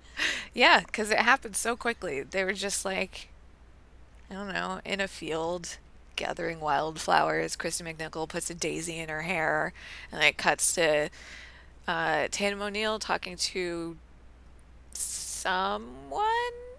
Yeah, 0.53 0.80
because 0.80 1.11
it 1.11 1.18
happened 1.18 1.57
so 1.57 1.76
quickly. 1.76 2.22
They 2.22 2.45
were 2.45 2.53
just 2.53 2.84
like, 2.84 3.28
I 4.30 4.34
don't 4.34 4.53
know, 4.53 4.80
in 4.84 5.01
a 5.01 5.09
field 5.09 5.78
gathering 6.16 6.61
wildflowers. 6.61 7.57
Kristy 7.57 7.82
McNichol 7.82 8.28
puts 8.28 8.51
a 8.51 8.55
daisy 8.55 8.99
in 8.99 9.09
her 9.09 9.22
hair, 9.22 9.72
and 10.12 10.22
it 10.22 10.36
cuts 10.36 10.74
to 10.74 11.11
uh, 11.88 12.28
Tatum 12.30 12.62
O'Neal 12.62 12.99
talking 12.99 13.36
to 13.36 13.97
someone, 14.92 16.24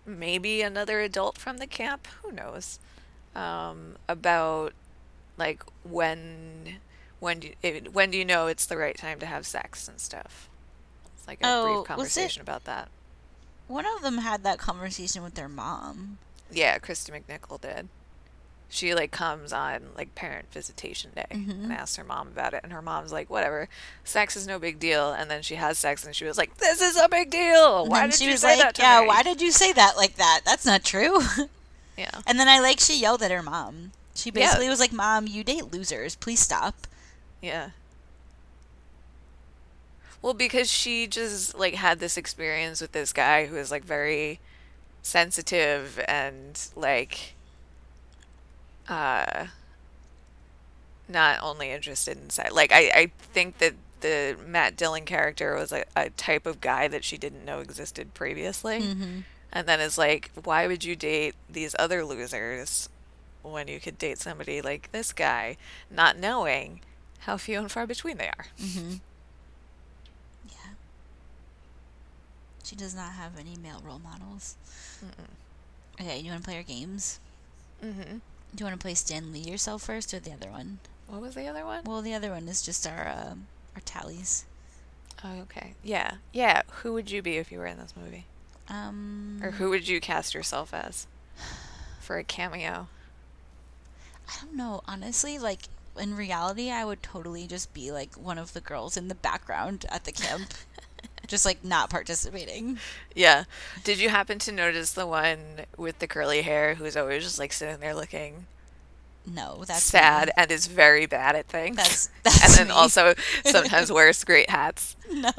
maybe 0.05 0.61
another 0.61 1.01
adult 1.01 1.37
from 1.37 1.57
the 1.57 1.67
camp, 1.67 2.07
who 2.23 2.31
knows, 2.31 2.79
um, 3.35 3.95
about 4.07 4.73
like 5.37 5.63
when 5.83 6.77
when 7.25 7.39
do 7.39 7.49
it, 7.61 7.91
when 7.93 8.11
do 8.11 8.17
you 8.17 8.23
know 8.25 8.47
it's 8.47 8.65
the 8.65 8.77
right 8.77 8.97
time 8.97 9.19
to 9.19 9.25
have 9.25 9.45
sex 9.45 9.87
and 9.87 9.99
stuff. 9.99 10.47
It's 11.17 11.27
like 11.27 11.39
a 11.41 11.45
Oh, 11.47 11.63
brief 11.65 11.85
it- 11.85 11.87
conversation 11.87 12.41
about 12.41 12.63
that. 12.65 12.87
One 13.67 13.85
of 13.85 14.01
them 14.03 14.19
had 14.19 14.43
that 14.43 14.59
conversation 14.59 15.23
with 15.23 15.33
their 15.33 15.49
mom. 15.49 16.19
Yeah, 16.51 16.77
Kristy 16.77 17.09
McNichol 17.11 17.59
did. 17.59 17.89
She 18.69 18.93
like 18.93 19.11
comes 19.11 19.51
on 19.53 19.81
like 19.97 20.13
parent 20.15 20.51
visitation 20.51 21.11
day 21.15 21.25
Mm-hmm. 21.31 21.51
and 21.65 21.73
asks 21.73 21.95
her 21.97 22.03
mom 22.03 22.27
about 22.27 22.53
it, 22.53 22.61
and 22.63 22.71
her 22.73 22.81
mom's 22.81 23.11
like, 23.11 23.29
"Whatever, 23.29 23.67
sex 24.03 24.35
is 24.35 24.45
no 24.47 24.59
big 24.59 24.79
deal." 24.79 25.11
And 25.13 25.29
then 25.31 25.41
she 25.41 25.55
has 25.55 25.77
sex, 25.77 26.05
and 26.05 26.15
she 26.15 26.25
was 26.25 26.37
like, 26.37 26.57
"This 26.57 26.81
is 26.81 26.95
a 26.97 27.07
big 27.09 27.29
deal. 27.31 27.87
Why 27.87 28.05
did 28.07 28.15
she 28.15 28.25
you 28.25 28.31
was 28.31 28.41
say 28.41 28.49
like, 28.55 28.59
that 28.59 28.75
to 28.75 28.81
"Yeah, 28.81 29.01
me?" 29.01 29.07
why 29.07 29.23
did 29.23 29.41
you 29.41 29.51
say 29.51 29.71
that 29.73 29.97
like 29.97 30.15
that? 30.17 30.41
That's 30.45 30.65
not 30.65 30.83
true." 30.83 31.19
Yeah, 31.97 32.11
and 32.27 32.37
then 32.37 32.47
I 32.49 32.59
like 32.59 32.79
she 32.81 32.99
yelled 32.99 33.23
at 33.23 33.31
her 33.31 33.41
mom. 33.41 33.93
She 34.15 34.29
Yeah. 34.29 34.33
basically 34.47 34.67
was 34.69 34.79
like, 34.81 34.91
"Mom, 34.91 35.27
you 35.27 35.43
date 35.43 35.71
losers. 35.71 36.15
Please 36.15 36.39
stop." 36.41 36.75
Yeah. 37.41 37.69
Well, 40.21 40.33
because 40.33 40.71
she 40.71 41.07
just 41.07 41.57
like 41.57 41.75
had 41.75 41.99
this 41.99 42.17
experience 42.17 42.81
with 42.81 42.93
this 42.93 43.13
guy 43.13 43.45
who 43.45 43.57
is 43.57 43.69
like 43.69 43.83
very 43.83 44.39
sensitive 45.03 46.03
and 46.07 46.59
like 46.75 47.35
uh 48.89 49.45
not 51.07 51.39
only 51.43 51.71
interested 51.71 52.17
in 52.17 52.29
sex. 52.29 52.51
Like 52.51 52.71
I, 52.71 52.91
I 52.95 53.11
think 53.19 53.59
that 53.59 53.73
the 54.01 54.35
Matt 54.45 54.75
Dillon 54.75 55.05
character 55.05 55.55
was 55.55 55.71
a, 55.71 55.85
a 55.95 56.09
type 56.11 56.45
of 56.45 56.61
guy 56.61 56.87
that 56.87 57.03
she 57.03 57.17
didn't 57.17 57.45
know 57.45 57.59
existed 57.59 58.13
previously. 58.13 58.81
Mm-hmm. 58.81 59.19
And 59.51 59.67
then 59.67 59.79
is 59.79 59.97
like, 59.97 60.31
why 60.43 60.67
would 60.67 60.83
you 60.83 60.95
date 60.95 61.35
these 61.49 61.75
other 61.79 62.03
losers 62.03 62.89
when 63.41 63.67
you 63.67 63.79
could 63.79 63.97
date 63.97 64.17
somebody 64.17 64.61
like 64.61 64.91
this 64.91 65.13
guy, 65.13 65.57
not 65.89 66.17
knowing 66.17 66.81
how 67.25 67.37
few 67.37 67.59
and 67.59 67.71
far 67.71 67.85
between 67.87 68.17
they 68.17 68.27
are? 68.27 68.45
Mm-hmm. 68.59 68.93
Yeah. 70.49 70.73
She 72.63 72.75
does 72.75 72.95
not 72.95 73.13
have 73.13 73.37
any 73.39 73.55
male 73.61 73.81
role 73.85 73.99
models. 73.99 74.55
Okay, 75.99 76.19
you 76.19 76.29
want 76.29 76.43
to 76.43 76.47
play 76.47 76.57
our 76.57 76.63
games? 76.63 77.19
Mm-hmm. 77.83 78.17
Do 78.17 78.61
you 78.61 78.65
want 78.65 78.79
to 78.79 78.83
play 78.83 78.93
Stan 78.93 79.31
Lee 79.33 79.39
yourself 79.39 79.83
first, 79.83 80.13
or 80.13 80.19
the 80.19 80.31
other 80.31 80.49
one? 80.49 80.79
What 81.07 81.21
was 81.21 81.35
the 81.35 81.47
other 81.47 81.65
one? 81.65 81.83
Well, 81.83 82.01
the 82.01 82.13
other 82.13 82.31
one 82.31 82.47
is 82.47 82.61
just 82.61 82.87
our 82.87 83.07
um 83.07 83.47
our 83.75 83.81
tallies. 83.85 84.45
Oh, 85.23 85.39
okay. 85.41 85.73
Yeah. 85.83 86.15
Yeah. 86.33 86.61
Who 86.81 86.93
would 86.93 87.11
you 87.11 87.21
be 87.21 87.37
if 87.37 87.51
you 87.51 87.59
were 87.59 87.65
in 87.65 87.77
this 87.77 87.93
movie? 87.95 88.25
Um, 88.67 89.39
Or 89.43 89.51
who 89.51 89.69
would 89.69 89.87
you 89.87 89.99
cast 90.01 90.33
yourself 90.33 90.73
as 90.73 91.07
for 91.99 92.17
a 92.17 92.23
cameo? 92.23 92.87
I 94.27 94.33
don't 94.41 94.55
know. 94.55 94.81
Honestly, 94.87 95.37
like 95.37 95.63
in 95.97 96.15
reality, 96.15 96.69
I 96.71 96.85
would 96.85 97.01
totally 97.03 97.47
just 97.47 97.73
be 97.73 97.91
like 97.91 98.15
one 98.15 98.37
of 98.37 98.53
the 98.53 98.61
girls 98.61 98.97
in 98.97 99.07
the 99.07 99.15
background 99.15 99.85
at 99.89 100.03
the 100.03 100.11
camp, 100.11 100.53
just 101.27 101.45
like 101.45 101.63
not 101.63 101.89
participating. 101.89 102.79
Yeah. 103.15 103.45
Did 103.83 103.99
you 103.99 104.09
happen 104.09 104.39
to 104.39 104.51
notice 104.51 104.91
the 104.91 105.07
one 105.07 105.39
with 105.77 105.99
the 105.99 106.07
curly 106.07 106.41
hair 106.41 106.75
who's 106.75 106.97
always 106.97 107.23
just 107.23 107.39
like 107.39 107.53
sitting 107.53 107.79
there 107.79 107.95
looking 107.95 108.45
No, 109.25 109.63
that's 109.65 109.83
sad 109.83 110.27
me. 110.27 110.33
and 110.37 110.51
is 110.51 110.67
very 110.67 111.05
bad 111.05 111.35
at 111.35 111.47
things? 111.47 111.77
That's- 111.77 112.09
and 112.43 112.53
then 112.53 112.67
me. 112.67 112.73
also 112.73 113.13
sometimes 113.45 113.91
wears 113.91 114.23
great 114.23 114.49
hats. 114.49 114.95
No. 115.11 115.31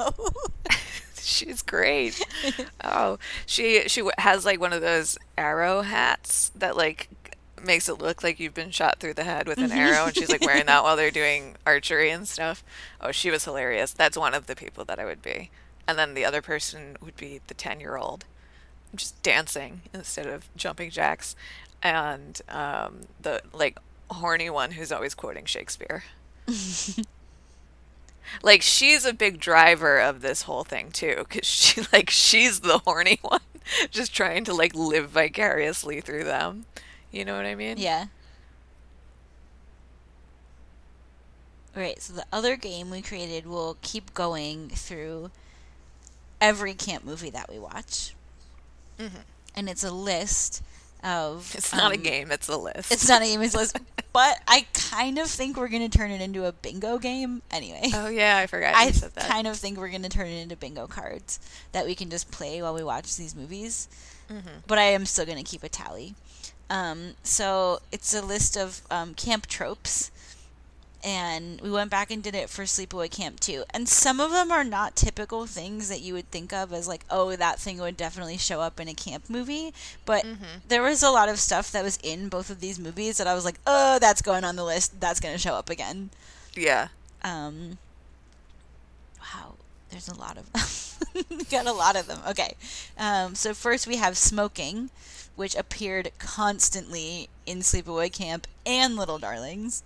She's 1.20 1.60
great. 1.62 2.24
oh, 2.84 3.18
she 3.46 3.88
she 3.88 4.08
has 4.18 4.44
like 4.44 4.60
one 4.60 4.72
of 4.72 4.80
those 4.80 5.18
arrow 5.36 5.82
hats 5.82 6.50
that 6.54 6.76
like 6.76 7.08
makes 7.64 7.88
it 7.88 7.98
look 7.98 8.22
like 8.22 8.38
you've 8.40 8.54
been 8.54 8.70
shot 8.70 9.00
through 9.00 9.14
the 9.14 9.24
head 9.24 9.48
with 9.48 9.62
an 9.62 9.72
arrow, 9.72 10.06
and 10.06 10.16
she's 10.16 10.30
like 10.30 10.44
wearing 10.44 10.66
that 10.66 10.82
while 10.82 10.96
they're 10.96 11.10
doing 11.22 11.56
archery 11.66 12.10
and 12.10 12.28
stuff. 12.28 12.64
Oh, 13.00 13.12
she 13.12 13.30
was 13.30 13.44
hilarious. 13.44 13.92
That's 13.92 14.16
one 14.16 14.34
of 14.34 14.46
the 14.46 14.56
people 14.56 14.84
that 14.86 14.98
I 14.98 15.04
would 15.04 15.22
be. 15.22 15.50
and 15.88 15.98
then 15.98 16.14
the 16.14 16.24
other 16.24 16.42
person 16.42 16.96
would 17.00 17.16
be 17.16 17.40
the 17.46 17.54
10 17.54 17.80
year 17.80 17.96
old 17.96 18.24
just 18.94 19.22
dancing 19.22 19.82
instead 19.94 20.26
of 20.26 20.48
jumping 20.56 20.90
jacks 20.90 21.36
and 21.82 22.40
um, 22.48 23.02
the 23.20 23.42
like 23.52 23.78
horny 24.10 24.50
one 24.50 24.72
who's 24.72 24.92
always 24.92 25.14
quoting 25.14 25.44
shakespeare 25.44 26.04
like 28.42 28.62
she's 28.62 29.04
a 29.04 29.12
big 29.12 29.38
driver 29.40 29.98
of 30.00 30.20
this 30.20 30.42
whole 30.42 30.64
thing 30.64 30.90
too 30.90 31.24
because 31.28 31.46
she 31.46 31.82
like 31.92 32.10
she's 32.10 32.60
the 32.60 32.78
horny 32.78 33.18
one 33.22 33.40
just 33.90 34.14
trying 34.14 34.44
to 34.44 34.54
like 34.54 34.74
live 34.74 35.10
vicariously 35.10 36.00
through 36.00 36.24
them 36.24 36.64
you 37.12 37.24
know 37.24 37.36
what 37.36 37.46
i 37.46 37.54
mean 37.54 37.76
Yeah. 37.78 38.06
Right, 41.74 42.00
so 42.00 42.14
the 42.14 42.24
other 42.32 42.56
game 42.56 42.88
we 42.88 43.02
created 43.02 43.46
will 43.46 43.76
keep 43.82 44.14
going 44.14 44.70
through 44.70 45.30
every 46.40 46.72
camp 46.72 47.04
movie 47.04 47.28
that 47.28 47.50
we 47.50 47.58
watch. 47.58 48.14
And 49.54 49.68
it's 49.68 49.84
a 49.84 49.90
list 49.90 50.62
of. 51.04 51.42
Mm-hmm. 51.42 51.58
it's 51.58 51.74
not 51.74 51.92
a 51.92 51.96
um, 51.96 52.02
game 52.02 52.30
it's 52.32 52.48
a 52.48 52.56
list 52.56 52.90
It's 52.90 53.06
not 53.06 53.20
a 53.20 53.26
game, 53.26 53.42
it's 53.42 53.54
a 53.54 53.58
list. 53.58 53.78
But 54.14 54.40
I 54.48 54.66
kind 54.72 55.18
of 55.18 55.28
think 55.28 55.58
we're 55.58 55.68
going 55.68 55.86
to 55.86 55.94
turn 55.98 56.10
it 56.10 56.22
into 56.22 56.46
a 56.46 56.52
bingo 56.52 56.96
game 56.96 57.42
anyway. 57.50 57.90
oh 57.92 58.08
yeah 58.08 58.38
i 58.38 58.46
forgot 58.46 58.74
I 58.74 58.90
kind 59.20 59.46
of 59.46 59.58
think 59.58 59.76
we're 59.76 59.90
going 59.90 60.04
to 60.04 60.08
turn 60.08 60.28
it 60.28 60.40
into 60.40 60.56
bingo 60.56 60.86
cards 60.86 61.38
that 61.72 61.84
we 61.84 61.94
can 61.94 62.08
just 62.08 62.30
play 62.30 62.62
while 62.62 62.72
we 62.72 62.82
watch 62.82 63.14
these 63.16 63.36
movies. 63.36 63.88
Mm-hmm. 64.30 64.60
But 64.66 64.78
I 64.78 64.84
am 64.84 65.04
still 65.04 65.26
going 65.26 65.36
to 65.36 65.44
keep 65.44 65.62
a 65.62 65.68
tally. 65.68 66.14
Um, 66.68 67.14
so 67.22 67.80
it's 67.92 68.12
a 68.14 68.22
list 68.22 68.56
of 68.56 68.82
um, 68.90 69.14
camp 69.14 69.46
tropes. 69.46 70.10
And 71.04 71.60
we 71.60 71.70
went 71.70 71.90
back 71.90 72.10
and 72.10 72.20
did 72.20 72.34
it 72.34 72.50
for 72.50 72.64
Sleepaway 72.64 73.08
Camp 73.10 73.38
too. 73.38 73.62
And 73.70 73.88
some 73.88 74.18
of 74.18 74.32
them 74.32 74.50
are 74.50 74.64
not 74.64 74.96
typical 74.96 75.46
things 75.46 75.88
that 75.88 76.00
you 76.00 76.14
would 76.14 76.28
think 76.32 76.52
of 76.52 76.72
as 76.72 76.88
like, 76.88 77.02
oh, 77.08 77.36
that 77.36 77.60
thing 77.60 77.78
would 77.78 77.96
definitely 77.96 78.38
show 78.38 78.60
up 78.60 78.80
in 78.80 78.88
a 78.88 78.94
camp 78.94 79.30
movie. 79.30 79.72
But 80.04 80.24
Mm-hmm. 80.24 80.44
there 80.66 80.82
was 80.82 81.04
a 81.04 81.10
lot 81.10 81.28
of 81.28 81.38
stuff 81.38 81.70
that 81.70 81.84
was 81.84 81.98
in 82.02 82.28
both 82.28 82.50
of 82.50 82.58
these 82.60 82.78
movies 82.80 83.18
that 83.18 83.28
I 83.28 83.34
was 83.34 83.44
like, 83.44 83.60
oh, 83.68 83.98
that's 84.00 84.20
going 84.20 84.42
on 84.42 84.56
the 84.56 84.64
list. 84.64 85.00
That's 85.00 85.20
going 85.20 85.34
to 85.34 85.38
show 85.38 85.54
up 85.54 85.70
again. 85.70 86.10
yeah 86.56 86.88
Um, 87.22 87.78
wow, 89.20 89.54
there's 89.90 90.08
a 90.08 90.14
lot 90.18 90.38
of 90.38 90.52
them. 90.52 91.38
Got 91.50 91.66
a 91.66 91.72
lot 91.72 91.94
of 91.96 92.06
them. 92.08 92.18
Okay. 92.30 92.54
Um, 92.98 93.34
so 93.36 93.54
first 93.54 93.86
we 93.86 93.96
have 93.96 94.16
smoking, 94.16 94.90
which 95.36 95.54
appeared 95.54 96.10
constantly 96.18 97.28
in 97.46 97.58
Sleepaway 97.60 98.10
Camp 98.12 98.46
and 98.66 98.96
Little 98.96 99.18
Darlings. 99.18 99.82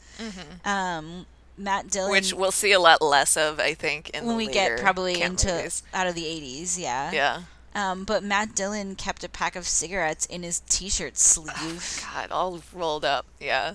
Um, 0.65 1.27
Matt 1.59 1.89
Dillon, 1.91 2.07
Mm-hmm. 2.09 2.13
which 2.13 2.33
we'll 2.33 2.53
see 2.53 2.73
a 2.73 2.81
lot 2.81 3.03
less 3.03 3.37
of 3.37 3.61
i 3.61 3.75
think 3.75 4.09
in 4.11 4.25
when 4.25 4.39
the 4.39 4.47
we 4.47 4.51
get 4.53 4.81
probably 4.81 5.21
into 5.21 5.49
movies. 5.53 5.83
out 5.93 6.07
of 6.07 6.15
the 6.15 6.25
80s, 6.25 6.79
yeah. 6.79 7.11
yeah 7.13 7.43
Um, 7.75 8.05
but 8.05 8.23
Matt 8.25 8.55
Dillon 8.55 8.95
kept 8.95 9.23
a 9.25 9.29
pack 9.29 9.57
of 9.57 9.67
cigarettes 9.67 10.25
in 10.27 10.43
his 10.43 10.61
t-shirt 10.61 11.19
sleeve. 11.19 12.03
god 12.15 12.31
all 12.31 12.63
rolled 12.73 13.05
up 13.05 13.27
yeah 13.39 13.75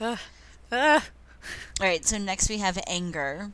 Ah, 0.00 0.20
ah. 0.72 1.06
All 1.80 1.86
right, 1.86 2.04
so 2.04 2.18
next 2.18 2.48
we 2.48 2.58
have 2.58 2.78
anger, 2.88 3.52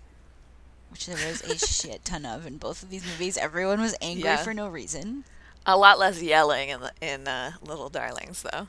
which 0.90 1.04
there 1.06 1.16
was 1.28 1.42
a 1.42 1.58
shit 1.58 2.02
ton 2.04 2.24
of 2.24 2.46
in 2.46 2.56
both 2.56 2.82
of 2.82 2.88
these 2.88 3.04
movies. 3.04 3.36
Everyone 3.36 3.80
was 3.80 3.94
angry 4.00 4.24
Yeah. 4.24 4.36
for 4.38 4.54
no 4.54 4.68
reason. 4.68 5.24
A 5.66 5.76
lot 5.76 5.98
less 5.98 6.22
yelling 6.22 6.70
in 6.70 6.80
the, 6.80 6.92
in 7.00 7.28
uh, 7.28 7.52
little 7.62 7.88
darlings 7.88 8.42
though 8.42 8.66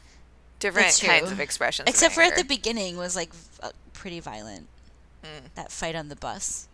different 0.62 1.02
kinds 1.04 1.32
of 1.32 1.40
expressions 1.42 1.90
of 1.90 1.94
Except 1.94 2.14
for 2.14 2.22
at 2.22 2.38
the 2.38 2.46
beginning 2.46 2.96
was 2.96 3.16
like 3.16 3.34
v- 3.34 3.60
uh, 3.64 3.72
pretty 3.94 4.22
violent. 4.22 4.68
Mm. 5.24 5.54
That 5.56 5.72
fight 5.72 5.96
on 5.96 6.08
the 6.08 6.16
bus. 6.16 6.68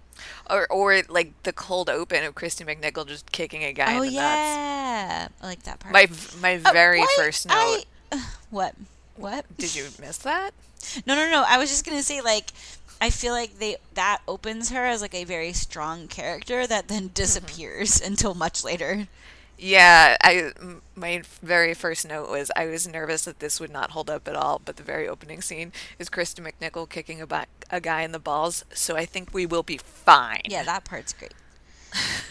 or 0.50 0.68
or 0.70 1.02
like 1.10 1.32
the 1.44 1.54
cold 1.54 1.90
open 1.90 2.24
of 2.24 2.36
Kristy 2.36 2.66
McNichol 2.66 3.08
just 3.08 3.32
kicking 3.32 3.64
a 3.64 3.74
guy 3.74 3.96
oh 3.98 4.04
in 4.04 4.10
the 4.10 4.16
nuts. 4.16 4.16
yeah, 4.16 5.28
I 5.42 5.46
like 5.46 5.64
that 5.64 5.80
part. 5.80 5.94
My 5.94 6.08
my 6.40 6.62
Uh, 6.64 6.72
very 6.72 7.04
first 7.16 7.48
note. 7.48 7.86
I, 8.12 8.24
what? 8.50 8.76
What? 9.16 9.46
Did 9.58 9.76
you 9.76 9.88
miss 10.00 10.18
that? 10.18 10.52
No, 11.06 11.16
no, 11.16 11.30
no. 11.30 11.44
I 11.48 11.58
was 11.58 11.70
just 11.70 11.86
gonna 11.86 12.04
say 12.04 12.22
like. 12.22 12.52
I 13.00 13.12
feel 13.12 13.32
like 13.32 13.60
they 13.60 13.78
that 13.94 14.22
opens 14.28 14.72
her 14.72 14.84
as 14.84 15.04
like 15.04 15.14
a 15.14 15.24
very 15.24 15.54
strong 15.54 16.08
character 16.08 16.66
that 16.66 16.88
then 16.88 17.12
disappears 17.14 18.02
until 18.06 18.34
much 18.34 18.64
later. 18.64 19.08
Yeah, 19.58 20.18
I 20.24 20.52
my 20.96 21.24
very 21.42 21.74
first 21.74 22.08
note 22.08 22.30
was 22.30 22.52
I 22.56 22.68
was 22.68 22.88
nervous 22.88 23.26
that 23.26 23.40
this 23.40 23.60
would 23.60 23.72
not 23.72 23.92
hold 23.92 24.10
up 24.10 24.28
at 24.28 24.36
all, 24.36 24.62
but 24.64 24.78
the 24.78 24.84
very 24.84 25.08
opening 25.08 25.42
scene 25.42 25.72
is 25.98 26.10
Kristen 26.10 26.46
McNichol 26.46 26.88
kicking 26.88 27.22
a, 27.22 27.28
ba- 27.28 27.48
a 27.72 27.82
guy 27.82 28.04
in 28.04 28.12
the 28.12 28.20
balls, 28.20 28.66
so 28.72 28.96
I 28.96 29.06
think 29.06 29.34
we 29.34 29.46
will 29.48 29.64
be 29.64 29.78
fine. 29.78 30.44
Yeah, 30.46 30.64
that 30.64 30.86
part's 30.86 31.14
great. 31.14 31.34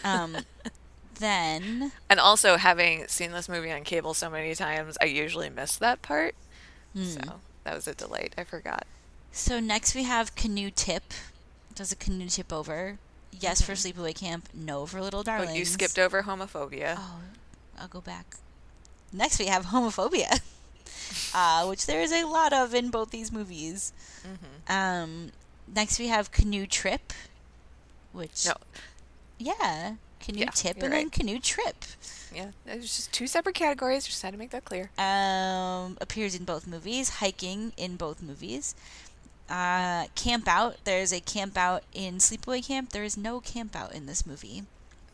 Um, 0.05 0.37
then 1.19 1.91
And 2.09 2.19
also 2.19 2.55
having 2.57 3.07
seen 3.07 3.31
this 3.31 3.49
movie 3.49 3.71
on 3.71 3.83
cable 3.83 4.13
so 4.13 4.29
many 4.29 4.55
times, 4.55 4.97
I 5.01 5.05
usually 5.05 5.49
miss 5.49 5.75
that 5.77 6.01
part. 6.01 6.33
Hmm. 6.93 7.03
So 7.03 7.19
that 7.65 7.75
was 7.75 7.87
a 7.87 7.93
delight. 7.95 8.35
I 8.37 8.45
forgot. 8.45 8.85
So 9.33 9.59
next 9.59 9.95
we 9.95 10.03
have 10.03 10.35
canoe 10.35 10.71
tip. 10.71 11.13
Does 11.75 11.91
a 11.91 11.95
canoe 11.95 12.29
tip 12.29 12.53
over? 12.53 12.99
Yes 13.39 13.61
for 13.61 13.73
sleepaway 13.73 14.15
camp. 14.15 14.49
No 14.53 14.85
for 14.85 15.01
little 15.01 15.23
Mm-hmm. 15.23 15.49
Oh, 15.49 15.53
you 15.53 15.65
skipped 15.65 15.99
over 15.99 16.23
homophobia. 16.23 16.95
Oh, 16.97 17.19
I'll 17.79 17.87
go 17.87 18.01
back. 18.01 18.35
Next 19.13 19.39
we 19.39 19.45
have 19.47 19.65
homophobia, 19.73 20.39
uh, 21.33 21.65
which 21.67 21.85
there 21.85 22.01
is 22.01 22.11
a 22.11 22.25
lot 22.25 22.53
of 22.53 22.73
in 22.73 22.89
both 22.89 23.11
these 23.11 23.31
movies. 23.31 23.93
Mm-hmm. 24.23 24.71
Um, 24.73 25.29
next 25.73 25.99
we 25.99 26.07
have 26.07 26.31
canoe 26.31 26.65
trip, 26.67 27.13
which 28.11 28.45
No. 28.45 28.53
yeah, 29.37 29.95
canoe 30.19 30.39
Yeah, 30.41 30.49
tip 30.51 30.73
and 30.83 30.91
then 30.91 30.91
right. 30.91 31.11
canoe 31.11 31.39
trip. 31.39 31.85
Yeah, 32.35 32.51
there's 32.65 32.83
just 32.97 33.13
two 33.13 33.27
separate 33.27 33.55
categories. 33.55 34.05
Just 34.05 34.21
had 34.21 34.33
to 34.33 34.37
make 34.37 34.51
that 34.51 34.65
clear. 34.65 34.89
um, 34.97 35.97
appears 36.01 36.35
in 36.35 36.43
both 36.43 36.67
movies, 36.67 37.09
hiking 37.21 37.71
in 37.77 37.95
both 37.95 38.21
movies. 38.21 38.75
Uh, 39.49 40.07
camp 40.15 40.47
out. 40.47 40.77
There's 40.83 41.13
a 41.13 41.19
camp 41.21 41.57
out 41.57 41.83
in 41.93 42.15
Sleepaway 42.17 42.65
Camp. 42.67 42.89
There 42.91 43.03
is 43.03 43.15
no 43.17 43.39
camp 43.39 43.75
out 43.75 43.93
in 43.93 44.05
this 44.05 44.25
movie. 44.25 44.63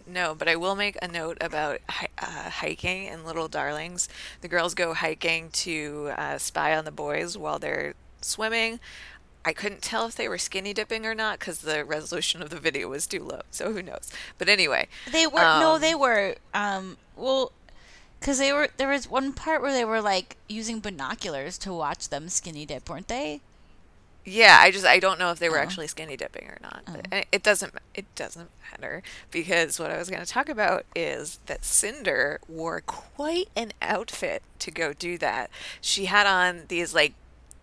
No, 0.05 0.35
but 0.35 0.49
I 0.49 0.55
will 0.55 0.75
make 0.75 0.97
a 1.01 1.07
note 1.07 1.37
about 1.39 1.79
uh, 1.89 2.49
hiking 2.49 3.07
and 3.07 3.25
Little 3.25 3.47
Darlings. 3.47 4.09
The 4.41 4.47
girls 4.47 4.73
go 4.73 4.93
hiking 4.93 5.49
to 5.51 6.11
uh, 6.17 6.37
spy 6.39 6.75
on 6.75 6.83
the 6.83 6.91
boys 6.91 7.37
while 7.37 7.59
they're 7.59 7.93
swimming. 8.21 8.79
I 9.45 9.53
couldn't 9.53 9.81
tell 9.81 10.05
if 10.07 10.15
they 10.15 10.27
were 10.27 10.37
skinny 10.37 10.73
dipping 10.73 11.05
or 11.05 11.13
not 11.13 11.39
because 11.39 11.59
the 11.59 11.83
resolution 11.85 12.41
of 12.41 12.49
the 12.49 12.59
video 12.59 12.87
was 12.89 13.07
too 13.07 13.23
low. 13.23 13.41
So 13.51 13.71
who 13.71 13.81
knows? 13.81 14.09
But 14.37 14.49
anyway, 14.49 14.87
They 15.11 15.27
were 15.27 15.39
no, 15.41 15.75
Um, 15.75 15.81
they 15.81 15.95
were. 15.95 16.35
Um, 16.53 16.97
well, 17.15 17.51
because 18.19 18.39
they 18.39 18.51
were. 18.53 18.69
There 18.77 18.89
was 18.89 19.09
one 19.09 19.33
part 19.33 19.61
where 19.61 19.73
they 19.73 19.85
were 19.85 20.01
like 20.01 20.37
using 20.47 20.79
binoculars 20.79 21.57
to 21.59 21.73
watch 21.73 22.09
them 22.09 22.29
skinny 22.29 22.65
dip, 22.65 22.89
weren't 22.89 23.09
they? 23.09 23.41
Yeah, 24.25 24.57
I 24.59 24.71
just 24.71 24.85
I 24.85 24.99
don't 24.99 25.19
know 25.19 25.31
if 25.31 25.39
they 25.39 25.49
were 25.49 25.59
Oh. 25.59 25.61
actually 25.61 25.87
skinny 25.87 26.15
dipping 26.17 26.47
or 26.47 26.57
not. 26.61 26.83
But 26.85 27.07
Oh. 27.11 27.21
it 27.31 27.43
doesn't 27.43 27.73
it 27.93 28.05
doesn't 28.15 28.49
matter 28.71 29.03
because 29.31 29.79
what 29.79 29.91
I 29.91 29.97
was 29.97 30.09
going 30.09 30.23
to 30.23 30.29
talk 30.29 30.49
about 30.49 30.85
is 30.95 31.39
that 31.47 31.65
Cinder 31.65 32.39
wore 32.47 32.81
quite 32.81 33.49
an 33.55 33.71
outfit 33.81 34.43
to 34.59 34.71
go 34.71 34.93
do 34.93 35.17
that. 35.19 35.49
She 35.81 36.05
had 36.05 36.25
on 36.27 36.63
these 36.69 36.93
like 36.93 37.13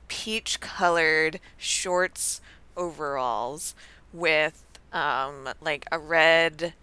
peach 0.09 0.61
colored 0.61 1.41
shorts 1.57 2.41
overalls 2.77 3.75
with 4.13 4.65
um 4.93 5.49
like 5.61 5.87
a 5.93 5.99
red 5.99 6.75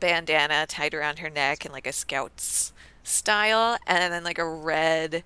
bandana 0.00 0.66
tied 0.68 0.92
around 0.94 1.20
her 1.20 1.30
neck 1.30 1.64
and 1.64 1.72
like 1.72 1.86
a 1.86 1.92
scout's 1.92 2.72
style 3.04 3.78
and 3.86 4.12
then 4.12 4.24
like 4.24 4.38
a 4.38 4.48
red 4.48 5.22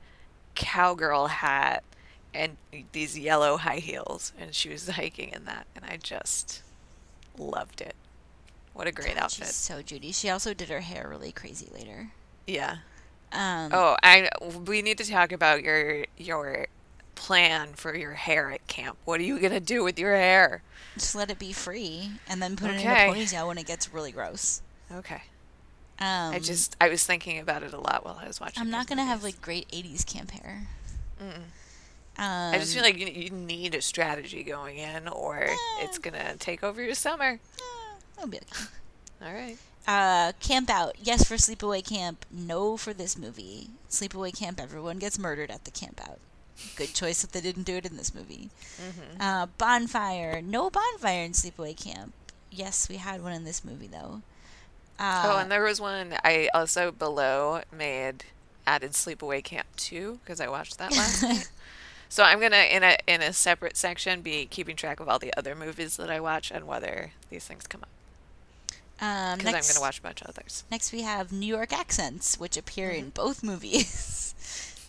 cowgirl 0.54 1.28
hat 1.28 1.82
and 2.34 2.56
these 2.92 3.18
yellow 3.18 3.56
high 3.56 3.78
heels 3.78 4.32
and 4.38 4.54
she 4.54 4.68
was 4.68 4.88
hiking 4.90 5.30
in 5.30 5.44
that 5.44 5.66
and 5.74 5.84
I 5.84 5.96
just 5.96 6.62
loved 7.38 7.80
it. 7.80 7.94
What 8.72 8.86
a 8.86 8.92
great 8.92 9.16
outfit. 9.16 9.46
She's 9.48 9.54
so 9.54 9.82
Judy. 9.82 10.12
She 10.12 10.30
also 10.30 10.54
did 10.54 10.68
her 10.68 10.80
hair 10.80 11.08
really 11.08 11.32
crazy 11.32 11.68
later. 11.74 12.10
Yeah. 12.46 12.76
Um, 13.32 13.70
Oh, 13.72 13.96
I 14.02 14.28
we 14.66 14.82
need 14.82 14.98
to 14.98 15.04
talk 15.08 15.32
about 15.32 15.62
your 15.62 16.06
your 16.16 16.66
plan 17.14 17.74
for 17.74 17.94
your 17.94 18.14
hair 18.14 18.50
at 18.50 18.66
camp. 18.66 18.96
What 19.04 19.20
are 19.20 19.24
you 19.24 19.38
going 19.38 19.52
to 19.52 19.60
do 19.60 19.84
with 19.84 19.98
your 19.98 20.16
hair? 20.16 20.62
just 20.96 21.14
let 21.14 21.30
it 21.30 21.38
be 21.38 21.52
free, 21.52 22.10
and 22.28 22.42
then 22.42 22.56
put 22.56 22.70
it 22.70 22.80
in 22.80 22.86
a 22.86 22.90
ponytail 22.90 23.46
when 23.46 23.58
it 23.58 23.66
gets 23.66 23.92
really 23.94 24.10
gross. 24.10 24.60
Okay. 24.92 25.22
Um, 25.98 26.34
I 26.34 26.38
just 26.38 26.76
I 26.80 26.88
was 26.88 27.04
thinking 27.04 27.38
about 27.38 27.62
it 27.62 27.72
a 27.72 27.78
lot 27.78 28.04
while 28.04 28.18
I 28.20 28.26
was 28.26 28.40
watching. 28.40 28.60
I'm 28.60 28.70
not 28.70 28.86
gonna 28.86 29.04
have 29.04 29.22
like 29.22 29.40
great 29.42 29.68
'80s 29.68 30.04
camp 30.06 30.30
hair. 30.30 30.62
Mm-mm. 31.22 31.42
Um, 32.20 32.54
I 32.54 32.58
just 32.58 32.74
feel 32.74 32.82
like 32.82 32.98
you, 32.98 33.06
you 33.06 33.30
need 33.30 33.74
a 33.74 33.80
strategy 33.80 34.42
going 34.42 34.76
in, 34.76 35.08
or 35.08 35.46
it's 35.80 35.96
gonna 35.98 36.36
take 36.36 36.62
over 36.62 36.82
your 36.82 36.94
summer. 36.94 37.40
be 38.28 38.36
okay. 38.36 38.66
All 39.24 39.32
right. 39.32 39.56
Uh, 39.88 40.32
camp 40.38 40.68
out. 40.68 40.96
Yes 41.02 41.26
for 41.26 41.36
sleepaway 41.36 41.82
camp. 41.82 42.26
No 42.30 42.76
for 42.76 42.92
this 42.92 43.16
movie. 43.16 43.70
Sleepaway 43.88 44.38
camp. 44.38 44.60
Everyone 44.60 44.98
gets 44.98 45.18
murdered 45.18 45.50
at 45.50 45.64
the 45.64 45.70
camp 45.70 45.98
out. 46.06 46.18
Good 46.76 46.92
choice 46.92 47.22
that 47.22 47.32
they 47.32 47.40
didn't 47.40 47.62
do 47.62 47.76
it 47.76 47.86
in 47.86 47.96
this 47.96 48.14
movie. 48.14 48.50
Mm-hmm. 48.76 49.20
Uh, 49.22 49.46
bonfire. 49.56 50.42
No 50.42 50.68
bonfire 50.68 51.24
in 51.24 51.32
sleepaway 51.32 51.74
camp. 51.74 52.12
Yes, 52.50 52.86
we 52.86 52.96
had 52.96 53.22
one 53.22 53.32
in 53.32 53.44
this 53.44 53.64
movie 53.64 53.86
though. 53.86 54.20
Uh, 54.98 55.22
oh, 55.24 55.38
and 55.38 55.50
there 55.50 55.64
was 55.64 55.80
one 55.80 56.14
I 56.22 56.50
also 56.52 56.92
below 56.92 57.62
made 57.74 58.24
added 58.66 58.92
Sleepaway 58.92 59.42
Camp 59.42 59.66
too 59.76 60.20
because 60.22 60.40
I 60.40 60.48
watched 60.48 60.76
that 60.76 60.92
last 60.92 61.22
night. 61.22 61.50
So 62.10 62.24
I'm 62.24 62.40
gonna 62.40 62.66
in 62.70 62.82
a 62.82 62.98
in 63.06 63.22
a 63.22 63.32
separate 63.32 63.76
section 63.76 64.20
be 64.20 64.44
keeping 64.44 64.76
track 64.76 65.00
of 65.00 65.08
all 65.08 65.18
the 65.18 65.32
other 65.38 65.54
movies 65.54 65.96
that 65.96 66.10
I 66.10 66.20
watch 66.20 66.50
and 66.50 66.66
whether 66.66 67.12
these 67.30 67.46
things 67.46 67.66
come 67.68 67.82
up 67.82 67.88
um, 69.00 69.38
because 69.38 69.54
I'm 69.54 69.74
gonna 69.74 69.80
watch 69.80 70.00
a 70.00 70.02
bunch 70.02 70.20
of 70.20 70.26
others. 70.28 70.64
next 70.70 70.92
we 70.92 71.02
have 71.02 71.32
New 71.32 71.46
York 71.46 71.72
accents, 71.72 72.38
which 72.38 72.56
appear 72.56 72.90
Mm-hmm. 72.90 72.98
in 72.98 73.10
both 73.10 73.42
movies. 73.42 74.34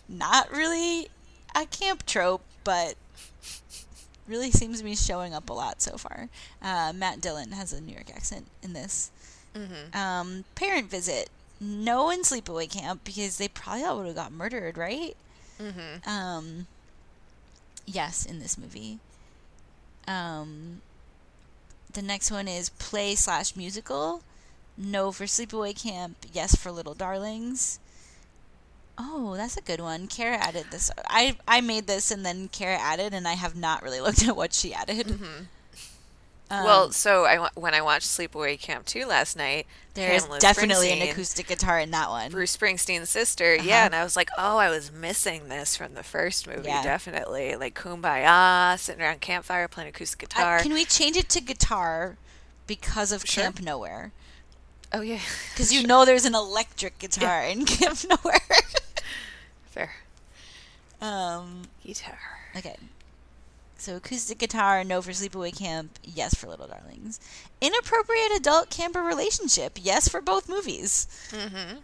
Not 0.08 0.50
really 0.50 1.08
a 1.54 1.64
camp 1.66 2.04
trope, 2.04 2.42
but 2.64 2.96
really 4.26 4.50
seems 4.50 4.78
to 4.78 4.84
be 4.84 4.96
showing 4.96 5.32
up 5.32 5.48
a 5.48 5.52
lot 5.52 5.80
so 5.80 5.96
far. 5.96 6.28
Uh, 6.60 6.92
Matt 6.94 7.20
Dillon 7.20 7.52
has 7.52 7.72
a 7.72 7.80
New 7.80 7.92
York 7.92 8.10
accent 8.14 8.46
in 8.62 8.72
this. 8.72 9.10
Mm-hmm. 9.54 9.96
Um, 9.96 10.44
parent 10.56 10.90
visit. 10.90 11.30
No 11.60 12.10
in 12.10 12.22
sleepaway 12.22 12.68
camp 12.68 13.02
because 13.04 13.38
they 13.38 13.46
probably 13.48 13.84
all 13.84 13.98
would 13.98 14.06
have 14.06 14.16
got 14.16 14.32
murdered, 14.32 14.76
right? 14.76 15.16
Mm-hmm. 15.60 16.08
Um, 16.08 16.66
yes, 17.92 18.24
in 18.24 18.38
this 18.40 18.58
movie. 18.58 18.98
Um, 20.06 20.80
the 21.92 22.02
next 22.02 22.30
one 22.30 22.48
is 22.48 22.70
play 22.70 23.14
slash 23.14 23.56
musical. 23.56 24.22
No 24.76 25.12
for 25.12 25.24
sleepaway 25.24 25.80
camp. 25.80 26.16
Yes 26.32 26.56
for 26.56 26.72
little 26.72 26.94
darlings. 26.94 27.78
Oh, 28.98 29.34
that's 29.36 29.56
a 29.56 29.62
good 29.62 29.80
one. 29.80 30.06
Kara 30.06 30.36
added 30.36 30.66
this. 30.70 30.90
I 31.08 31.36
I 31.48 31.60
made 31.60 31.86
this 31.86 32.10
and 32.10 32.24
then 32.24 32.48
Kara 32.48 32.78
added, 32.78 33.14
and 33.14 33.26
I 33.26 33.34
have 33.34 33.56
not 33.56 33.82
really 33.82 34.00
looked 34.06 34.26
at 34.26 34.36
what 34.36 34.52
she 34.52 34.74
added. 34.74 35.18
Um, 36.52 36.64
well, 36.64 36.90
so 36.92 37.24
I 37.24 37.48
when 37.54 37.72
I 37.74 37.80
watched 37.80 38.06
Sleepaway 38.06 38.60
Camp 38.60 38.84
2 38.84 39.06
last 39.06 39.36
night, 39.36 39.66
there's 39.94 40.22
Pamela 40.22 40.38
definitely 40.38 40.90
an 40.92 41.08
acoustic 41.08 41.46
guitar 41.46 41.78
in 41.80 41.90
that 41.92 42.10
one. 42.10 42.30
Bruce 42.30 42.54
Springsteen's 42.56 43.08
sister, 43.08 43.54
Uh-huh. 43.58 43.64
yeah, 43.66 43.86
and 43.86 43.94
I 43.94 44.04
was 44.04 44.16
like, 44.16 44.28
oh, 44.36 44.58
I 44.58 44.68
was 44.68 44.92
missing 44.92 45.48
this 45.48 45.76
from 45.76 45.94
the 45.94 46.02
first 46.02 46.46
movie, 46.46 46.68
Yeah. 46.68 46.82
definitely. 46.82 47.56
Like 47.56 47.74
Kumbaya, 47.74 48.78
sitting 48.78 49.00
around 49.02 49.20
campfire 49.22 49.66
playing 49.66 49.88
acoustic 49.88 50.24
Uh, 50.24 50.26
guitar. 50.28 50.60
can 50.60 50.74
we 50.74 50.84
change 50.84 51.16
it 51.16 51.28
to 51.30 51.40
guitar 51.40 52.16
because 52.66 53.12
of 53.12 53.24
Sure. 53.26 53.44
Camp 53.44 53.60
Nowhere? 53.62 54.12
oh 54.92 55.00
yeah, 55.00 55.20
Because 55.54 55.72
you 55.72 55.86
know 55.86 56.04
there's 56.04 56.26
an 56.26 56.34
electric 56.34 56.98
guitar 56.98 57.44
in 57.44 57.64
Camp 57.66 57.98
Nowhere. 58.08 58.40
fair 59.70 59.92
um, 61.00 61.62
guitar. 61.84 62.18
okay. 62.56 62.76
So 63.82 63.96
acoustic 63.96 64.38
guitar, 64.38 64.84
no 64.84 65.02
for 65.02 65.10
sleepaway 65.10 65.58
camp, 65.58 65.98
yes 66.04 66.34
for 66.34 66.46
little 66.46 66.68
darlings. 66.68 67.18
Inappropriate 67.60 68.30
adult 68.30 68.70
camper 68.70 69.02
relationship, 69.02 69.76
yes 69.82 70.06
for 70.08 70.20
both 70.20 70.48
movies. 70.48 71.08
Mm-hmm. 71.32 71.78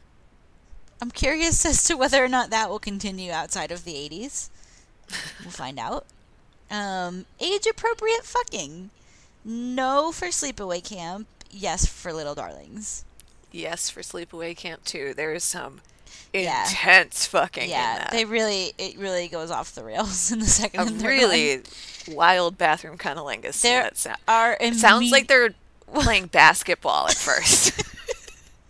I'm 1.03 1.11
curious 1.11 1.67
as 1.67 1.83
to 1.89 1.97
whether 1.97 2.25
or 2.25 2.29
not 2.29 2.51
that 2.51 2.71
will 2.71 2.79
continue 2.79 3.33
outside 3.33 3.73
of 3.73 3.83
the 3.83 3.95
80s. 3.95 4.49
We'll 5.43 5.51
find 5.51 5.77
out. 5.81 6.07
Um, 6.71 7.27
age 7.41 7.67
appropriate 7.67 8.23
fucking, 8.23 8.91
no 9.45 10.13
for 10.13 10.29
sleepaway 10.29 10.85
camp, 10.85 11.27
yes 11.51 11.85
for 11.85 12.13
little 12.13 12.37
darlings. 12.37 13.05
Yes, 13.51 13.91
for 13.91 14.03
Sleepaway 14.03 14.57
Camp 14.57 14.85
too. 14.85 15.15
there 15.15 15.33
is 15.33 15.43
some 15.43 15.81
Yeah. 16.33 16.65
intense 16.69 17.27
fucking 17.27 17.65
in 17.65 17.71
Yeah, 17.71 18.09
they 18.11 18.25
really 18.25 18.73
it 18.79 18.99
really 18.99 19.29
goes 19.29 19.51
off 19.51 19.75
the 19.75 19.83
rails 19.85 20.31
in 20.33 20.41
the 20.41 20.47
second 20.47 20.81
a 20.81 20.83
and 20.85 21.01
third 21.01 21.09
really 21.09 21.63
wild 22.09 22.59
bathroom 22.59 22.99
cunnilingus 22.99 23.61
There 23.63 23.83
that 23.83 23.97
sound- 23.97 24.19
are 24.29 24.57
It 24.61 24.75
sounds 24.75 25.11
like 25.11 25.27
they're 25.29 25.55
playing 25.95 26.27
basketball 26.27 27.09
at 27.09 27.15
first. 27.15 27.73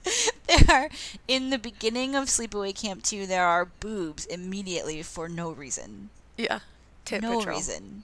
there 0.47 0.65
are 0.77 0.89
in 1.27 1.51
the 1.51 1.59
beginning 1.59 2.15
of 2.15 2.25
Sleepaway 2.27 2.75
Camp 2.75 3.03
2 3.03 3.27
there 3.27 3.45
are 3.47 3.65
boobs 3.67 4.25
immediately 4.27 5.03
for 5.03 5.29
no 5.29 5.51
reason. 5.51 6.11
yeah. 6.37 6.61
Tit 7.05 7.23
no 7.23 7.39
patrol. 7.39 7.57
reason. 7.57 8.03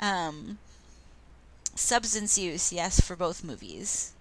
Um 0.00 0.58
substance 1.74 2.36
use, 2.38 2.72
yes 2.72 3.00
for 3.00 3.16
both 3.16 3.42
movies. 3.42 4.12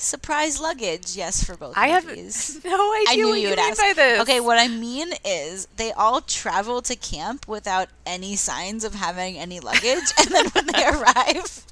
Surprise 0.00 0.60
luggage, 0.60 1.16
yes 1.16 1.42
for 1.42 1.56
both 1.56 1.72
of 1.72 1.76
us. 1.76 1.82
I 1.82 1.88
have 1.88 2.06
movies. 2.06 2.60
no 2.64 2.94
idea 2.94 3.04
I 3.08 3.16
knew 3.16 3.28
what 3.30 3.40
you 3.40 3.48
would 3.48 3.58
mean 3.58 3.70
ask. 3.70 3.80
by 3.80 3.92
this. 3.96 4.20
Okay, 4.20 4.38
what 4.38 4.56
I 4.56 4.68
mean 4.68 5.08
is 5.24 5.66
they 5.76 5.90
all 5.90 6.20
travel 6.20 6.80
to 6.82 6.94
camp 6.94 7.48
without 7.48 7.88
any 8.06 8.36
signs 8.36 8.84
of 8.84 8.94
having 8.94 9.36
any 9.36 9.58
luggage, 9.58 10.12
and 10.20 10.28
then 10.30 10.46
when 10.50 10.66
they 10.66 10.84
arrive, 10.88 11.64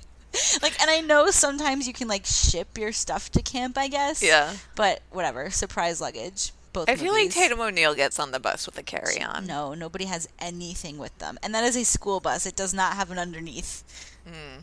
like, 0.61 0.81
and 0.83 0.91
I 0.91 1.03
know 1.03 1.31
sometimes 1.31 1.87
you 1.87 1.93
can 1.93 2.09
like 2.09 2.27
ship 2.27 2.77
your 2.77 2.91
stuff 2.91 3.31
to 3.31 3.43
camp, 3.43 3.79
I 3.79 3.87
guess. 3.87 4.20
Yeah. 4.20 4.55
But 4.74 5.03
whatever, 5.12 5.49
surprise 5.51 6.01
luggage. 6.01 6.51
Both. 6.72 6.91
I 6.91 6.97
feel 6.97 7.12
like. 7.12 7.31
Tatum 7.31 7.61
O'Neal 7.61 7.95
gets 7.95 8.18
on 8.18 8.33
the 8.33 8.41
bus 8.41 8.66
with 8.66 8.77
a 8.77 8.83
carry 8.83 9.22
on. 9.22 9.47
No, 9.47 9.72
nobody 9.72 10.07
has 10.07 10.29
anything 10.41 10.99
with 10.99 11.16
them, 11.18 11.39
and 11.45 11.55
that 11.55 11.62
is 11.62 11.77
a 11.77 11.85
school 11.85 12.18
bus. 12.18 12.45
It 12.45 12.57
does 12.57 12.74
not 12.74 12.95
have 12.95 13.12
an 13.12 13.20
underneath. 13.20 13.85
Hmm. 14.27 14.62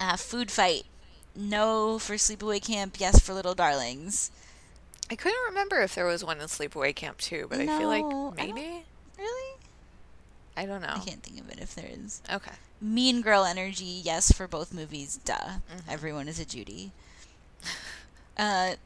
Uh, 0.00 0.16
food 0.16 0.52
fight. 0.52 0.84
No 1.34 1.98
for 1.98 2.14
sleepaway 2.14 2.62
camp. 2.62 2.96
Yes 2.98 3.20
for 3.20 3.32
little 3.32 3.54
darlings. 3.54 4.30
I 5.10 5.14
couldn't 5.14 5.44
remember 5.48 5.80
if 5.82 5.94
there 5.94 6.06
was 6.06 6.24
one 6.24 6.40
in 6.40 6.46
Sleepaway 6.46 6.94
Camp 6.94 7.18
too, 7.18 7.46
but 7.50 7.60
I 7.60 7.66
feel 7.66 7.88
like 7.88 8.02
No, 8.02 8.32
I 8.38 8.46
maybe. 8.46 8.84
Really? 9.18 9.58
I 10.56 10.64
don't 10.64 10.80
know. 10.80 10.94
I 10.94 11.00
can't 11.00 11.22
think 11.22 11.38
of 11.38 11.50
it 11.50 11.60
if 11.60 11.74
there 11.74 11.88
is. 11.90 12.22
Okay. 12.32 12.52
Mean 12.80 13.20
Girl 13.20 13.44
energy, 13.44 13.84
yes 13.84 14.32
for 14.32 14.48
both 14.48 14.72
movies. 14.72 15.20
Duh. 15.22 15.34
Mm-hmm. 15.34 15.90
Everyone 15.90 16.28
is 16.28 16.38
a 16.40 16.44
Judy. 16.44 16.92
Uh, 18.34 18.76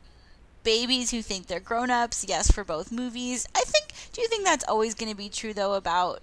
babies 0.65 1.13
who 1.13 1.23
think 1.23 1.47
they're 1.47 1.61
grown 1.61 1.89
ups, 1.89 2.27
yes 2.29 2.51
for 2.51 2.65
both 2.65 2.91
movies. 2.91 3.47
I 3.55 3.61
think. 3.61 3.93
Do 4.13 4.21
you 4.21 4.27
think 4.27 4.45
that's 4.45 4.65
always 4.67 4.93
going 4.97 5.09
to 5.09 5.17
be 5.17 5.29
true 5.29 5.55
though 5.55 5.75
about 5.75 6.21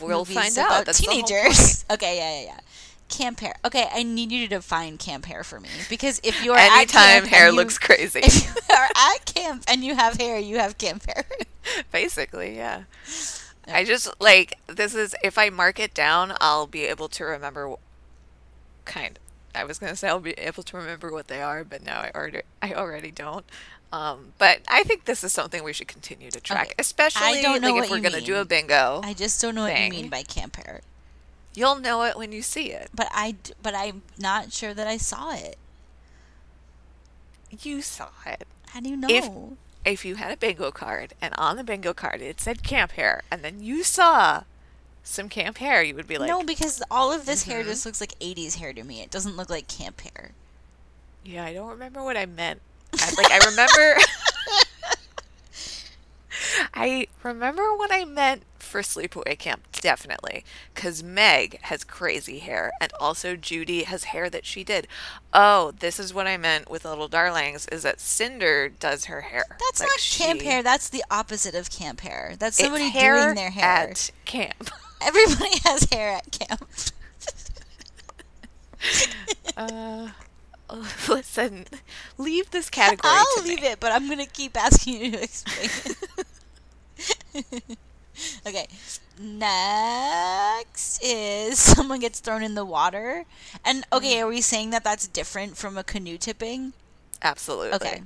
We'll 0.00 0.24
find 0.24 0.56
out. 0.58 0.86
That's 0.86 1.00
teenagers? 1.00 1.84
okay, 1.90 2.16
yeah, 2.16 2.40
yeah, 2.40 2.46
yeah. 2.46 2.60
Camp 3.08 3.40
hair. 3.40 3.54
Okay, 3.64 3.86
I 3.92 4.02
need 4.02 4.32
you 4.32 4.40
to 4.48 4.48
define 4.56 4.96
camp 4.98 5.26
hair 5.26 5.44
for 5.44 5.60
me 5.60 5.68
because 5.88 6.20
if 6.24 6.42
you 6.44 6.52
are 6.52 6.58
point. 6.58 6.72
at 6.72 6.78
Anytime 6.78 7.24
hair 7.26 7.48
you- 7.48 7.52
looks 7.56 7.78
crazy. 7.78 8.20
if 8.20 8.44
you 8.44 8.52
are 8.74 8.88
at 8.96 9.24
camp 9.26 9.62
and 9.68 9.84
you 9.84 9.94
have 9.94 10.14
hair, 10.16 10.38
you 10.38 10.58
have 10.58 10.78
camp 10.78 11.04
hair. 11.06 11.24
Basically, 11.92 12.56
yeah. 12.56 12.84
I 13.68 13.84
just 13.84 14.08
like 14.20 14.58
this 14.66 14.94
is 14.94 15.14
if 15.22 15.38
I 15.38 15.50
mark 15.50 15.78
it 15.78 15.94
down, 15.94 16.34
I'll 16.40 16.66
be 16.66 16.84
able 16.84 17.08
to 17.10 17.24
remember. 17.24 17.74
Kind. 18.84 19.18
I 19.54 19.64
was 19.64 19.78
gonna 19.78 19.96
say 19.96 20.08
I'll 20.08 20.18
be 20.20 20.32
able 20.32 20.62
to 20.64 20.76
remember 20.76 21.12
what 21.12 21.28
they 21.28 21.40
are, 21.40 21.62
but 21.64 21.84
now 21.84 22.00
I 22.00 22.10
already 22.14 22.40
I 22.60 22.74
already 22.74 23.10
don't. 23.10 23.44
Um, 23.92 24.32
but 24.38 24.60
I 24.66 24.82
think 24.82 25.04
this 25.04 25.22
is 25.22 25.32
something 25.32 25.62
we 25.62 25.72
should 25.72 25.86
continue 25.88 26.30
to 26.32 26.40
track, 26.40 26.66
Okay. 26.66 26.74
especially 26.80 27.40
don't 27.42 27.60
know 27.62 27.74
like 27.74 27.84
if 27.84 27.90
we're 27.90 27.98
you 27.98 28.02
gonna 28.02 28.20
do 28.20 28.36
a 28.36 28.44
bingo. 28.44 29.00
I 29.04 29.14
just 29.14 29.40
don't 29.40 29.54
know 29.54 29.62
what 29.62 29.78
you 29.80 29.88
mean 29.90 30.08
by 30.08 30.22
camp 30.24 30.56
hair. 30.56 30.80
You'll 31.54 31.78
know 31.78 32.02
it 32.04 32.16
when 32.16 32.32
you 32.32 32.42
see 32.42 32.72
it. 32.72 32.90
But 32.94 33.08
I 33.12 33.36
but 33.62 33.74
I'm 33.74 34.02
not 34.18 34.52
sure 34.52 34.74
that 34.74 34.86
I 34.86 34.96
saw 34.96 35.34
it. 35.34 35.56
You 37.62 37.82
saw 37.82 38.08
it. 38.26 38.46
How 38.70 38.80
do 38.80 38.88
you 38.90 38.96
know? 38.96 39.08
If- 39.10 39.28
If 39.84 40.04
you 40.04 40.14
had 40.16 40.32
a 40.32 40.36
bingo 40.36 40.70
card 40.70 41.12
and 41.20 41.34
on 41.36 41.56
the 41.56 41.64
bingo 41.64 41.92
card 41.92 42.22
it 42.22 42.40
said 42.40 42.62
camp 42.62 42.92
hair, 42.92 43.22
and 43.30 43.42
then 43.44 43.62
you 43.62 43.84
saw 43.84 44.44
some 45.02 45.28
camp 45.28 45.58
hair, 45.58 45.82
you 45.82 45.94
would 45.94 46.08
be 46.08 46.16
like, 46.16 46.28
no, 46.28 46.42
because 46.42 46.82
all 46.90 47.12
of 47.12 47.26
this 47.26 47.42
hair 47.44 47.62
Mhm. 47.62 47.66
just 47.66 47.84
looks 47.84 48.00
like 48.00 48.18
'80s 48.18 48.56
hair 48.56 48.72
to 48.72 48.82
me. 48.82 49.02
It 49.02 49.10
doesn't 49.10 49.36
look 49.36 49.50
like 49.50 49.68
camp 49.68 50.00
hair. 50.00 50.30
Yeah, 51.22 51.44
I 51.44 51.52
don't 51.52 51.68
remember 51.68 52.02
what 52.02 52.16
I 52.16 52.24
meant. 52.26 52.60
I, 52.98 53.10
like 53.16 53.30
I 53.30 53.38
remember 53.46 53.96
I 56.74 57.06
remember 57.22 57.74
what 57.76 57.92
I 57.92 58.04
meant 58.04 58.42
for 58.74 58.82
sleepaway 58.82 59.38
camp 59.38 59.62
definitely 59.80 60.44
cuz 60.74 61.00
Meg 61.00 61.60
has 61.62 61.84
crazy 61.84 62.40
hair 62.40 62.72
and 62.80 62.92
also 62.98 63.36
Judy 63.36 63.84
has 63.84 64.04
hair 64.04 64.28
that 64.28 64.44
she 64.44 64.64
did. 64.64 64.88
Oh, 65.32 65.70
this 65.78 66.00
is 66.00 66.12
what 66.12 66.26
I 66.26 66.36
meant 66.36 66.68
with 66.68 66.84
Little 66.84 67.06
Darlings 67.06 67.68
is 67.68 67.84
that 67.84 68.00
Cinder 68.00 68.68
does 68.68 69.04
her 69.04 69.20
hair. 69.20 69.44
That's 69.60 69.78
Like, 69.78 69.90
not 69.90 70.00
camp 70.00 70.40
she- 70.40 70.46
hair. 70.46 70.60
That's 70.64 70.88
the 70.88 71.04
opposite 71.08 71.54
of 71.54 71.70
camp 71.70 72.00
hair. 72.00 72.34
That's 72.36 72.56
somebody 72.56 72.90
doing 72.90 73.36
their 73.36 73.50
hair. 73.50 73.64
at 73.64 74.10
camp. 74.24 74.70
Everybody 75.00 75.56
has 75.64 75.86
hair 75.92 76.10
at 76.16 76.32
camp. 76.32 76.68
Uh, 79.56 80.08
listen, 81.08 81.66
leave 82.18 82.50
this 82.50 82.68
category 82.70 83.12
I'll 83.14 83.24
to 83.36 83.42
me. 83.44 83.50
leave 83.50 83.62
it, 83.64 83.78
but 83.80 83.92
I'm 83.92 84.08
gonna 84.08 84.26
keep 84.26 84.56
asking 84.56 85.00
you 85.04 85.10
to 85.12 85.22
explain 85.22 85.94
it. 87.34 87.78
okay. 88.46 88.66
Next 89.18 91.02
is 91.02 91.58
someone 91.58 92.00
gets 92.00 92.20
thrown 92.20 92.42
in 92.42 92.54
the 92.54 92.64
water, 92.64 93.24
and 93.64 93.84
okay, 93.92 94.20
are 94.20 94.26
we 94.26 94.40
saying 94.40 94.70
that 94.70 94.84
that's 94.84 95.06
different 95.06 95.56
from 95.56 95.76
a 95.78 95.84
canoe 95.84 96.18
tipping? 96.18 96.72
Absolutely. 97.22 97.72
Okay. 97.74 98.02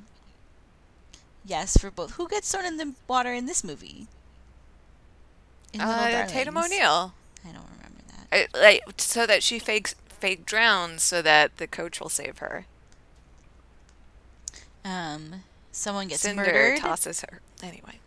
Yes, 1.45 1.77
for 1.79 1.91
both. 1.91 2.13
Who 2.13 2.29
gets 2.29 2.51
thrown 2.53 2.67
in 2.67 2.77
the 2.77 2.95
water 3.09 3.33
in 3.33 3.47
this 3.47 3.65
movie? 3.65 4.07
In 5.73 5.81
Uh, 5.81 6.27
Tatum? 6.27 6.57
O'Neal. 6.59 7.15
I 7.45 7.53
don't 7.53 7.67
remember 7.77 8.03
that. 8.09 8.51
I, 8.55 8.59
like 8.59 8.83
so 8.99 9.27
that 9.27 9.43
she 9.43 9.59
fakes 9.59 9.95
fake 10.09 10.45
drowns 10.45 11.03
so 11.03 11.23
that 11.23 11.57
the 11.57 11.67
coach 11.67 12.01
will 12.01 12.09
save 12.09 12.39
her. 12.39 12.67
Um, 14.85 15.45
someone 15.73 16.09
gets 16.09 16.23
Cinder 16.23 16.43
murdered. 16.43 16.79
tosses 16.81 17.21
her. 17.23 17.41
Anyway. 17.63 17.99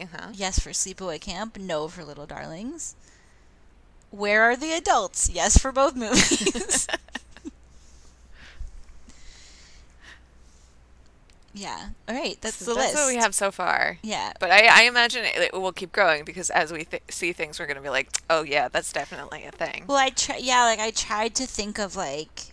Uh-huh. 0.00 0.28
Yes, 0.32 0.58
for 0.58 0.70
sleepaway 0.70 1.20
camp. 1.20 1.58
No, 1.58 1.88
for 1.88 2.04
little 2.04 2.26
darlings. 2.26 2.94
Where 4.10 4.42
are 4.42 4.56
the 4.56 4.72
adults? 4.72 5.28
Yes, 5.30 5.58
for 5.58 5.72
both 5.72 5.94
movies. 5.96 6.86
yeah. 11.52 11.90
All 12.08 12.14
right. 12.14 12.36
That's 12.40 12.56
So 12.56 12.72
the 12.72 12.80
that's 12.80 12.94
list. 12.94 13.04
what 13.04 13.14
we 13.14 13.20
have 13.20 13.34
so 13.34 13.50
far. 13.52 13.98
Yeah. 14.02 14.32
But 14.40 14.50
I, 14.50 14.66
I 14.66 14.82
imagine 14.84 15.24
it, 15.24 15.36
it 15.36 15.52
will 15.52 15.72
keep 15.72 15.92
growing 15.92 16.24
because 16.24 16.50
as 16.50 16.72
we 16.72 16.84
th- 16.84 17.02
see 17.08 17.32
things, 17.32 17.60
we're 17.60 17.66
going 17.66 17.76
to 17.76 17.82
be 17.82 17.90
like, 17.90 18.08
oh, 18.28 18.42
yeah, 18.42 18.68
that's 18.68 18.92
definitely 18.92 19.44
a 19.44 19.52
thing. 19.52 19.84
Well, 19.86 19.98
I 19.98 20.10
try. 20.10 20.38
Yeah, 20.38 20.64
like 20.64 20.80
I 20.80 20.90
tried 20.90 21.34
to 21.36 21.46
think 21.46 21.78
of 21.78 21.94
like, 21.94 22.52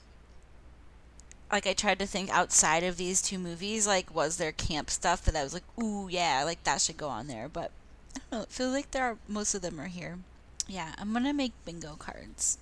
like 1.51 1.67
I 1.67 1.73
tried 1.73 1.99
to 1.99 2.05
think 2.05 2.29
outside 2.29 2.83
of 2.83 2.97
these 2.97 3.21
two 3.21 3.37
movies. 3.37 3.85
Like, 3.85 4.13
was 4.13 4.37
there 4.37 4.51
camp 4.51 4.89
stuff 4.89 5.23
that 5.25 5.35
I 5.35 5.43
was 5.43 5.53
like, 5.53 5.63
ooh, 5.81 6.07
yeah, 6.09 6.43
like 6.45 6.63
that 6.63 6.81
should 6.81 6.97
go 6.97 7.09
on 7.09 7.27
there? 7.27 7.49
But 7.49 7.71
I 8.15 8.19
don't 8.19 8.31
know. 8.31 8.43
It 8.43 8.51
feels 8.51 8.73
like 8.73 8.91
there 8.91 9.03
are 9.03 9.17
most 9.27 9.53
of 9.53 9.61
them 9.61 9.79
are 9.79 9.87
here. 9.87 10.19
Yeah, 10.67 10.93
I'm 10.97 11.11
gonna 11.13 11.33
make 11.33 11.53
bingo 11.65 11.95
cards. 11.97 12.57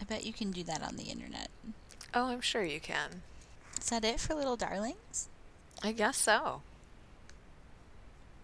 I 0.00 0.04
bet 0.04 0.26
you 0.26 0.32
can 0.32 0.50
do 0.50 0.62
that 0.64 0.82
on 0.82 0.96
the 0.96 1.04
internet. 1.04 1.48
Oh, 2.12 2.26
I'm 2.26 2.40
sure 2.40 2.64
you 2.64 2.80
can. 2.80 3.22
Is 3.80 3.90
that 3.90 4.04
it 4.04 4.20
for 4.20 4.34
Little 4.34 4.56
Darlings? 4.56 5.28
I 5.82 5.92
guess 5.92 6.16
so. 6.16 6.62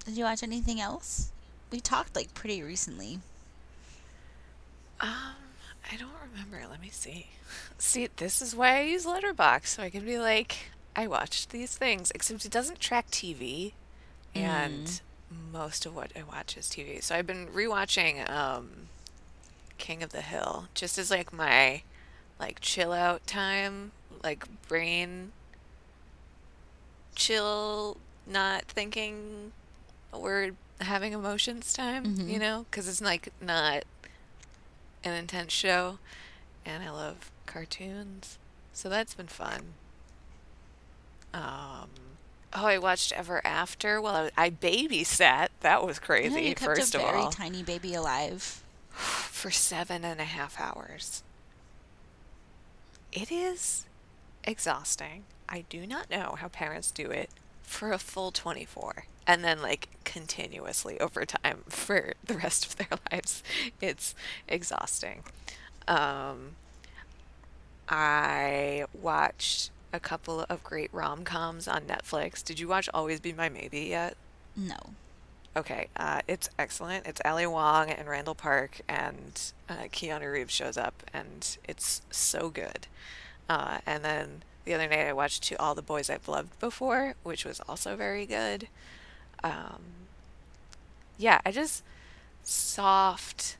Did 0.04 0.16
you 0.16 0.24
watch 0.24 0.42
anything 0.42 0.80
else? 0.80 1.30
We 1.70 1.80
talked 1.80 2.16
like 2.16 2.32
pretty 2.34 2.62
recently. 2.62 3.20
Um, 5.00 5.34
I 5.92 5.96
don't 5.96 6.10
remember. 6.32 6.66
Let 6.68 6.80
me 6.80 6.90
see. 6.90 7.26
See, 7.78 8.08
this 8.16 8.40
is 8.42 8.54
why 8.54 8.78
I 8.78 8.82
use 8.82 9.06
Letterboxd 9.06 9.66
so 9.66 9.82
I 9.82 9.90
can 9.90 10.04
be 10.04 10.18
like, 10.18 10.70
I 10.96 11.06
watched 11.06 11.50
these 11.50 11.76
things. 11.76 12.10
Except 12.14 12.44
it 12.44 12.50
doesn't 12.52 12.80
track 12.80 13.10
TV, 13.10 13.72
and 14.34 15.00
most 15.52 15.86
of 15.86 15.94
what 15.94 16.10
I 16.16 16.22
watch 16.22 16.56
is 16.56 16.66
TV. 16.68 17.02
So 17.02 17.14
I've 17.14 17.26
been 17.26 17.46
rewatching 17.48 18.28
um, 18.30 18.88
King 19.78 20.02
of 20.02 20.10
the 20.10 20.20
Hill 20.22 20.66
just 20.74 20.98
as 20.98 21.10
like 21.10 21.32
my 21.32 21.82
like 22.38 22.60
chill 22.60 22.92
out 22.92 23.26
time, 23.26 23.92
like 24.22 24.44
brain 24.68 25.32
chill, 27.14 27.96
not 28.26 28.64
thinking 28.64 29.52
or 30.12 30.50
having 30.80 31.12
emotions 31.12 31.72
time. 31.72 32.16
You 32.26 32.38
Mhm. 32.38 32.40
know, 32.40 32.66
because 32.70 32.88
it's 32.88 33.00
like 33.00 33.32
not 33.40 33.84
an 35.04 35.14
intense 35.14 35.52
show, 35.52 35.98
and 36.64 36.82
I 36.82 36.90
love 36.90 37.30
cartoons, 37.46 38.38
so 38.72 38.88
that's 38.88 39.14
been 39.14 39.28
fun. 39.28 39.74
Um, 41.32 41.88
oh, 42.52 42.66
I 42.66 42.78
watched 42.78 43.12
Ever 43.12 43.40
After. 43.46 44.00
Well, 44.00 44.30
I, 44.36 44.46
I 44.46 44.50
babysat. 44.50 45.48
That 45.60 45.86
was 45.86 45.98
crazy. 45.98 46.42
you 46.42 46.54
kept 46.54 46.76
First 46.76 46.94
a 46.94 46.98
of 46.98 47.04
very 47.04 47.18
all, 47.18 47.30
tiny 47.30 47.62
baby 47.62 47.94
alive. 47.94 48.62
for 48.90 49.50
seven 49.50 50.04
and 50.04 50.20
a 50.20 50.24
half 50.24 50.60
hours. 50.60 51.22
It 53.12 53.32
is 53.32 53.86
exhausting. 54.44 55.24
I 55.48 55.64
do 55.68 55.86
not 55.86 56.10
know 56.10 56.36
how 56.38 56.48
parents 56.48 56.90
do 56.90 57.10
it 57.10 57.30
for 57.62 57.92
a 57.92 57.98
full 57.98 58.30
24 58.30 59.04
and 59.30 59.44
then 59.44 59.62
like 59.62 59.86
continuously 60.02 60.98
over 60.98 61.24
time 61.24 61.62
for 61.68 62.14
the 62.24 62.34
rest 62.34 62.66
of 62.66 62.76
their 62.76 62.98
lives. 63.12 63.44
It's 63.80 64.14
exhausting. 64.48 65.22
Um, 65.86 66.56
I 67.88 68.86
watched 68.92 69.70
a 69.92 70.00
couple 70.00 70.44
of 70.48 70.64
great 70.64 70.92
rom 70.92 71.24
coms 71.24 71.68
on 71.68 71.82
Netflix. 71.82 72.44
Did 72.44 72.58
you 72.58 72.66
watch 72.66 72.88
Always 72.92 73.20
Be 73.20 73.32
My 73.32 73.48
Maybe 73.48 73.82
yet? 73.82 74.16
No. 74.56 74.76
Okay, 75.56 75.88
uh, 75.96 76.22
it's 76.26 76.48
excellent. 76.58 77.06
It's 77.06 77.20
Ali 77.24 77.46
Wong 77.46 77.90
and 77.90 78.08
Randall 78.08 78.36
Park, 78.36 78.80
and 78.88 79.40
uh, 79.68 79.84
Keanu 79.92 80.32
Reeves 80.32 80.54
shows 80.54 80.76
up, 80.76 81.02
and 81.12 81.56
it's 81.68 82.02
so 82.10 82.50
good. 82.50 82.86
Uh, 83.48 83.78
and 83.84 84.04
then 84.04 84.42
the 84.64 84.74
other 84.74 84.88
night 84.88 85.06
I 85.06 85.12
watched 85.12 85.44
To 85.44 85.60
All 85.60 85.74
the 85.74 85.82
Boys 85.82 86.08
I've 86.08 86.28
Loved 86.28 86.58
Before, 86.60 87.14
which 87.24 87.44
was 87.44 87.60
also 87.68 87.96
very 87.96 88.26
good. 88.26 88.68
Um, 89.42 90.08
yeah, 91.18 91.40
I 91.44 91.50
just 91.52 91.82
soft, 92.42 93.56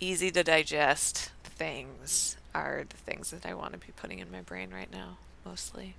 easy 0.00 0.30
to 0.32 0.42
digest 0.44 1.32
things 1.44 2.36
are 2.54 2.84
the 2.88 2.96
things 2.96 3.30
that 3.30 3.46
I 3.46 3.54
want 3.54 3.72
to 3.72 3.78
be 3.78 3.92
putting 3.96 4.18
in 4.18 4.30
my 4.30 4.40
brain 4.42 4.70
right 4.72 4.90
now, 4.90 5.18
mostly. 5.44 5.96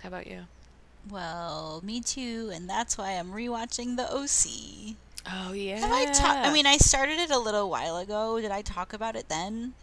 How 0.00 0.08
about 0.08 0.26
you? 0.26 0.46
Well, 1.08 1.80
me 1.84 2.00
too, 2.00 2.50
and 2.52 2.68
that's 2.68 2.96
why 2.98 3.12
I'm 3.12 3.32
rewatching 3.32 3.96
The 3.96 4.08
OC. 4.12 4.96
Oh 5.26 5.52
yeah. 5.52 5.78
Have 5.78 5.92
I 5.92 6.06
talked? 6.06 6.46
I 6.46 6.50
mean, 6.50 6.66
I 6.66 6.76
started 6.78 7.18
it 7.18 7.30
a 7.30 7.38
little 7.38 7.68
while 7.70 7.96
ago. 7.96 8.40
Did 8.40 8.50
I 8.50 8.62
talk 8.62 8.92
about 8.92 9.16
it 9.16 9.28
then? 9.28 9.74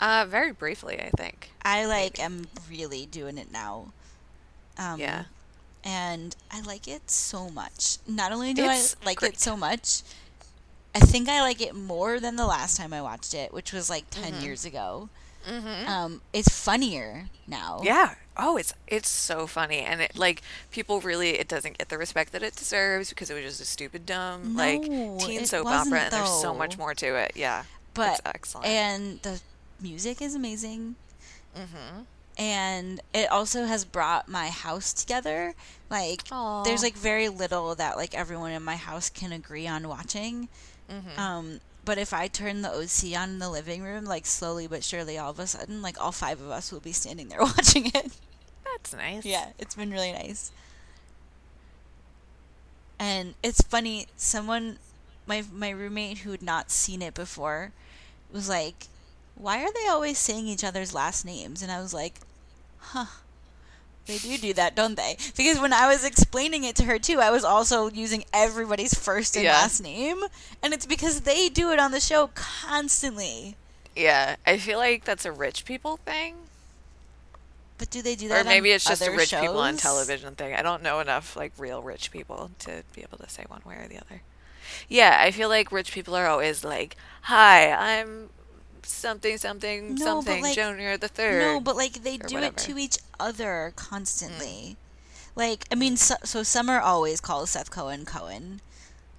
uh, 0.00 0.26
very 0.28 0.52
briefly, 0.52 1.00
I 1.00 1.10
think. 1.10 1.50
I 1.62 1.86
like 1.86 2.18
am 2.20 2.48
really 2.70 3.06
doing 3.06 3.38
it 3.38 3.50
now. 3.52 3.92
Um, 4.78 5.00
Yeah. 5.00 5.24
And 5.84 6.34
I 6.50 6.60
like 6.60 6.86
it 6.88 7.10
so 7.10 7.48
much. 7.48 7.98
Not 8.06 8.32
only 8.32 8.52
do 8.54 8.64
It's 8.64 8.96
I 9.02 9.06
like 9.06 9.18
great. 9.18 9.34
it 9.34 9.40
so 9.40 9.56
much, 9.56 10.02
I 10.94 11.00
think 11.00 11.28
I 11.28 11.40
like 11.40 11.60
it 11.60 11.74
more 11.74 12.18
than 12.20 12.36
the 12.36 12.46
last 12.46 12.76
time 12.76 12.92
I 12.92 13.00
watched 13.00 13.32
it, 13.34 13.52
which 13.52 13.72
was 13.72 13.88
like 13.88 14.10
10 14.10 14.42
years 14.42 14.64
ago. 14.64 15.08
Mm-hmm. 15.48 15.88
Um, 15.88 16.20
it's 16.32 16.48
funnier 16.48 17.26
now. 17.46 17.80
Yeah. 17.82 18.14
Oh, 18.36 18.56
it's 18.56 18.72
it's 18.86 19.08
so 19.08 19.46
funny, 19.46 19.78
and 19.78 20.00
it 20.00 20.16
like 20.16 20.42
people 20.70 21.00
really 21.00 21.30
it 21.38 21.48
doesn't 21.48 21.78
get 21.78 21.88
the 21.88 21.96
respect 21.98 22.32
that 22.32 22.42
it 22.42 22.54
deserves 22.54 23.08
because 23.08 23.30
it 23.30 23.34
was 23.34 23.42
just 23.44 23.60
a 23.60 23.64
stupid 23.64 24.04
dumb 24.06 24.54
like 24.56 24.82
teen 24.82 25.44
soap 25.46 25.66
opera, 25.66 26.00
and 26.02 26.12
there's 26.12 26.40
so 26.40 26.54
much 26.54 26.76
more 26.76 26.94
to 26.94 27.16
it. 27.16 27.32
Yeah, 27.34 27.64
but 27.94 28.10
it's 28.18 28.20
excellent. 28.26 28.66
and 28.66 29.22
the 29.22 29.40
music 29.80 30.20
is 30.22 30.34
amazing. 30.34 30.96
mm-hmm. 31.56 32.02
And 32.38 33.00
it 33.12 33.30
also 33.30 33.64
has 33.66 33.84
brought 33.84 34.28
my 34.28 34.48
house 34.48 34.92
together 34.92 35.54
like 35.90 36.22
Aw. 36.30 36.62
there's 36.62 36.82
like 36.82 36.94
very 36.96 37.28
little 37.28 37.74
that 37.74 37.96
like 37.96 38.14
everyone 38.14 38.52
in 38.52 38.62
my 38.62 38.76
house 38.76 39.10
can 39.10 39.32
agree 39.32 39.66
on 39.66 39.88
watching 39.88 40.48
Mm-hmm. 40.90 41.20
um 41.20 41.60
but 41.84 41.98
if 41.98 42.14
i 42.14 42.28
turn 42.28 42.62
the 42.62 42.70
oc 42.70 43.20
on 43.20 43.28
in 43.30 43.38
the 43.40 43.50
living 43.50 43.82
room 43.82 44.06
like 44.06 44.24
slowly 44.24 44.66
but 44.66 44.82
surely 44.82 45.18
all 45.18 45.30
of 45.30 45.38
a 45.38 45.46
sudden 45.46 45.82
like 45.82 46.00
all 46.00 46.12
five 46.12 46.40
of 46.40 46.50
us 46.50 46.72
will 46.72 46.80
be 46.80 46.92
standing 46.92 47.28
there 47.28 47.40
watching 47.42 47.86
it 47.86 48.10
That's 48.64 48.94
nice. 48.94 49.24
yeah 49.26 49.48
it's 49.58 49.74
been 49.74 49.90
really 49.90 50.12
nice 50.12 50.50
and 52.98 53.34
it's 53.42 53.60
funny 53.62 54.06
someone 54.16 54.78
my 55.26 55.44
my 55.52 55.70
roommate 55.70 56.18
who 56.18 56.30
had 56.30 56.42
not 56.42 56.70
seen 56.70 57.02
it 57.02 57.14
before 57.14 57.72
was 58.32 58.48
like 58.48 58.86
why 59.34 59.62
are 59.62 59.72
they 59.72 59.88
always 59.88 60.18
saying 60.18 60.46
each 60.46 60.64
other's 60.64 60.94
last 60.94 61.24
names 61.24 61.62
and 61.62 61.70
i 61.70 61.80
was 61.80 61.92
like 61.94 62.14
huh 62.78 63.06
they 64.06 64.16
do 64.18 64.38
do 64.38 64.52
that 64.54 64.74
don't 64.74 64.94
they 64.96 65.16
because 65.36 65.60
when 65.60 65.72
i 65.72 65.86
was 65.86 66.04
explaining 66.04 66.64
it 66.64 66.74
to 66.76 66.84
her 66.84 66.98
too 66.98 67.20
i 67.20 67.30
was 67.30 67.44
also 67.44 67.90
using 67.90 68.24
everybody's 68.32 68.94
first 68.94 69.36
and 69.36 69.44
Yeah. 69.44 69.52
last 69.52 69.82
name 69.82 70.22
and 70.62 70.72
it's 70.72 70.86
because 70.86 71.22
they 71.22 71.48
do 71.50 71.70
it 71.70 71.78
on 71.78 71.90
the 71.92 72.00
show 72.00 72.30
constantly 72.34 73.56
Yeah, 73.96 74.36
I 74.46 74.58
feel 74.58 74.78
like 74.78 75.04
that's 75.04 75.24
a 75.26 75.32
rich 75.32 75.64
people 75.64 75.96
thing, 75.98 76.34
but 77.78 77.90
do 77.90 78.00
they 78.00 78.14
do 78.14 78.28
that 78.28 78.46
or 78.46 78.48
maybe 78.48 78.70
it's 78.70 78.84
just 78.84 79.02
a 79.06 79.10
rich 79.10 79.30
people 79.32 79.58
on 79.58 79.76
television 79.76 80.34
thing. 80.36 80.54
I 80.54 80.62
don't 80.62 80.82
know 80.82 81.00
enough 81.00 81.36
like 81.36 81.52
real 81.58 81.82
rich 81.82 82.10
people 82.10 82.50
to 82.60 82.82
be 82.94 83.02
able 83.02 83.18
to 83.18 83.28
say 83.28 83.44
one 83.48 83.62
way 83.66 83.74
or 83.74 83.88
the 83.88 83.96
other. 83.98 84.22
Yeah, 84.88 85.18
I 85.20 85.30
feel 85.32 85.48
like 85.48 85.72
rich 85.72 85.92
people 85.92 86.14
are 86.14 86.26
always 86.28 86.62
like, 86.64 86.96
"Hi, 87.22 87.72
I'm 87.72 88.30
something 88.90 89.38
something 89.38 89.94
No, 89.94 90.04
something 90.04 90.42
like- 90.42 90.54
Junior 90.54 90.96
the 90.96 91.08
third. 91.08 91.40
No, 91.40 91.60
but 91.60 91.76
like 91.76 92.02
they 92.02 92.16
do 92.16 92.36
whatever. 92.36 92.46
it 92.46 92.56
to 92.58 92.78
each 92.78 92.98
other 93.18 93.72
constantly. 93.76 94.76
Mm. 94.76 94.76
Like, 95.36 95.66
I 95.70 95.76
mean, 95.76 95.94
mm. 95.94 95.98
so, 95.98 96.16
so 96.24 96.42
Summer 96.42 96.80
always 96.80 97.20
calls 97.20 97.50
Seth 97.50 97.70
Cohen 97.70 98.04
Cohen. 98.04 98.60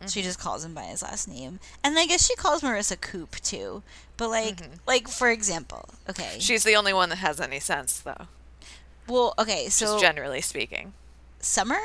She 0.08 0.20
mm-hmm. 0.20 0.28
just 0.28 0.40
calls 0.40 0.64
him 0.64 0.74
by 0.74 0.84
his 0.84 1.02
last 1.02 1.28
name, 1.28 1.60
and 1.84 2.00
I 2.00 2.06
guess 2.06 2.26
she 2.26 2.36
calls 2.36 2.62
Marissa 2.62 3.00
Coop 3.00 3.36
too. 3.42 3.84
But 4.16 4.30
like, 4.30 4.62
mm-hmm. 4.62 4.74
like 4.88 5.10
for 5.10 5.30
example, 5.30 5.90
okay, 6.10 6.38
She's 6.40 6.64
the 6.64 6.76
only 6.76 6.94
one 6.94 7.10
that 7.10 7.18
has 7.18 7.42
any 7.42 7.60
sense, 7.60 8.00
though. 8.00 8.28
well, 9.08 9.34
okay, 9.38 9.66
Just 9.66 9.80
so 9.80 10.00
generally 10.00 10.40
speaking. 10.40 10.94
Summer, 11.40 11.80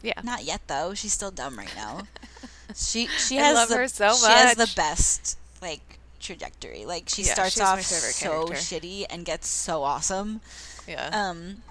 Yeah. 0.00 0.20
not 0.22 0.44
yet 0.44 0.60
though. 0.68 0.94
She's 0.94 1.12
still 1.12 1.32
dumb 1.32 1.58
right 1.58 1.74
now. 1.74 2.02
she 2.76 3.08
she 3.18 3.38
I 3.38 3.42
has 3.42 3.54
love 3.56 3.68
the, 3.68 3.76
her 3.78 3.88
so 3.88 4.14
She 4.14 4.26
has 4.26 4.54
the 4.56 4.72
best 4.76 5.36
like 5.60 5.98
trajectory. 6.24 6.84
Like 6.84 7.08
she 7.08 7.22
Yeah, 7.22 7.34
starts 7.34 7.60
off 7.60 7.82
so 7.82 8.46
character. 8.46 8.54
shitty 8.54 9.06
and 9.10 9.24
gets 9.24 9.48
so 9.48 9.82
awesome. 9.84 10.40
Yeah. 10.88 11.10
Um. 11.12 11.62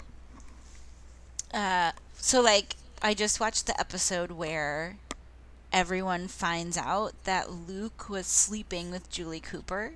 Uh. 1.53 1.91
So 2.17 2.41
like, 2.41 2.75
I 3.01 3.13
just 3.13 3.39
watched 3.39 3.67
the 3.67 3.79
episode 3.79 4.31
where 4.31 4.97
everyone 5.71 6.27
finds 6.27 6.77
out 6.77 7.13
that 7.25 7.51
Luke 7.51 8.09
was 8.09 8.27
sleeping 8.27 8.91
with 8.91 9.09
Julie 9.09 9.39
Cooper. 9.41 9.93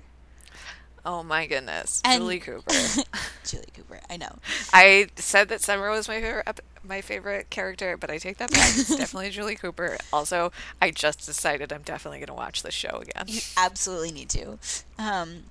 Oh 1.10 1.22
my 1.22 1.46
goodness, 1.46 2.02
And- 2.04 2.20
Julie 2.20 2.38
Cooper. 2.38 2.70
Julie 3.46 3.64
Cooper. 3.74 3.98
I 4.10 4.18
know. 4.18 4.36
I 4.74 5.06
said 5.16 5.48
that 5.48 5.62
Summer 5.62 5.88
was 5.88 6.06
my 6.06 6.20
favorite 6.20 6.60
my 6.84 7.00
favorite 7.00 7.48
character, 7.48 7.96
but 7.96 8.10
I 8.10 8.18
take 8.18 8.36
that 8.36 8.50
back. 8.50 8.72
It's 8.76 8.94
definitely 8.96 9.30
Julie 9.30 9.56
Cooper. 9.56 9.96
Also, 10.12 10.52
I 10.82 10.90
just 10.90 11.24
decided 11.24 11.72
I'm 11.72 11.80
definitely 11.80 12.18
going 12.18 12.26
to 12.28 12.34
watch 12.34 12.62
the 12.62 12.70
show 12.70 13.00
again. 13.02 13.24
You 13.26 13.40
absolutely 13.56 14.12
need 14.12 14.28
to. 14.30 14.58
Um, 14.98 15.44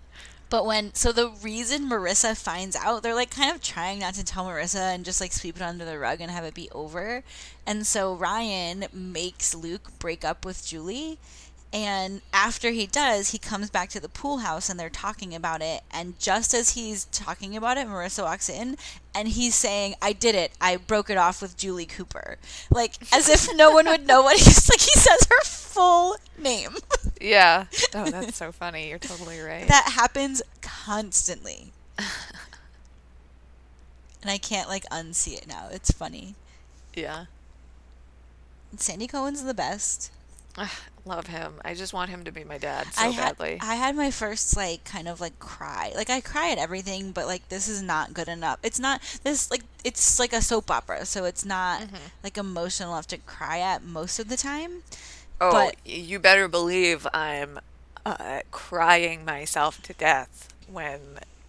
but 0.52 0.64
when 0.66 0.94
so 0.94 1.12
the 1.12 1.30
reason 1.42 1.90
Marissa 1.90 2.38
finds 2.38 2.76
out, 2.76 3.02
they're 3.02 3.16
like 3.16 3.32
kind 3.32 3.54
of 3.54 3.60
trying 3.60 3.98
not 4.00 4.14
to 4.14 4.24
tell 4.24 4.46
Marissa 4.46 4.94
and 4.94 5.04
just 5.04 5.20
like 5.20 5.34
sweep 5.34 5.56
it 5.56 5.64
under 5.64 5.86
the 5.86 5.98
rug 5.98 6.22
and 6.22 6.30
have 6.30 6.44
it 6.44 6.54
be 6.54 6.70
over. 6.72 7.24
And 7.66 7.86
so 7.88 8.14
Ryan 8.14 8.86
makes 8.94 9.56
Luke 9.56 9.90
break 9.98 10.24
up 10.24 10.46
with 10.46 10.64
Julie. 10.66 11.18
And 11.74 12.22
after 12.32 12.72
he 12.72 12.88
does, 12.88 13.32
he 13.32 13.38
comes 13.38 13.70
back 13.70 13.90
to 13.90 14.00
the 14.00 14.08
pool 14.08 14.38
house 14.38 14.70
and 14.70 14.80
they're 14.80 14.90
talking 14.90 15.36
about 15.36 15.62
it. 15.62 15.82
And 15.92 16.18
just 16.18 16.54
as 16.54 16.72
he's 16.72 17.06
talking 17.06 17.58
about 17.58 17.78
it, 17.78 17.88
Marissa 17.88 18.24
walks 18.24 18.50
in 18.50 18.78
and 19.14 19.28
he's 19.28 19.54
saying, 19.54 19.96
I 20.02 20.14
did 20.14 20.34
it. 20.34 20.54
I 20.62 20.78
broke 20.78 21.10
it 21.10 21.18
off 21.18 21.42
with 21.42 21.58
Julie 21.58 21.86
Cooper. 21.86 22.38
Like, 22.72 22.94
as 23.14 23.28
if 23.30 23.54
no 23.56 23.72
one 23.72 23.86
would 23.86 24.08
know 24.08 24.24
what 24.24 24.38
he's 24.38 24.70
like. 24.70 24.80
He 24.80 24.92
says 24.92 25.28
her 25.30 25.44
full 25.44 26.16
name. 26.38 26.78
Yeah. 27.20 27.66
Oh, 27.94 28.10
that's 28.10 28.38
so 28.38 28.52
funny. 28.52 28.90
You're 28.90 29.00
totally 29.00 29.40
right. 29.40 29.68
that 29.68 29.92
happens 29.96 30.42
constantly. 30.62 31.72
and 31.98 32.08
I 34.32 34.38
can't 34.38 34.70
like 34.70 34.84
unsee 34.86 35.38
it 35.38 35.48
now. 35.48 35.68
It's 35.72 35.92
funny. 35.92 36.36
yeah. 36.96 37.26
Sandy 38.78 39.08
Cohen's 39.08 39.44
the 39.44 39.54
best. 39.54 40.12
Love 41.08 41.28
him. 41.28 41.54
I 41.64 41.74
just 41.74 41.94
want 41.94 42.10
him 42.10 42.24
to 42.26 42.32
be 42.32 42.44
my 42.44 42.58
dad 42.58 42.88
so 42.94 43.02
I 43.02 43.08
had 43.08 43.38
badly. 43.38 43.58
I 43.62 43.76
had 43.76 43.96
my 43.96 44.12
first 44.12 44.58
like 44.58 44.84
kind 44.84 45.08
of 45.08 45.22
like 45.22 45.40
cry. 45.40 45.94
Like 45.96 46.10
I 46.10 46.20
cry 46.22 46.52
at 46.52 46.58
everything, 46.58 47.12
but 47.12 47.28
like 47.28 47.48
this 47.50 47.68
is 47.70 47.82
not 47.82 48.14
good 48.14 48.28
enough. 48.28 48.60
It's 48.64 48.80
not 48.80 49.02
this 49.24 49.50
like 49.50 49.62
it's 49.86 50.20
like 50.20 50.34
a 50.34 50.42
soap 50.42 50.70
opera, 50.70 51.06
so 51.06 51.24
it's 51.26 51.46
not 51.46 51.82
Mm-hmm. 51.82 51.96
like 52.24 52.38
emotional 52.38 52.94
enough 52.94 53.08
to 53.08 53.18
cry 53.20 53.60
at 53.60 53.84
most 53.84 54.20
of 54.20 54.28
the 54.28 54.36
time. 54.38 54.84
oh, 55.40 55.52
but- 55.52 55.76
you 55.86 56.20
better 56.20 56.48
believe 56.48 57.08
I'm 57.14 57.60
uh, 58.06 58.42
crying 58.52 59.24
myself 59.26 59.82
to 59.84 59.94
death 59.94 60.54
when 60.70 61.00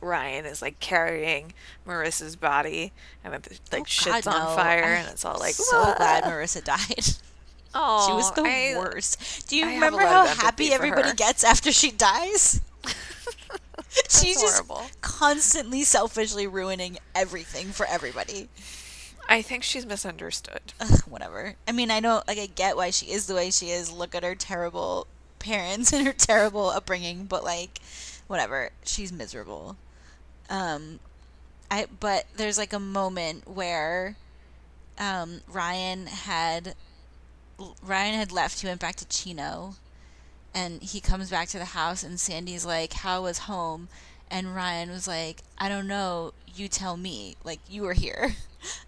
Ryan 0.00 0.44
is 0.46 0.62
like 0.62 0.78
carrying 0.78 1.52
Marissa's 1.86 2.36
body 2.36 2.92
and 3.24 3.34
it 3.34 3.60
like 3.72 3.82
Oh, 3.82 3.84
shit's 3.86 4.26
God, 4.26 4.34
on 4.34 4.50
no. 4.50 4.56
fire 4.56 4.84
I'm 4.84 4.90
and 5.04 5.08
it's 5.08 5.24
all 5.24 5.38
like 5.40 5.54
so 5.54 5.94
glad 5.96 6.22
Marissa 6.24 6.62
died. 6.62 7.16
Oh, 7.74 8.06
she 8.08 8.12
was 8.14 8.30
the 8.32 8.42
I- 8.42 8.74
worst. 8.76 9.48
Do 9.48 9.56
you 9.56 9.66
I 9.66 9.74
remember 9.74 10.00
how 10.00 10.26
happy 10.26 10.72
everybody 10.72 11.10
her. 11.10 11.14
gets 11.14 11.44
after 11.44 11.70
she 11.72 11.90
dies? 11.90 12.60
She's 14.08 14.40
just 14.40 14.66
horrible. 14.66 14.86
constantly 15.00 15.82
selfishly 15.82 16.46
ruining 16.46 16.98
everything 17.14 17.68
for 17.68 17.86
everybody. 17.86 18.48
I 19.28 19.42
think 19.42 19.62
she's 19.62 19.84
misunderstood. 19.86 20.72
Ugh, 20.80 21.00
whatever. 21.06 21.54
I 21.66 21.72
mean, 21.72 21.90
I 21.90 22.00
don't 22.00 22.26
like. 22.26 22.38
I 22.38 22.46
get 22.46 22.76
why 22.76 22.90
she 22.90 23.06
is 23.10 23.26
the 23.26 23.34
way 23.34 23.50
she 23.50 23.70
is. 23.70 23.90
Look 23.90 24.14
at 24.14 24.22
her 24.24 24.34
terrible 24.34 25.06
parents 25.38 25.92
and 25.92 26.06
her 26.06 26.12
terrible 26.12 26.68
upbringing, 26.70 27.24
but 27.24 27.44
like, 27.44 27.78
whatever. 28.26 28.70
She's 28.84 29.12
miserable. 29.12 29.76
Um, 30.50 30.98
I 31.70 31.86
but 32.00 32.24
there's 32.36 32.56
like 32.58 32.72
a 32.72 32.80
moment 32.80 33.46
where, 33.48 34.16
um, 34.98 35.40
Ryan 35.46 36.06
had 36.06 36.74
Ryan 37.82 38.14
had 38.14 38.32
left. 38.32 38.60
He 38.60 38.66
went 38.66 38.80
back 38.80 38.96
to 38.96 39.08
Chino, 39.08 39.76
and 40.54 40.82
he 40.82 41.00
comes 41.00 41.30
back 41.30 41.48
to 41.48 41.58
the 41.58 41.64
house, 41.66 42.02
and 42.02 42.18
Sandy's 42.20 42.64
like, 42.64 42.92
"How 42.94 43.22
was 43.22 43.38
home?" 43.40 43.88
And 44.30 44.54
Ryan 44.54 44.90
was 44.90 45.08
like, 45.08 45.42
"I 45.58 45.68
don't 45.68 45.86
know. 45.86 46.34
You 46.54 46.68
tell 46.68 46.96
me. 46.96 47.36
Like 47.44 47.60
you 47.68 47.82
were 47.82 47.94
here." 47.94 48.36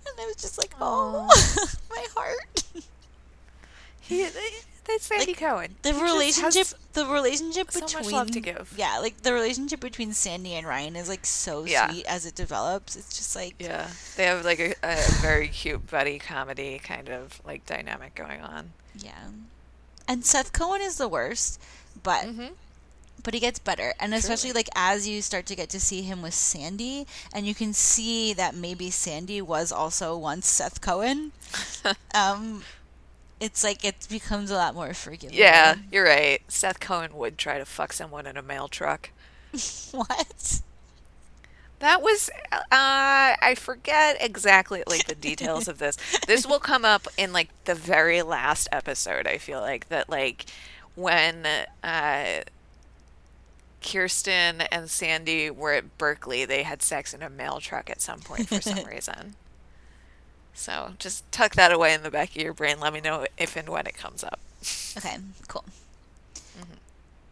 And 0.06 0.18
I 0.18 0.26
was 0.26 0.36
just 0.36 0.58
like, 0.58 0.74
"Oh, 0.80 1.28
my 1.90 2.06
heart." 2.14 2.64
He, 4.00 4.26
that's 4.92 5.06
Sandy 5.06 5.26
Like, 5.28 5.38
Cohen. 5.38 5.74
The 5.82 5.92
He 5.92 6.02
relationship, 6.02 6.66
the 6.92 7.06
relationship 7.06 7.70
so 7.70 7.80
much 7.80 7.94
between 7.96 8.12
love 8.12 8.30
to 8.32 8.40
give. 8.40 8.74
yeah, 8.76 8.98
like 8.98 9.22
the 9.22 9.32
relationship 9.32 9.80
between 9.80 10.12
Sandy 10.12 10.54
and 10.54 10.66
Ryan 10.66 10.96
is 10.96 11.08
like 11.08 11.24
so 11.26 11.64
Yeah. 11.64 11.88
sweet 11.90 12.06
as 12.06 12.26
it 12.26 12.34
develops. 12.34 12.96
It's 12.96 13.16
just 13.16 13.34
like 13.36 13.54
Yeah, 13.58 13.88
they 14.16 14.24
have 14.26 14.44
like 14.44 14.58
a, 14.60 14.74
a 14.82 14.96
very 15.20 15.48
cute 15.48 15.86
buddy 15.90 16.18
comedy 16.18 16.78
kind 16.82 17.08
of 17.08 17.40
like 17.44 17.66
dynamic 17.66 18.14
going 18.14 18.40
on. 18.40 18.72
yeah. 18.98 19.28
And 20.08 20.24
Seth 20.24 20.52
Cohen 20.52 20.80
is 20.82 20.96
the 20.98 21.08
worst, 21.08 21.60
but 22.02 22.24
Mm-hmm. 22.26 22.54
but 23.22 23.34
he 23.34 23.40
gets 23.40 23.58
better 23.58 23.92
and 24.00 24.14
especially 24.14 24.50
like 24.52 24.68
as 24.74 25.06
you 25.06 25.20
start 25.22 25.44
to 25.46 25.54
get 25.54 25.68
to 25.70 25.78
see 25.78 26.00
him 26.02 26.22
with 26.22 26.32
sandy 26.32 27.06
and 27.34 27.46
you 27.46 27.54
can 27.54 27.74
see 27.74 28.32
that 28.32 28.54
maybe 28.54 28.88
sandy 28.90 29.42
was 29.42 29.70
also 29.70 30.16
once 30.16 30.46
seth 30.48 30.80
cohen 30.80 31.30
um 32.14 32.62
it's 33.40 33.64
like 33.64 33.84
it 33.84 34.06
becomes 34.08 34.50
a 34.50 34.54
lot 34.54 34.74
more 34.74 34.92
forgiving 34.94 35.36
Yeah, 35.36 35.76
you're 35.90 36.04
right. 36.04 36.40
Seth 36.48 36.78
Cohen 36.78 37.16
would 37.16 37.38
try 37.38 37.58
to 37.58 37.64
fuck 37.64 37.92
someone 37.92 38.26
in 38.26 38.36
a 38.36 38.42
mail 38.42 38.68
truck. 38.68 39.10
what 39.90 40.60
That 41.80 42.02
was 42.02 42.30
uh 42.52 42.60
I 42.70 43.56
forget 43.58 44.18
exactly 44.20 44.84
like 44.86 45.06
the 45.06 45.14
details 45.14 45.66
of 45.66 45.78
this. 45.78 45.96
This 46.26 46.46
will 46.46 46.60
come 46.60 46.84
up 46.84 47.08
in 47.16 47.32
like 47.32 47.48
the 47.64 47.74
very 47.74 48.22
last 48.22 48.68
episode, 48.70 49.26
I 49.26 49.38
feel 49.38 49.60
like 49.60 49.88
that 49.88 50.08
like 50.10 50.46
when 50.94 51.46
uh 51.82 52.42
Kirsten 53.82 54.60
and 54.60 54.90
Sandy 54.90 55.50
were 55.50 55.72
at 55.72 55.96
Berkeley, 55.96 56.44
they 56.44 56.64
had 56.64 56.82
sex 56.82 57.14
in 57.14 57.22
a 57.22 57.30
mail 57.30 57.60
truck 57.60 57.88
at 57.88 58.02
some 58.02 58.20
point 58.20 58.48
for 58.48 58.60
some 58.60 58.84
reason. 58.88 59.36
So 60.54 60.94
just 60.98 61.30
tuck 61.32 61.54
that 61.54 61.72
away 61.72 61.94
in 61.94 62.02
the 62.02 62.10
back 62.10 62.30
of 62.30 62.42
your 62.42 62.54
brain. 62.54 62.80
Let 62.80 62.92
me 62.92 63.00
know 63.00 63.26
if 63.38 63.56
and 63.56 63.68
when 63.68 63.86
it 63.86 63.96
comes 63.96 64.22
up. 64.24 64.40
okay 64.96 65.16
cool 65.48 65.64
Mm-hmm. 66.58 66.76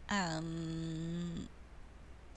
um 0.09 1.49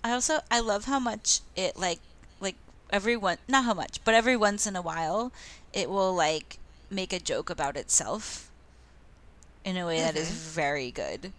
i 0.05 0.12
also 0.12 0.41
i 0.51 0.61
love 0.61 0.85
how 0.87 0.99
much 0.99 1.41
it 1.57 1.76
like 1.76 2.01
like 2.41 2.57
every 2.91 3.16
one 3.16 3.39
not 3.49 3.64
how 3.64 3.74
much 3.74 4.03
but 4.05 4.14
every 4.14 4.37
once 4.37 4.66
in 4.66 4.76
a 4.76 4.83
while 4.83 5.33
it 5.72 5.89
will 5.91 6.14
like 6.14 6.59
make 6.91 7.12
a 7.12 7.20
joke 7.20 7.51
about 7.51 7.76
itself 7.76 8.51
in 9.64 9.76
a 9.76 9.87
way 9.87 10.01
that 10.01 10.16
is 10.16 10.30
Mm-hmm. 10.30 10.37
very 10.55 10.91
good 10.91 11.33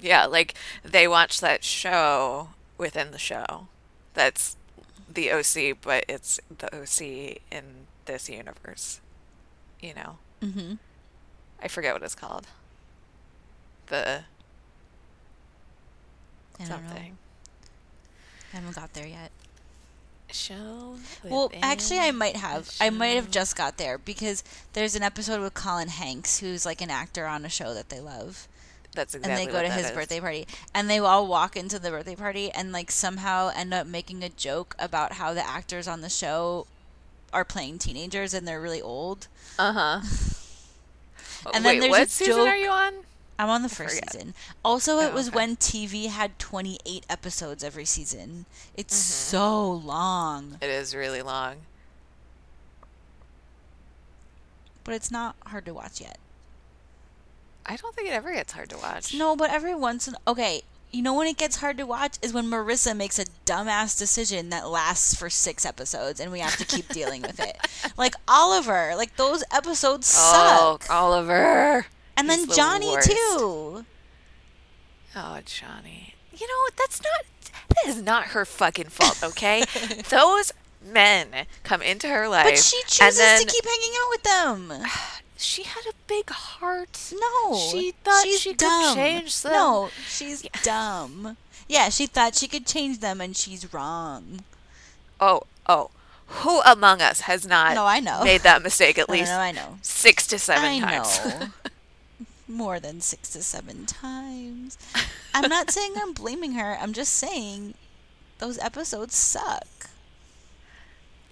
Yeah, 0.00 0.26
like 0.26 0.54
they 0.82 1.06
watch 1.08 1.40
that 1.40 1.64
show 1.64 2.50
within 2.78 3.10
the 3.12 3.18
show. 3.18 3.68
That's 4.14 4.56
the 5.08 5.30
OC, 5.30 5.72
but 5.74 6.04
it's 6.08 6.40
the 6.56 6.74
OC 6.74 7.40
in 7.50 7.86
this 8.06 8.28
universe. 8.28 9.00
You 9.80 9.94
know, 9.94 10.18
mm-hmm 10.42 10.74
I 11.62 11.68
forget 11.68 11.94
what 11.94 12.02
it's 12.02 12.14
called. 12.14 12.46
The 13.86 14.24
I 16.60 16.64
something 16.64 17.16
I 18.52 18.56
haven't 18.56 18.74
got 18.74 18.92
there 18.92 19.06
yet. 19.06 19.30
show. 20.30 20.96
Well, 21.24 21.50
actually, 21.62 22.00
I 22.00 22.10
might 22.10 22.36
have. 22.36 22.70
I 22.80 22.90
might 22.90 23.16
have 23.16 23.30
just 23.30 23.56
got 23.56 23.78
there 23.78 23.96
because 23.98 24.42
there's 24.72 24.94
an 24.94 25.02
episode 25.02 25.40
with 25.40 25.54
Colin 25.54 25.88
Hanks, 25.88 26.40
who's 26.40 26.66
like 26.66 26.80
an 26.80 26.90
actor 26.90 27.26
on 27.26 27.44
a 27.44 27.48
show 27.48 27.72
that 27.74 27.88
they 27.88 28.00
love, 28.00 28.48
That's 28.94 29.14
exactly. 29.14 29.42
and 29.42 29.48
they 29.48 29.52
go 29.52 29.62
to 29.62 29.70
his 29.70 29.86
is. 29.86 29.92
birthday 29.92 30.20
party, 30.20 30.46
and 30.74 30.90
they 30.90 30.98
all 30.98 31.26
walk 31.26 31.56
into 31.56 31.78
the 31.78 31.90
birthday 31.90 32.16
party 32.16 32.50
and 32.50 32.72
like 32.72 32.90
somehow 32.90 33.50
end 33.54 33.72
up 33.72 33.86
making 33.86 34.22
a 34.22 34.28
joke 34.28 34.74
about 34.78 35.14
how 35.14 35.32
the 35.32 35.46
actors 35.46 35.88
on 35.88 36.00
the 36.00 36.10
show 36.10 36.66
are 37.32 37.44
playing 37.44 37.78
teenagers 37.78 38.34
and 38.34 38.46
they're 38.46 38.60
really 38.60 38.82
old. 38.82 39.28
Uh 39.58 39.72
huh. 39.72 40.00
And 41.54 41.64
Wait, 41.64 41.72
then 41.72 41.80
there's 41.80 41.90
what 41.90 42.08
season 42.10 42.36
joke- 42.36 42.48
are 42.48 42.56
you 42.56 42.68
on? 42.70 42.92
I'm 43.36 43.48
on 43.50 43.62
the 43.62 43.68
first 43.68 44.00
season. 44.04 44.32
Also, 44.64 45.00
it 45.00 45.10
Oh, 45.10 45.14
was 45.14 45.26
okay. 45.28 45.34
when 45.36 45.56
TV 45.56 46.06
had 46.06 46.38
28 46.38 47.04
episodes 47.10 47.64
every 47.64 47.84
season. 47.84 48.46
It's 48.76 48.94
Mm-hmm. 48.94 49.36
so 49.36 49.72
long, 49.72 50.58
It 50.62 50.70
is 50.70 50.94
really 50.94 51.20
long. 51.20 51.56
but 54.84 54.94
it's 54.94 55.10
not 55.10 55.34
hard 55.46 55.64
to 55.66 55.74
watch 55.74 56.00
yet. 56.00 56.18
I 57.66 57.76
don't 57.76 57.94
think 57.94 58.08
it 58.08 58.12
ever 58.12 58.32
gets 58.32 58.52
hard 58.52 58.68
to 58.70 58.76
watch. 58.78 59.14
No, 59.14 59.36
but 59.36 59.50
every 59.50 59.74
once 59.74 60.08
in 60.08 60.14
okay, 60.26 60.62
you 60.92 61.02
know 61.02 61.14
when 61.14 61.26
it 61.26 61.36
gets 61.38 61.56
hard 61.56 61.78
to 61.78 61.86
watch 61.86 62.16
is 62.22 62.32
when 62.32 62.46
Marissa 62.46 62.96
makes 62.96 63.18
a 63.18 63.24
dumbass 63.46 63.98
decision 63.98 64.50
that 64.50 64.68
lasts 64.68 65.14
for 65.14 65.30
six 65.30 65.64
episodes 65.64 66.20
and 66.20 66.30
we 66.30 66.40
have 66.40 66.56
to 66.58 66.64
keep 66.66 66.88
dealing 66.88 67.22
with 67.22 67.40
it. 67.40 67.56
Like 67.96 68.14
Oliver, 68.28 68.92
like 68.96 69.16
those 69.16 69.42
episodes 69.52 70.14
Oh, 70.18 70.78
suck. 70.80 70.90
Oliver. 70.90 71.86
and 72.16 72.28
then 72.30 72.46
the 72.46 72.54
Johnny 72.54 72.90
worst. 72.90 73.10
too. 73.10 73.84
Oh, 75.14 75.40
Johnny. 75.44 76.14
You 76.34 76.46
know, 76.46 76.70
that's 76.78 77.00
not 77.02 77.24
that 77.68 77.86
is 77.88 78.02
not 78.02 78.26
her 78.28 78.44
fucking 78.44 78.88
fault, 78.88 79.22
okay? 79.22 79.64
Those 80.10 80.52
men 80.84 81.28
come 81.64 81.82
into 81.82 82.08
her 82.08 82.28
life 82.28 82.44
But 82.44 82.58
she 82.58 82.80
chooses 82.86 83.18
then 83.18 83.40
to 83.40 83.46
keep 83.46 83.64
hanging 83.64 83.92
out 84.00 84.08
with 84.10 84.22
them. 84.22 84.72
she 85.42 85.62
had 85.64 85.84
a 85.86 85.92
big 86.06 86.30
heart. 86.30 87.12
No, 87.12 87.56
She 87.56 87.92
thought 88.04 88.24
she's 88.24 88.40
she 88.40 88.54
could 88.54 88.94
change 88.94 89.42
them. 89.42 89.52
No, 89.52 89.90
she's 90.08 90.42
dumb. 90.62 91.36
Yeah, 91.68 91.88
she 91.88 92.06
thought 92.06 92.34
she 92.34 92.48
could 92.48 92.66
change 92.66 93.00
them, 93.00 93.20
and 93.20 93.36
she's 93.36 93.72
wrong. 93.72 94.40
Oh, 95.20 95.42
oh. 95.66 95.90
Who 96.26 96.60
among 96.62 97.02
us 97.02 97.20
has 97.22 97.46
not 97.46 97.74
No, 97.74 97.84
I 97.84 98.00
know. 98.00 98.24
made 98.24 98.40
that 98.42 98.62
mistake 98.62 98.98
at 98.98 99.06
I 99.10 99.12
least 99.12 99.30
know, 99.32 99.38
I 99.38 99.52
know. 99.52 99.78
six 99.82 100.26
to 100.28 100.38
seven 100.38 100.64
I 100.64 100.80
times? 100.80 101.20
know. 101.24 101.46
More 102.48 102.80
than 102.80 103.00
six 103.00 103.30
to 103.30 103.42
seven 103.42 103.86
times. 103.86 104.76
I'm 105.34 105.48
not 105.48 105.70
saying 105.70 105.92
I'm 105.96 106.12
blaming 106.12 106.52
her. 106.52 106.76
I'm 106.80 106.92
just 106.92 107.12
saying 107.14 107.74
those 108.38 108.58
episodes 108.58 109.14
suck. 109.14 109.66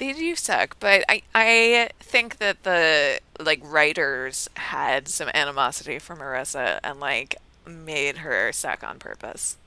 They 0.00 0.14
do 0.14 0.34
suck, 0.34 0.78
but 0.80 1.04
I 1.10 1.20
I 1.34 1.90
think 2.00 2.38
that 2.38 2.62
the 2.62 3.20
like 3.38 3.60
writers 3.62 4.48
had 4.56 5.08
some 5.08 5.28
animosity 5.34 5.98
for 5.98 6.16
Marissa 6.16 6.80
and 6.82 6.98
like 6.98 7.36
made 7.66 8.18
her 8.18 8.50
suck 8.50 8.82
on 8.82 8.98
purpose. 8.98 9.58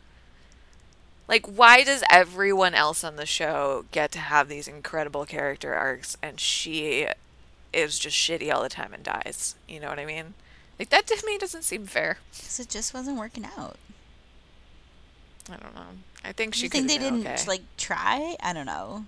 Like 1.27 1.45
why 1.45 1.83
does 1.83 2.03
everyone 2.09 2.73
else 2.73 3.03
on 3.03 3.15
the 3.15 3.27
show 3.27 3.85
get 3.91 4.11
to 4.13 4.19
have 4.19 4.49
these 4.49 4.67
incredible 4.67 5.27
character 5.27 5.75
arcs 5.75 6.17
and 6.19 6.39
she 6.39 7.07
is 7.71 7.99
just 7.99 8.17
shitty 8.17 8.51
all 8.51 8.63
the 8.63 8.69
time 8.69 8.91
and 8.91 9.03
dies? 9.03 9.53
You 9.69 9.79
know 9.79 9.89
what 9.89 9.99
I 9.99 10.05
mean? 10.05 10.33
Like 10.79 10.89
that 10.89 11.05
to 11.05 11.23
me 11.27 11.37
doesn't 11.37 11.61
seem 11.61 11.85
fair. 11.85 12.17
Because 12.31 12.59
it 12.59 12.69
just 12.69 12.91
wasn't 12.91 13.19
working 13.19 13.45
out. 13.55 13.77
I 15.47 15.57
don't 15.57 15.75
know. 15.75 15.91
I 16.25 16.31
think 16.31 16.55
she 16.55 16.63
you 16.63 16.69
think 16.69 16.87
they 16.87 16.97
didn't 16.97 17.27
okay. 17.27 17.45
like 17.45 17.61
try? 17.77 18.35
I 18.41 18.51
don't 18.53 18.65
know. 18.65 19.05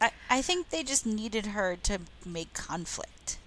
I 0.00 0.10
I 0.30 0.42
think 0.42 0.70
they 0.70 0.82
just 0.82 1.06
needed 1.06 1.46
her 1.46 1.76
to 1.84 2.00
make 2.24 2.52
conflict. 2.54 3.38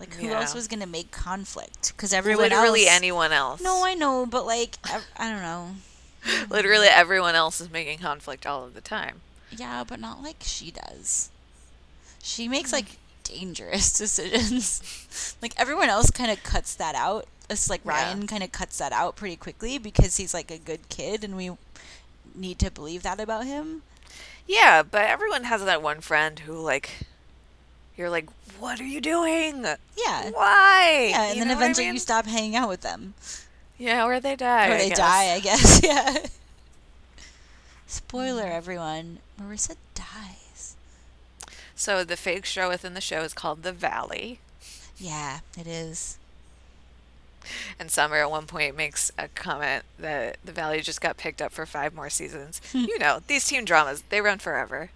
Like 0.00 0.14
who 0.14 0.28
else 0.28 0.54
was 0.54 0.68
gonna 0.68 0.86
make 0.86 1.10
conflict? 1.10 1.92
Because 1.96 2.12
everyone 2.12 2.44
literally 2.44 2.86
else. 2.86 2.96
anyone 2.96 3.32
else. 3.32 3.60
No, 3.60 3.84
I 3.84 3.94
know, 3.94 4.26
but 4.26 4.46
like 4.46 4.76
I, 4.84 5.00
I 5.16 5.30
don't 5.30 5.42
know. 5.42 5.74
literally 6.50 6.86
everyone 6.86 7.34
else 7.34 7.60
is 7.60 7.70
making 7.70 7.98
conflict 7.98 8.46
all 8.46 8.64
of 8.64 8.74
the 8.74 8.80
time. 8.80 9.20
Yeah, 9.50 9.82
but 9.86 9.98
not 9.98 10.22
like 10.22 10.36
she 10.40 10.70
does. 10.70 11.30
She 12.22 12.48
makes 12.48 12.72
like 12.72 12.98
dangerous 13.24 13.92
decisions. 13.98 15.36
like 15.42 15.54
everyone 15.58 15.88
else 15.88 16.10
kind 16.10 16.30
of 16.30 16.42
cuts 16.42 16.74
that 16.76 16.94
out. 16.94 17.26
It's 17.50 17.68
like 17.68 17.80
Yeah. 17.84 17.92
Ryan 17.92 18.26
kind 18.26 18.42
of 18.42 18.52
cuts 18.52 18.78
that 18.78 18.92
out 18.92 19.16
pretty 19.16 19.36
quickly 19.36 19.78
because 19.78 20.16
he's 20.16 20.34
like 20.34 20.50
a 20.50 20.58
good 20.58 20.88
kid 20.88 21.24
and 21.24 21.36
we 21.36 21.50
need 22.34 22.58
to 22.60 22.70
believe 22.70 23.02
that 23.02 23.18
about 23.18 23.46
him. 23.46 23.82
Yeah, 24.46 24.82
but 24.82 25.02
everyone 25.06 25.44
has 25.44 25.64
that 25.64 25.82
one 25.82 26.00
friend 26.00 26.38
who 26.40 26.54
like 26.60 26.90
you're 27.96 28.10
like, 28.10 28.28
"What 28.58 28.80
are 28.80 28.84
you 28.86 29.00
doing? 29.00 29.62
Yeah. 29.96 30.30
Why?" 30.30 31.08
Yeah, 31.10 31.22
and 31.24 31.36
You 31.36 31.44
then 31.44 31.48
what 31.48 31.56
I 31.58 31.64
eventually 31.64 31.86
mean? 31.86 31.94
you 31.94 32.00
stop 32.00 32.26
hanging 32.26 32.56
out 32.56 32.68
with 32.68 32.80
them. 32.82 33.14
Yeah, 33.76 34.04
or 34.06 34.20
they 34.20 34.36
die. 34.36 34.68
or 34.70 34.74
I 34.74 34.78
they 34.78 34.88
guess. 34.88 34.98
die, 34.98 35.32
I 35.34 35.40
guess. 35.40 35.80
Yeah. 35.84 36.16
Spoiler, 37.86 38.44
Mm. 38.44 38.50
everyone. 38.56 39.18
Marissa 39.40 39.76
dies. 39.94 40.76
So 41.74 42.04
the 42.04 42.16
fake 42.16 42.44
show 42.44 42.68
within 42.68 42.94
the 42.94 43.00
show 43.00 43.22
is 43.22 43.32
called 43.32 43.62
The 43.62 43.72
Valley, 43.72 44.40
Yeah, 44.98 45.40
it 45.56 45.66
is. 45.66 46.17
and 47.78 47.90
Summer 47.90 48.16
at 48.16 48.30
one 48.30 48.46
point 48.46 48.76
makes 48.76 49.10
a 49.18 49.28
comment 49.28 49.84
that 49.98 50.36
The 50.44 50.52
Valley 50.52 50.80
just 50.80 51.00
got 51.00 51.16
picked 51.16 51.40
up 51.42 51.52
for 51.52 51.66
five 51.66 51.94
more 51.94 52.10
seasons. 52.10 52.60
Hmm. 52.72 52.84
you 52.88 52.98
know, 52.98 53.20
these 53.26 53.46
teen 53.46 53.64
dramas, 53.64 54.02
they 54.10 54.20
run 54.20 54.38
forever. 54.38 54.90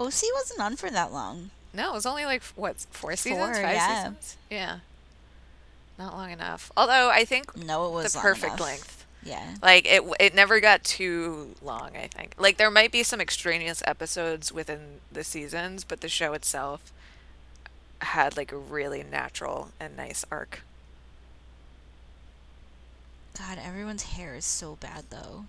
OC 0.00 0.22
wasn't 0.34 0.60
on 0.60 0.76
for 0.76 0.90
that 0.90 1.12
long. 1.12 1.50
No, 1.74 1.90
it 1.90 1.94
was 1.94 2.06
only 2.06 2.24
like 2.24 2.42
what, 2.56 2.76
four 2.90 3.14
seasons, 3.16 3.40
Four, 3.44 3.54
five 3.54 3.74
yeah. 3.74 3.96
seasons? 3.98 4.36
Yeah. 4.50 4.78
Not 5.98 6.14
long 6.14 6.30
enough. 6.30 6.70
Although 6.76 7.10
I 7.10 7.24
think 7.24 7.56
No, 7.56 7.86
it 7.86 7.92
was 7.92 8.12
the 8.12 8.20
perfect 8.20 8.54
enough. 8.54 8.60
length. 8.60 9.06
Yeah. 9.24 9.56
Like 9.62 9.84
it, 9.86 10.02
it 10.20 10.34
never 10.34 10.60
got 10.60 10.84
too 10.84 11.54
long. 11.60 11.90
I 11.96 12.06
think. 12.06 12.34
Like 12.38 12.56
there 12.56 12.70
might 12.70 12.92
be 12.92 13.02
some 13.02 13.20
extraneous 13.20 13.82
episodes 13.86 14.52
within 14.52 15.00
the 15.12 15.24
seasons, 15.24 15.82
but 15.84 16.00
the 16.00 16.08
show 16.08 16.32
itself 16.34 16.92
had 18.00 18.36
like 18.36 18.52
a 18.52 18.56
really 18.56 19.02
natural 19.02 19.70
and 19.80 19.96
nice 19.96 20.24
arc. 20.30 20.62
God, 23.38 23.58
everyone's 23.64 24.02
hair 24.02 24.34
is 24.34 24.44
so 24.44 24.76
bad 24.80 25.04
though. 25.10 25.44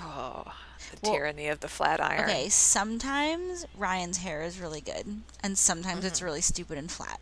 Oh, 0.00 0.52
the 0.90 0.98
Well, 1.02 1.12
tyranny 1.12 1.48
of 1.48 1.60
the 1.60 1.68
flat 1.68 2.00
iron. 2.00 2.28
Okay, 2.28 2.48
sometimes 2.48 3.64
Ryan's 3.76 4.18
hair 4.18 4.42
is 4.42 4.60
really 4.60 4.80
good, 4.80 5.22
and 5.42 5.56
sometimes 5.56 6.04
it's 6.04 6.18
mm-hmm. 6.18 6.26
really 6.26 6.40
stupid 6.40 6.78
and 6.78 6.90
flat. 6.90 7.20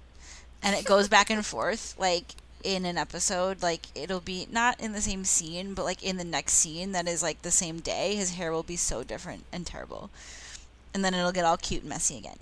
And 0.63 0.75
it 0.75 0.85
goes 0.85 1.09
back 1.09 1.31
and 1.31 1.45
forth. 1.45 1.95
Like 1.99 2.35
in 2.65 2.85
an 2.85 2.99
episode, 2.99 3.63
like 3.63 3.87
it'll 3.95 4.21
be 4.21 4.49
not 4.51 4.81
in 4.81 4.93
the 4.93 5.01
same 5.01 5.25
scene, 5.25 5.75
but 5.75 5.85
like 5.85 6.03
in 6.03 6.17
the 6.17 6.25
next 6.25 6.55
scene 6.55 6.93
that 6.93 7.07
is 7.07 7.23
like 7.23 7.43
the 7.43 7.51
same 7.51 7.81
day, 7.81 8.17
his 8.17 8.35
hair 8.35 8.53
will 8.53 8.63
be 8.63 8.77
so 8.77 9.03
different 9.03 9.45
and 9.53 9.67
terrible. 9.67 10.11
And 10.95 11.05
then 11.05 11.15
it'll 11.15 11.33
get 11.33 11.45
all 11.45 11.59
cute 11.59 11.83
and 11.83 11.91
messy 11.91 12.17
again. 12.17 12.39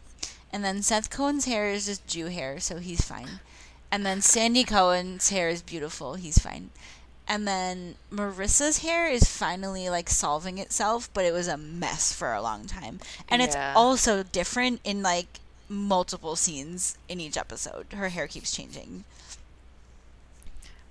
And 0.53 0.65
then 0.65 0.83
Seth 0.83 1.11
Cohen's 1.11 1.47
hair 1.47 1.69
is 1.71 1.87
just 1.87 2.07
Jew 2.07 2.27
hair, 2.27 2.61
so 2.61 2.79
he's 2.79 3.01
fine. 3.01 3.41
And 3.91 4.07
then 4.07 4.23
Sandy 4.23 4.65
Cohen's 4.65 5.31
hair 5.31 5.49
is 5.49 5.63
beautiful, 5.63 6.15
he's 6.15 6.39
fine. 6.39 6.71
And 7.27 7.49
then 7.49 7.95
Marissa's 8.13 8.79
hair 8.79 9.09
is 9.09 9.25
finally 9.25 9.89
like 9.89 10.11
solving 10.11 10.59
itself, 10.59 11.09
but 11.15 11.25
it 11.25 11.33
was 11.33 11.49
a 11.49 11.57
mess 11.57 12.13
for 12.13 12.33
a 12.35 12.43
long 12.43 12.67
time. 12.67 13.01
And 13.29 13.41
it's 13.41 13.57
also 13.75 14.23
different 14.23 14.81
in 14.85 15.03
like 15.03 15.41
multiple 15.69 16.37
scenes 16.37 16.99
in 17.09 17.21
each 17.21 17.37
episode. 17.39 17.87
Her 17.95 18.11
hair 18.11 18.27
keeps 18.27 18.55
changing. 18.55 19.05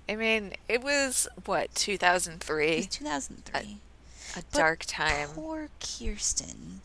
I 0.08 0.16
mean, 0.16 0.52
it 0.68 0.82
was 0.82 1.28
what 1.44 1.74
2003, 1.74 2.66
It's 2.68 2.96
2003. 2.98 3.60
a 3.60 4.34
But 4.34 4.50
dark 4.52 4.84
time. 4.86 5.28
Poor 5.28 5.68
Kirsten. 5.80 6.80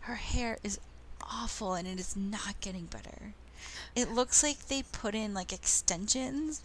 Her 0.00 0.14
hair 0.16 0.58
is 0.62 0.78
awful 1.22 1.74
and 1.74 1.88
it 1.88 1.98
is 1.98 2.16
not 2.16 2.60
getting 2.60 2.84
better. 2.86 3.32
It 3.96 4.12
looks 4.12 4.42
like 4.42 4.68
they 4.68 4.82
put 4.82 5.14
in 5.14 5.34
like 5.34 5.52
extensions 5.52 6.62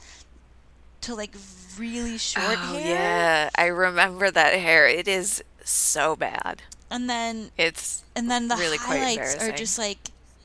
to 1.05 1.15
like 1.15 1.33
really 1.77 2.17
short 2.17 2.45
oh 2.59 2.73
hair. 2.77 2.87
yeah, 2.87 3.49
I 3.55 3.65
remember 3.67 4.29
that 4.31 4.53
hair. 4.53 4.87
It 4.87 5.07
is 5.07 5.43
so 5.63 6.15
bad. 6.15 6.61
And 6.89 7.09
then 7.09 7.51
It's 7.57 8.03
and 8.15 8.29
then 8.29 8.47
the 8.47 8.55
really 8.55 8.77
highlights 8.77 9.35
are 9.37 9.51
just 9.51 9.77
like 9.77 9.97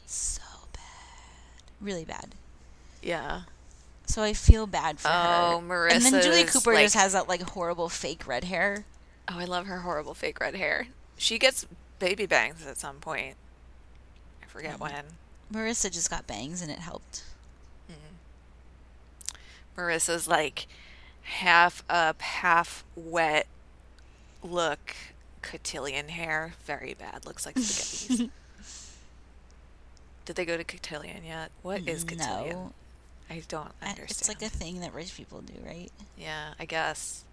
so 0.07 0.43
bad. 0.73 0.83
Really 1.81 2.05
bad. 2.05 2.35
yeah. 3.03 3.43
So 4.07 4.23
I 4.23 4.33
feel 4.33 4.67
bad 4.67 4.99
for 4.99 5.07
her. 5.07 5.15
Oh, 5.55 5.61
her. 5.69 5.87
And 5.89 6.03
then 6.03 6.21
Julie 6.21 6.43
Cooper 6.43 6.75
just 6.75 6.97
has 6.97 7.13
that 7.13 7.29
like 7.29 7.43
horrible 7.43 7.89
fake 7.89 8.27
red 8.27 8.43
hair. 8.45 8.85
Oh, 9.29 9.39
I 9.39 9.45
love 9.45 9.67
her 9.67 9.79
horrible 9.81 10.15
fake 10.15 10.41
red 10.41 10.57
hair. 10.57 10.89
She 11.17 11.39
gets 11.39 11.65
baby 12.01 12.27
bangs 12.27 12.67
at 12.67 12.77
some 12.77 12.97
point. 12.97 13.37
I 14.43 14.47
forget 14.47 14.79
Mm. 14.79 14.81
when. 14.81 15.05
Marissa 15.53 15.93
just 15.93 16.11
got 16.11 16.27
bangs 16.27 16.61
and 16.61 16.71
it 16.73 16.81
helped. 16.81 17.23
Marissa's 19.77 20.29
like 20.29 20.67
half 21.23 21.83
up, 21.89 22.23
half 22.23 22.85
wet 22.97 23.47
look, 24.43 24.95
cotillion 25.43 26.09
hair. 26.09 26.55
Very 26.65 26.95
bad. 26.95 27.27
Looks 27.27 27.47
like 27.47 27.59
spaghetti. 27.59 28.31
Did 30.25 30.37
they 30.37 30.45
go 30.45 30.57
to 30.57 30.65
cotillion 30.65 31.25
yet? 31.25 31.51
What 31.63 31.89
is 31.89 32.05
cotillion? 32.05 32.57
No. 32.57 32.73
I 33.29 33.43
don't 33.49 33.73
understand. 33.81 34.11
It's 34.11 34.29
like 34.29 34.43
a 34.43 34.49
thing 34.49 34.81
that 34.81 34.93
rich 34.93 35.17
people 35.17 35.41
do, 35.41 35.55
right? 35.65 35.91
Yeah, 36.19 36.55
I 36.59 36.65
guess. 36.65 37.25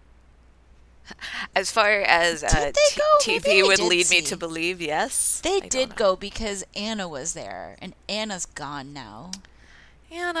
As 1.56 1.72
far 1.72 2.00
as 2.00 2.44
uh, 2.44 2.72
t-? 2.72 3.40
TV 3.40 3.66
would 3.66 3.80
lead 3.80 4.08
me 4.10 4.20
to 4.22 4.36
believe, 4.36 4.80
yes. 4.80 5.40
They 5.42 5.60
I 5.62 5.68
did 5.68 5.96
go 5.96 6.14
because 6.14 6.64
Anna 6.76 7.08
was 7.08 7.34
there, 7.34 7.76
and 7.80 7.94
Anna's 8.08 8.46
gone 8.46 8.92
now. 8.92 9.32
Anna. 10.10 10.38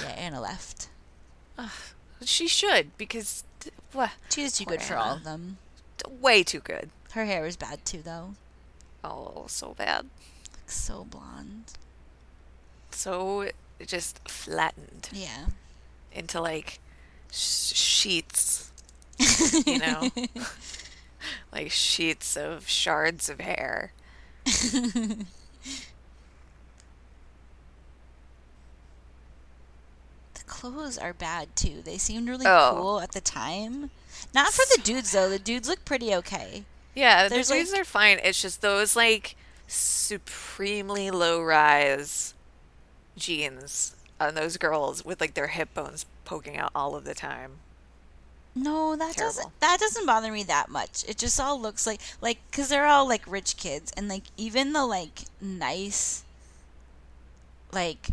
Yeah, 0.00 0.14
Anna 0.16 0.40
left. 0.40 0.88
She 2.24 2.48
should 2.48 2.96
because 2.98 3.44
what? 3.92 4.10
She 4.30 4.42
was 4.42 4.52
too 4.52 4.64
good 4.64 4.82
for 4.82 4.96
all 4.96 5.16
of 5.16 5.24
them. 5.24 5.58
Way 6.08 6.42
too 6.42 6.60
good. 6.60 6.90
Her 7.12 7.24
hair 7.24 7.46
is 7.46 7.56
bad 7.56 7.84
too, 7.84 8.02
though. 8.02 8.34
Oh, 9.02 9.44
so 9.48 9.74
bad. 9.74 10.06
Like, 10.52 10.70
so 10.70 11.04
blonde. 11.04 11.72
So 12.90 13.48
just 13.86 14.28
flattened 14.28 15.08
Yeah. 15.12 15.46
into 16.12 16.40
like 16.40 16.80
sh- 17.32 17.74
sheets. 17.74 18.66
You 19.66 19.78
know, 19.78 20.10
like 21.52 21.70
sheets 21.70 22.36
of 22.36 22.68
shards 22.68 23.28
of 23.28 23.40
hair. 23.40 23.92
clothes 30.50 30.98
are 30.98 31.12
bad 31.14 31.54
too. 31.56 31.80
They 31.84 31.96
seemed 31.96 32.28
really 32.28 32.46
Oh. 32.46 32.72
cool 32.74 33.00
at 33.00 33.12
the 33.12 33.20
time. 33.20 33.90
Not 34.34 34.52
for 34.52 34.64
the 34.76 34.82
dudes 34.82 35.12
though. 35.12 35.30
The 35.30 35.38
dudes 35.38 35.68
look 35.68 35.84
pretty 35.84 36.14
okay. 36.16 36.64
Yeah, 36.94 37.28
There's, 37.28 37.48
the 37.48 37.54
dudes 37.54 37.70
like- 37.72 37.80
are 37.82 37.84
fine. 37.84 38.18
It's 38.22 38.42
just 38.42 38.60
those 38.60 38.96
like 38.96 39.36
supremely 39.68 41.10
low 41.10 41.40
rise 41.40 42.34
jeans 43.16 43.94
on 44.20 44.34
those 44.34 44.56
girls 44.56 45.04
with 45.04 45.20
like 45.20 45.34
their 45.34 45.46
hip 45.46 45.72
bones 45.72 46.04
poking 46.24 46.56
out 46.58 46.72
all 46.74 46.96
of 46.96 47.04
the 47.04 47.14
time. 47.14 47.52
No, 48.54 48.96
that 48.96 49.14
Terrible. 49.14 49.34
doesn't 49.36 49.60
that 49.60 49.78
doesn't 49.78 50.04
bother 50.06 50.32
me 50.32 50.42
that 50.42 50.68
much. 50.68 51.04
It 51.08 51.16
just 51.16 51.38
all 51.40 51.58
looks 51.60 51.86
like 51.86 52.00
like 52.20 52.38
cuz 52.50 52.68
they're 52.68 52.86
all 52.86 53.06
like 53.08 53.22
rich 53.26 53.56
kids 53.56 53.92
and 53.96 54.08
like 54.08 54.24
even 54.36 54.72
the 54.72 54.84
like 54.84 55.20
nice 55.40 56.24
like 57.72 58.10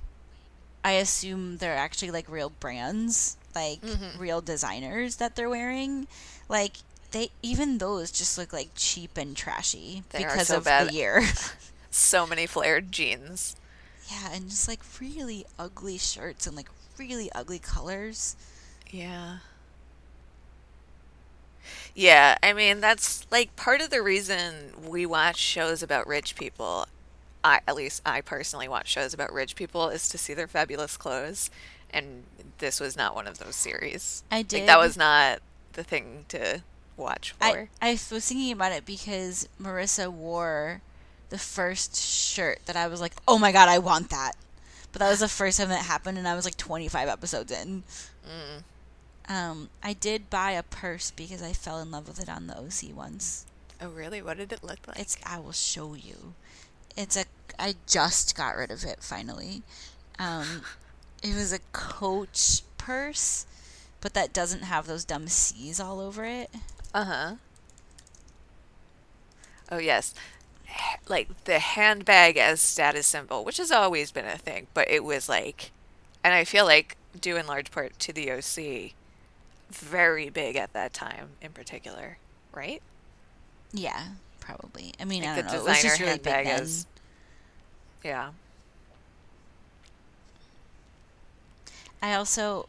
I 0.88 0.92
assume 0.94 1.58
they're 1.58 1.76
actually 1.76 2.12
like 2.12 2.30
real 2.30 2.50
brands, 2.50 3.36
like 3.54 3.82
Mhm. 3.82 4.18
real 4.20 4.42
designers 4.42 5.18
that 5.18 5.36
they're 5.36 5.50
wearing. 5.50 6.08
Like 6.48 6.78
they 7.12 7.30
even 7.42 7.78
those 7.78 8.12
just 8.12 8.38
look 8.38 8.54
like 8.54 8.70
cheap 8.76 9.18
and 9.18 9.36
trashy 9.36 10.04
They 10.10 10.20
because 10.24 10.48
so 10.48 10.58
of 10.58 10.64
bad. 10.66 10.88
the 10.90 10.94
year. 10.94 11.24
So 11.90 12.28
many 12.28 12.46
flared 12.46 12.92
jeans. 12.92 13.56
yeah, 14.12 14.30
and 14.32 14.50
just 14.50 14.68
like 14.68 14.82
really 15.02 15.46
ugly 15.58 15.98
shirts 15.98 16.46
and 16.48 16.56
like 16.56 16.70
really 17.00 17.32
ugly 17.34 17.60
colors. 17.60 18.36
Yeah. 18.92 19.40
Yeah, 21.96 22.38
I 22.44 22.54
mean 22.54 22.80
that's 22.80 23.26
like 23.32 23.56
part 23.56 23.82
of 23.82 23.90
the 23.90 24.02
reason 24.02 24.72
we 24.88 25.06
watch 25.06 25.38
shows 25.38 25.82
about 25.82 26.08
rich 26.08 26.36
people. 26.36 26.86
I 27.44 27.62
at 27.68 27.76
least 27.76 28.02
I 28.06 28.22
personally 28.22 28.68
watch 28.68 28.88
shows 28.88 29.14
about 29.14 29.32
rich 29.32 29.56
people 29.56 29.90
is 29.90 30.10
to 30.10 30.18
see 30.18 30.34
their 30.34 30.48
fabulous 30.48 30.98
clothes, 30.98 31.50
and 31.90 32.24
this 32.58 32.80
was 32.80 32.98
not 32.98 33.16
one 33.16 33.28
of 33.28 33.40
those 33.40 33.56
series. 33.56 34.24
I 34.32 34.38
Like 34.38 34.48
did 34.48 34.68
that 34.68 34.80
was 34.80 34.98
not 34.98 35.40
the 35.74 35.84
thing 35.84 36.26
to 36.30 36.62
watch 36.96 37.32
for. 37.32 37.46
I, 37.46 37.70
I 37.82 37.92
was 37.92 38.28
thinking 38.28 38.52
about 38.52 38.72
it 38.72 38.86
because 38.86 39.48
Marissa 39.62 40.12
wore 40.12 40.82
the 41.30 41.38
first 41.38 41.96
shirt 41.96 42.60
that 42.66 42.76
I 42.76 42.88
was 42.88 43.02
like, 43.02 43.14
oh 43.28 43.38
my 43.38 43.52
god, 43.52 43.70
I 43.70 43.80
want 43.80 44.10
that. 44.10 44.34
But 44.92 45.00
that 45.00 45.10
was 45.10 45.20
the 45.20 45.28
first 45.28 45.60
time 45.60 45.70
that 45.70 45.86
happened, 45.86 46.18
and 46.18 46.28
I 46.28 46.36
was 46.36 46.46
like 46.46 46.58
25 46.58 47.08
episodes 47.08 47.52
in. 47.52 47.84
Mm. 48.26 48.64
Um, 49.30 49.70
I 49.84 49.94
did 49.94 50.30
buy 50.30 50.52
a 50.52 50.64
purse 50.64 51.12
because 51.12 51.44
I 51.44 51.54
fell 51.54 51.80
in 51.80 51.92
love 51.92 52.08
with 52.08 52.22
it 52.22 52.30
on 52.30 52.48
the 52.48 52.58
OC 52.58 52.96
once. 52.96 53.46
Oh 53.82 53.90
really? 53.90 54.22
What 54.22 54.38
did 54.38 54.52
it 54.52 54.64
look 54.64 54.80
like? 54.88 55.00
It's 55.00 55.18
I 55.26 55.40
will 55.40 55.52
show 55.52 55.94
you. 55.94 56.34
It's 56.98 57.16
a 57.16 57.26
I 57.60 57.76
just 57.88 58.36
got 58.36 58.58
rid 58.58 58.72
of 58.72 58.84
it 58.84 59.02
finally. 59.02 59.64
Um, 60.20 60.64
it 61.24 61.36
was 61.36 61.54
a 61.54 61.60
Coach 61.72 62.62
purse, 62.78 63.46
but 64.02 64.14
that 64.14 64.34
doesn't 64.34 64.64
have 64.64 64.88
those 64.88 65.06
dumb 65.06 65.28
C's 65.28 65.80
all 65.80 66.00
over 66.00 66.26
it. 66.26 66.50
Uh-huh. 66.94 67.36
Oh 69.72 69.78
yes. 69.78 70.14
Like 71.08 71.46
the 71.46 71.60
handbag 71.60 72.38
as 72.38 72.62
status 72.62 73.08
symbol, 73.08 73.46
which 73.46 73.58
has 73.58 73.72
always 73.72 74.12
been 74.12 74.26
a 74.26 74.38
thing, 74.38 74.68
but 74.74 74.90
it 74.90 75.04
was 75.04 75.30
like 75.30 75.72
and 76.24 76.34
I 76.34 76.44
feel 76.44 76.66
like 76.66 76.98
due 77.20 77.38
in 77.38 77.48
large 77.48 77.72
part 77.72 77.98
to 78.00 78.14
the 78.14 78.32
OC 78.32 78.94
very 79.70 80.30
big 80.30 80.56
at 80.56 80.74
that 80.74 80.94
time 80.94 81.30
in 81.42 81.52
particular, 81.52 82.18
right? 82.54 82.82
Yeah, 83.74 84.04
probably. 84.48 84.94
I 85.00 85.06
mean, 85.06 85.24
Like 85.24 85.32
I 85.32 85.36
don't 85.42 85.48
know. 85.48 85.60
It 85.60 85.64
was 85.66 85.82
just 85.82 86.00
really 86.00 86.18
big 86.18 86.46
then. 86.46 86.62
is 86.62 86.86
Yeah. 88.04 88.30
I 92.02 92.14
also, 92.14 92.68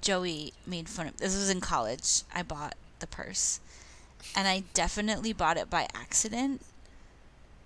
Joey 0.00 0.52
made 0.66 0.88
fun 0.88 1.06
of. 1.06 1.16
This 1.18 1.36
was 1.36 1.50
in 1.50 1.60
college. 1.60 2.22
I 2.34 2.42
bought 2.42 2.74
the 2.98 3.06
purse, 3.06 3.60
and 4.34 4.48
I 4.48 4.64
definitely 4.74 5.32
bought 5.32 5.56
it 5.56 5.70
by 5.70 5.86
accident. 5.94 6.62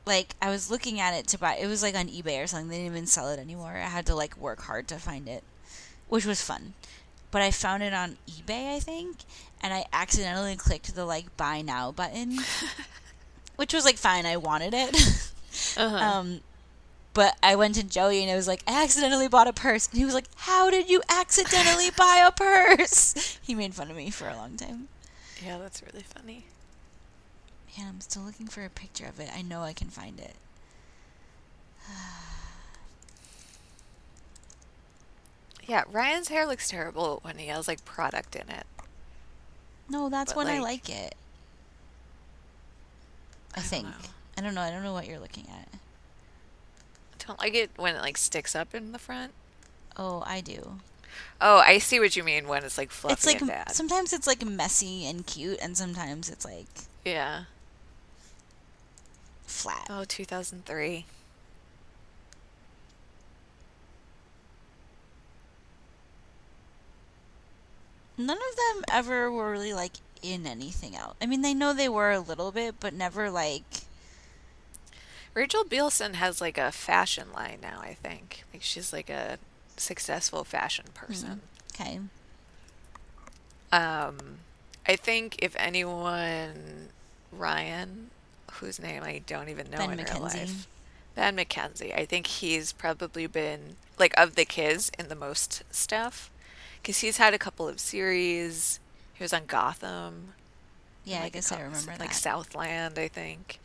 Like 0.04 0.34
I 0.42 0.50
was 0.50 0.70
looking 0.70 1.00
at 1.00 1.14
it 1.14 1.26
to 1.28 1.38
buy. 1.38 1.56
It 1.56 1.66
was 1.66 1.82
like 1.82 1.94
on 1.94 2.08
eBay 2.08 2.42
or 2.42 2.46
something. 2.46 2.68
They 2.68 2.78
didn't 2.78 2.92
even 2.92 3.06
sell 3.06 3.30
it 3.30 3.38
anymore. 3.38 3.76
I 3.76 3.88
had 3.88 4.04
to 4.06 4.14
like 4.14 4.36
work 4.36 4.62
hard 4.62 4.88
to 4.88 4.96
find 4.96 5.28
it, 5.28 5.42
which 6.08 6.26
was 6.26 6.42
fun. 6.42 6.74
But 7.30 7.42
I 7.42 7.50
found 7.50 7.82
it 7.82 7.94
on 7.94 8.18
eBay, 8.28 8.76
I 8.76 8.80
think, 8.80 9.18
and 9.62 9.72
I 9.72 9.86
accidentally 9.92 10.56
clicked 10.56 10.94
the 10.94 11.04
like 11.04 11.36
buy 11.36 11.62
now 11.62 11.90
button, 11.92 12.38
which 13.56 13.72
was 13.74 13.84
like 13.84 13.96
fine. 13.96 14.26
I 14.26 14.36
wanted 14.36 14.74
it. 14.74 14.96
Uh-huh. 15.76 15.96
Um, 15.96 16.40
but 17.12 17.36
I 17.40 17.54
went 17.54 17.76
to 17.76 17.84
Joey 17.84 18.22
and 18.22 18.30
I 18.30 18.34
was 18.34 18.48
like, 18.48 18.64
I 18.66 18.82
accidentally 18.82 19.28
bought 19.28 19.46
a 19.46 19.52
purse. 19.52 19.86
And 19.88 19.96
he 19.98 20.04
was 20.04 20.12
like, 20.14 20.26
How 20.34 20.68
did 20.68 20.90
you 20.90 21.00
accidentally 21.08 21.90
buy 21.96 22.24
a 22.26 22.32
purse? 22.32 23.38
He 23.40 23.54
made 23.54 23.72
fun 23.72 23.88
of 23.88 23.96
me 23.96 24.10
for 24.10 24.28
a 24.28 24.34
long 24.34 24.56
time. 24.56 24.88
yeah, 25.44 25.58
that's 25.58 25.80
really 25.80 26.02
funny. 26.02 26.46
Man, 27.78 27.86
I'm 27.88 28.00
still 28.00 28.22
looking 28.24 28.48
for 28.48 28.64
a 28.64 28.68
picture 28.68 29.06
of 29.06 29.20
it. 29.20 29.30
I 29.32 29.42
know 29.42 29.62
I 29.62 29.72
can 29.72 29.88
find 29.90 30.18
it. 30.18 30.34
Yeah, 35.66 35.84
Ryan's 35.90 36.28
hair 36.28 36.46
looks 36.46 36.68
terrible 36.68 37.20
when 37.22 37.38
he 37.38 37.46
has 37.46 37.66
like 37.66 37.84
product 37.84 38.36
in 38.36 38.50
it. 38.50 38.66
No, 39.88 40.08
that's 40.08 40.32
But, 40.32 40.44
when 40.44 40.46
I 40.48 40.58
like- 40.58 40.88
like 40.88 40.90
it. 40.90 41.14
I, 43.56 43.60
think. 43.60 43.86
I 44.36 44.40
don't 44.40 44.54
know. 44.54 44.60
I 44.60 44.70
don't 44.70 44.82
know 44.82 44.92
what 44.92 45.06
you're 45.06 45.18
looking 45.20 45.46
at. 45.48 45.68
I 45.72 47.26
Don't 47.26 47.38
like 47.38 47.54
it 47.54 47.70
when 47.76 47.94
it 47.96 48.00
like 48.00 48.16
sticks 48.18 48.54
up 48.54 48.74
in 48.74 48.92
the 48.92 48.98
front. 48.98 49.32
Oh, 49.96 50.22
I 50.26 50.40
do. 50.40 50.80
Oh, 51.40 51.58
I 51.58 51.78
see 51.78 52.00
what 52.00 52.16
you 52.16 52.24
mean 52.24 52.48
when 52.48 52.64
it's 52.64 52.76
like 52.76 52.90
fluffy 52.90 53.12
it's 53.14 53.26
like 53.26 53.40
and 53.40 53.48
bad. 53.48 53.70
sometimes 53.70 54.12
it's 54.12 54.26
like 54.26 54.44
messy 54.44 55.06
and 55.06 55.24
cute, 55.26 55.58
and 55.62 55.76
sometimes 55.76 56.28
it's 56.28 56.44
like 56.44 56.66
Yeah. 57.04 57.44
flat. 59.46 59.86
Oh, 59.88 60.04
2003. 60.04 61.06
None 68.16 68.36
of 68.36 68.56
them 68.56 68.84
ever 68.90 69.30
were 69.30 69.50
really 69.50 69.74
like 69.74 69.92
in 70.32 70.46
anything 70.46 70.96
else. 70.96 71.16
I 71.20 71.26
mean, 71.26 71.42
they 71.42 71.54
know 71.54 71.72
they 71.72 71.88
were 71.88 72.10
a 72.12 72.20
little 72.20 72.50
bit, 72.52 72.76
but 72.80 72.94
never 72.94 73.30
like. 73.30 73.64
Rachel 75.34 75.64
Bilson 75.64 76.14
has 76.14 76.40
like 76.40 76.58
a 76.58 76.70
fashion 76.72 77.32
line 77.32 77.58
now, 77.60 77.80
I 77.80 77.94
think. 77.94 78.44
Like 78.52 78.62
she's 78.62 78.92
like 78.92 79.10
a 79.10 79.38
successful 79.76 80.44
fashion 80.44 80.86
person. 80.94 81.40
Okay. 81.74 81.98
Um 83.72 84.38
I 84.86 84.96
think 84.96 85.36
if 85.40 85.56
anyone 85.58 86.88
Ryan, 87.32 88.10
whose 88.52 88.78
name 88.78 89.02
I 89.02 89.22
don't 89.26 89.48
even 89.48 89.70
know 89.70 89.78
Ben 89.78 89.90
in 89.92 89.98
real 89.98 90.06
McKenzie. 90.06 90.20
life. 90.20 90.66
Ben 91.16 91.36
McKenzie. 91.36 91.96
I 91.98 92.04
think 92.04 92.26
he's 92.28 92.72
probably 92.72 93.26
been 93.26 93.76
like 93.98 94.14
of 94.16 94.36
the 94.36 94.44
kids 94.44 94.90
in 94.98 95.08
the 95.08 95.16
most 95.16 95.64
stuff 95.70 96.30
cuz 96.84 96.98
he's 97.00 97.16
had 97.16 97.34
a 97.34 97.38
couple 97.38 97.66
of 97.66 97.80
series. 97.80 98.78
He 99.14 99.22
was 99.24 99.32
on 99.32 99.46
Gotham. 99.46 100.34
Yeah, 101.04 101.18
I 101.18 101.22
like, 101.22 101.32
a 101.32 101.34
guess 101.34 101.52
I 101.52 101.60
remember 101.60 101.92
like 101.92 102.10
that. 102.10 102.14
Southland, 102.14 102.98
I 102.98 103.08
think. 103.08 103.60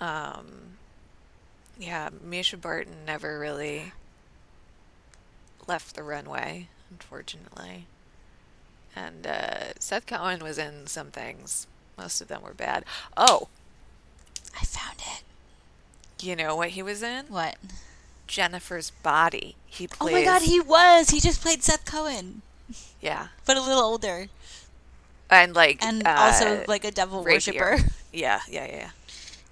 Um, 0.00 0.76
yeah, 1.78 2.10
Mischa 2.10 2.60
Barton 2.60 3.04
never 3.06 3.38
really 3.38 3.92
left 5.66 5.94
the 5.94 6.02
runway, 6.02 6.68
unfortunately. 6.90 7.86
And 8.96 9.26
uh, 9.26 9.74
Seth 9.78 10.06
Cohen 10.06 10.42
was 10.42 10.58
in 10.58 10.86
some 10.86 11.10
things. 11.10 11.66
Most 11.98 12.20
of 12.20 12.28
them 12.28 12.42
were 12.42 12.54
bad. 12.54 12.84
Oh, 13.16 13.48
I 14.60 14.64
found 14.64 14.98
it. 14.98 16.24
you 16.24 16.36
know 16.36 16.56
what 16.56 16.70
he 16.70 16.82
was 16.82 17.02
in? 17.02 17.26
What? 17.26 17.56
Jennifer's 18.26 18.90
Body. 18.90 19.56
He 19.66 19.88
Oh 20.00 20.10
my 20.10 20.24
god, 20.24 20.42
he 20.42 20.60
was. 20.60 21.10
He 21.10 21.20
just 21.20 21.40
played 21.42 21.62
Seth 21.62 21.84
Cohen, 21.84 22.42
Yeah, 23.00 23.28
but 23.44 23.56
a 23.56 23.60
little 23.62 23.82
older, 23.82 24.28
and 25.30 25.54
like 25.54 25.82
and 25.84 26.06
uh, 26.06 26.14
also 26.18 26.64
like 26.68 26.84
a 26.84 26.90
devil 26.90 27.22
worshiper. 27.24 27.78
Yeah, 28.12 28.40
yeah, 28.48 28.66
yeah. 28.66 28.90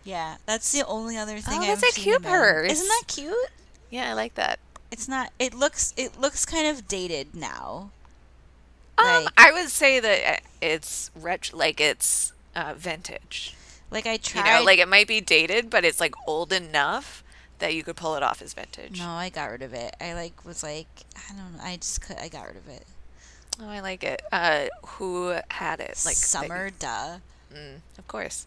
Yeah, 0.04 0.36
that's 0.46 0.70
the 0.70 0.86
only 0.86 1.16
other 1.16 1.38
thing. 1.40 1.58
Oh, 1.58 1.62
I've 1.62 1.80
that's 1.80 1.96
a 1.96 2.00
cute 2.00 2.22
purse. 2.22 2.70
Isn't 2.70 2.86
that 2.86 3.02
cute? 3.08 3.34
Yeah, 3.90 4.10
I 4.10 4.12
like 4.12 4.34
that. 4.34 4.60
It's 4.92 5.08
not. 5.08 5.32
It 5.40 5.52
looks. 5.52 5.92
It 5.96 6.20
looks 6.20 6.44
kind 6.46 6.66
of 6.68 6.86
dated 6.86 7.34
now. 7.34 7.90
Um, 8.98 9.24
Like- 9.24 9.34
I 9.36 9.50
would 9.52 9.68
say 9.70 9.98
that 10.00 10.34
uh, 10.36 10.40
it's 10.60 11.10
ret- 11.16 11.52
like 11.52 11.80
it's 11.80 12.32
uh, 12.54 12.74
vintage. 12.76 13.54
Like 13.90 14.06
I 14.06 14.12
You 14.12 14.18
tried. 14.18 14.58
know, 14.58 14.64
like 14.64 14.78
it 14.78 14.88
might 14.88 15.08
be 15.08 15.20
dated, 15.20 15.68
but 15.70 15.84
it's 15.84 15.98
like 15.98 16.14
old 16.26 16.52
enough 16.52 17.24
that 17.58 17.74
you 17.74 17.82
could 17.82 17.96
pull 17.96 18.14
it 18.14 18.22
off 18.22 18.40
as 18.42 18.54
vintage. 18.54 18.98
no, 19.00 19.08
I 19.10 19.28
got 19.28 19.50
rid 19.50 19.62
of 19.62 19.72
it. 19.74 19.96
I 20.00 20.14
like 20.14 20.44
was 20.44 20.62
like 20.62 20.86
I 21.16 21.32
don't 21.34 21.56
know. 21.56 21.62
I 21.64 21.76
just 21.76 22.00
could. 22.00 22.18
I 22.18 22.28
got 22.28 22.46
rid 22.46 22.56
of 22.56 22.68
it. 22.68 22.84
Oh, 23.60 23.68
I 23.68 23.80
like 23.80 24.02
it. 24.02 24.22
Uh, 24.32 24.66
who 24.86 25.34
had 25.48 25.80
it? 25.80 26.02
Like 26.04 26.16
summer, 26.16 26.70
duh. 26.70 27.18
Mm, 27.54 27.80
of 27.98 28.08
course. 28.08 28.46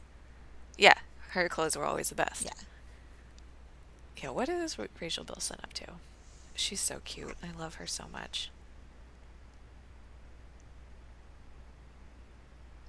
Yeah, 0.77 0.95
her 1.29 1.47
clothes 1.47 1.77
were 1.77 1.85
always 1.85 2.09
the 2.09 2.15
best. 2.15 2.43
Yeah. 2.45 2.51
Yeah. 4.21 4.29
What 4.29 4.49
is 4.49 4.77
Rachel 4.99 5.23
Bilson 5.23 5.57
up 5.63 5.73
to? 5.73 5.85
She's 6.55 6.79
so 6.79 7.01
cute. 7.05 7.35
I 7.43 7.57
love 7.57 7.75
her 7.75 7.87
so 7.87 8.05
much. 8.11 8.49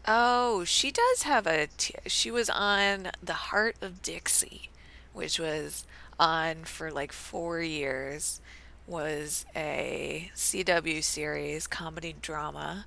Oh, 0.08 0.64
she 0.64 0.90
does 0.90 1.22
have 1.22 1.46
a. 1.46 1.66
T- 1.76 1.94
she 2.06 2.30
was 2.30 2.48
on 2.48 3.10
The 3.22 3.32
Hart 3.34 3.76
of 3.80 4.02
Dixie, 4.02 4.70
which 5.12 5.38
was 5.40 5.84
on 6.18 6.64
for 6.64 6.90
like 6.92 7.12
four 7.12 7.60
years. 7.60 8.40
Was 8.86 9.46
a 9.56 10.30
CW 10.34 11.02
series, 11.02 11.66
comedy 11.66 12.14
drama. 12.22 12.86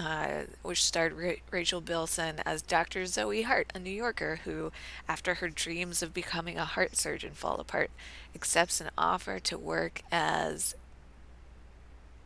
uh, 0.00 0.42
which 0.62 0.84
starred 0.84 1.12
Ra- 1.12 1.32
Rachel 1.50 1.80
Bilson 1.80 2.36
as 2.46 2.62
Dr. 2.62 3.04
Zoe 3.04 3.42
Hart, 3.42 3.72
a 3.74 3.80
New 3.80 3.90
Yorker 3.90 4.36
who, 4.44 4.70
after 5.08 5.34
her 5.34 5.48
dreams 5.48 6.04
of 6.04 6.14
becoming 6.14 6.56
a 6.56 6.64
heart 6.64 6.96
surgeon 6.96 7.32
fall 7.32 7.56
apart, 7.58 7.90
accepts 8.32 8.80
an 8.80 8.90
offer 8.96 9.40
to 9.40 9.58
work 9.58 10.02
as 10.12 10.76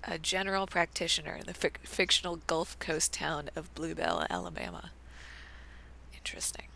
a 0.04 0.18
general 0.18 0.66
practitioner 0.66 1.34
in 1.34 1.46
the 1.46 1.54
fic- 1.54 1.78
fictional 1.82 2.36
Gulf 2.46 2.78
Coast 2.78 3.14
town 3.14 3.48
of 3.56 3.74
Bluebell, 3.74 4.26
Alabama. 4.28 4.90
Interesting. 6.14 6.66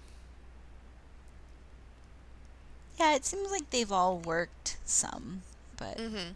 Yeah, 2.98 3.14
it 3.14 3.24
seems 3.24 3.50
like 3.50 3.70
they've 3.70 3.92
all 3.92 4.18
worked 4.18 4.78
some, 4.84 5.44
but 5.76 5.98
Mm-hmm. 5.98 6.32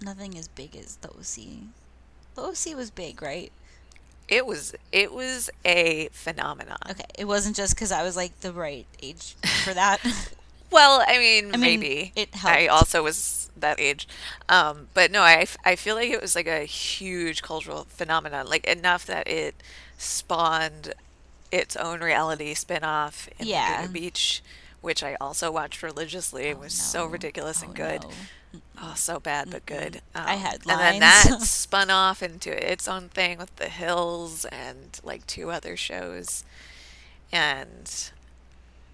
nothing 0.00 0.36
as 0.38 0.48
big 0.48 0.76
as 0.76 0.96
the 0.98 1.10
OC. 1.10 1.72
The 2.34 2.42
OC 2.42 2.74
was 2.74 2.90
big, 2.90 3.22
right? 3.22 3.52
It 4.28 4.46
was 4.46 4.74
it 4.92 5.12
was 5.12 5.50
a 5.64 6.08
phenomenon. 6.12 6.78
Okay, 6.90 7.04
it 7.18 7.24
wasn't 7.26 7.56
just 7.56 7.74
because 7.74 7.92
I 7.92 8.02
was 8.02 8.16
like 8.16 8.40
the 8.40 8.52
right 8.52 8.86
age 9.02 9.36
for 9.62 9.74
that. 9.74 10.00
Well, 10.70 11.04
I 11.06 11.18
mean, 11.18 11.54
I 11.54 11.58
mean, 11.58 11.86
maybe 11.86 12.14
it 12.14 12.30
I 12.44 12.66
also 12.66 13.02
was 13.02 13.50
that 13.56 13.78
age, 13.80 14.08
um, 14.48 14.88
but 14.94 15.10
no, 15.10 15.22
I, 15.22 15.46
I 15.64 15.76
feel 15.76 15.94
like 15.94 16.10
it 16.10 16.20
was 16.20 16.34
like 16.34 16.46
a 16.48 16.64
huge 16.64 17.42
cultural 17.42 17.86
phenomenon, 17.88 18.46
like 18.48 18.66
enough 18.66 19.06
that 19.06 19.28
it 19.28 19.62
spawned 19.96 20.92
its 21.50 21.76
own 21.76 22.00
reality 22.00 22.54
spin-off 22.54 23.28
in 23.38 23.46
Yeah. 23.46 23.70
Laguna 23.80 23.88
Beach, 23.92 24.42
which 24.80 25.02
I 25.02 25.14
also 25.20 25.50
watched 25.50 25.82
religiously. 25.82 26.44
It 26.44 26.56
Oh, 26.56 26.60
was 26.60 26.74
so 26.74 27.00
no. 27.04 27.06
ridiculous 27.06 27.62
and 27.62 27.70
Oh, 27.70 27.74
good. 27.74 28.02
no. 28.02 28.10
Oh, 28.80 28.94
so 28.96 29.18
bad 29.18 29.50
but 29.50 29.66
good. 29.66 29.96
Um, 30.14 30.24
I 30.26 30.34
had 30.34 30.60
and 30.68 30.78
then 30.80 31.00
that 31.00 31.38
spun 31.42 31.90
off 31.90 32.22
into 32.22 32.50
its 32.70 32.86
own 32.86 33.08
thing 33.08 33.38
with 33.38 33.54
The 33.56 33.68
Hills 33.68 34.44
and 34.46 35.00
like 35.02 35.26
two 35.26 35.50
other 35.50 35.76
shows. 35.76 36.44
And 37.32 38.10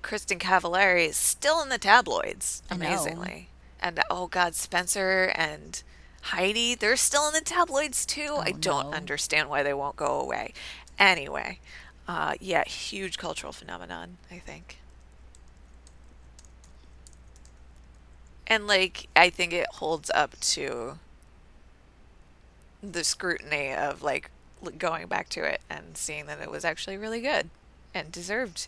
Kristin 0.03 0.39
Cavallari 0.39 1.07
is 1.09 1.17
still 1.17 1.61
in 1.63 1.69
the 1.69 1.79
tabloids, 1.79 2.63
amazingly. 2.71 3.49
And 3.81 4.01
oh 4.11 4.27
god, 4.29 4.55
Spencer 4.55 5.33
and 5.35 5.83
Heidi, 6.23 6.75
they're 6.75 6.97
still 6.97 7.27
in 7.29 7.35
the 7.35 7.41
tabloids 7.41 8.07
too. 8.07 8.37
I 8.41 8.53
Oh, 8.55 8.59
don't 8.59 8.91
no. 8.91 8.97
understand 8.97 9.49
why 9.51 9.63
they 9.63 9.75
won't 9.75 9.97
go 9.97 10.21
away. 10.21 10.53
Anyway, 10.99 11.61
uh, 12.09 12.35
yeah, 12.41 12.65
huge 12.65 13.19
cultural 13.19 13.53
phenomenon, 13.53 14.19
I 14.31 14.39
think. 14.39 14.79
And 18.47 18.67
like 18.67 19.09
I 19.15 19.31
think 19.31 19.53
it 19.53 19.67
holds 19.75 20.11
up 20.13 20.39
to 20.41 20.99
the 22.83 23.05
scrutiny 23.05 23.73
of 23.73 24.03
like 24.03 24.31
going 24.79 25.07
back 25.07 25.29
to 25.31 25.45
it 25.45 25.61
and 25.71 25.97
seeing 25.97 26.27
that 26.27 26.41
it 26.41 26.51
was 26.51 26.65
actually 26.65 26.97
really 26.97 27.21
good 27.21 27.49
and 27.95 28.11
deserved 28.11 28.67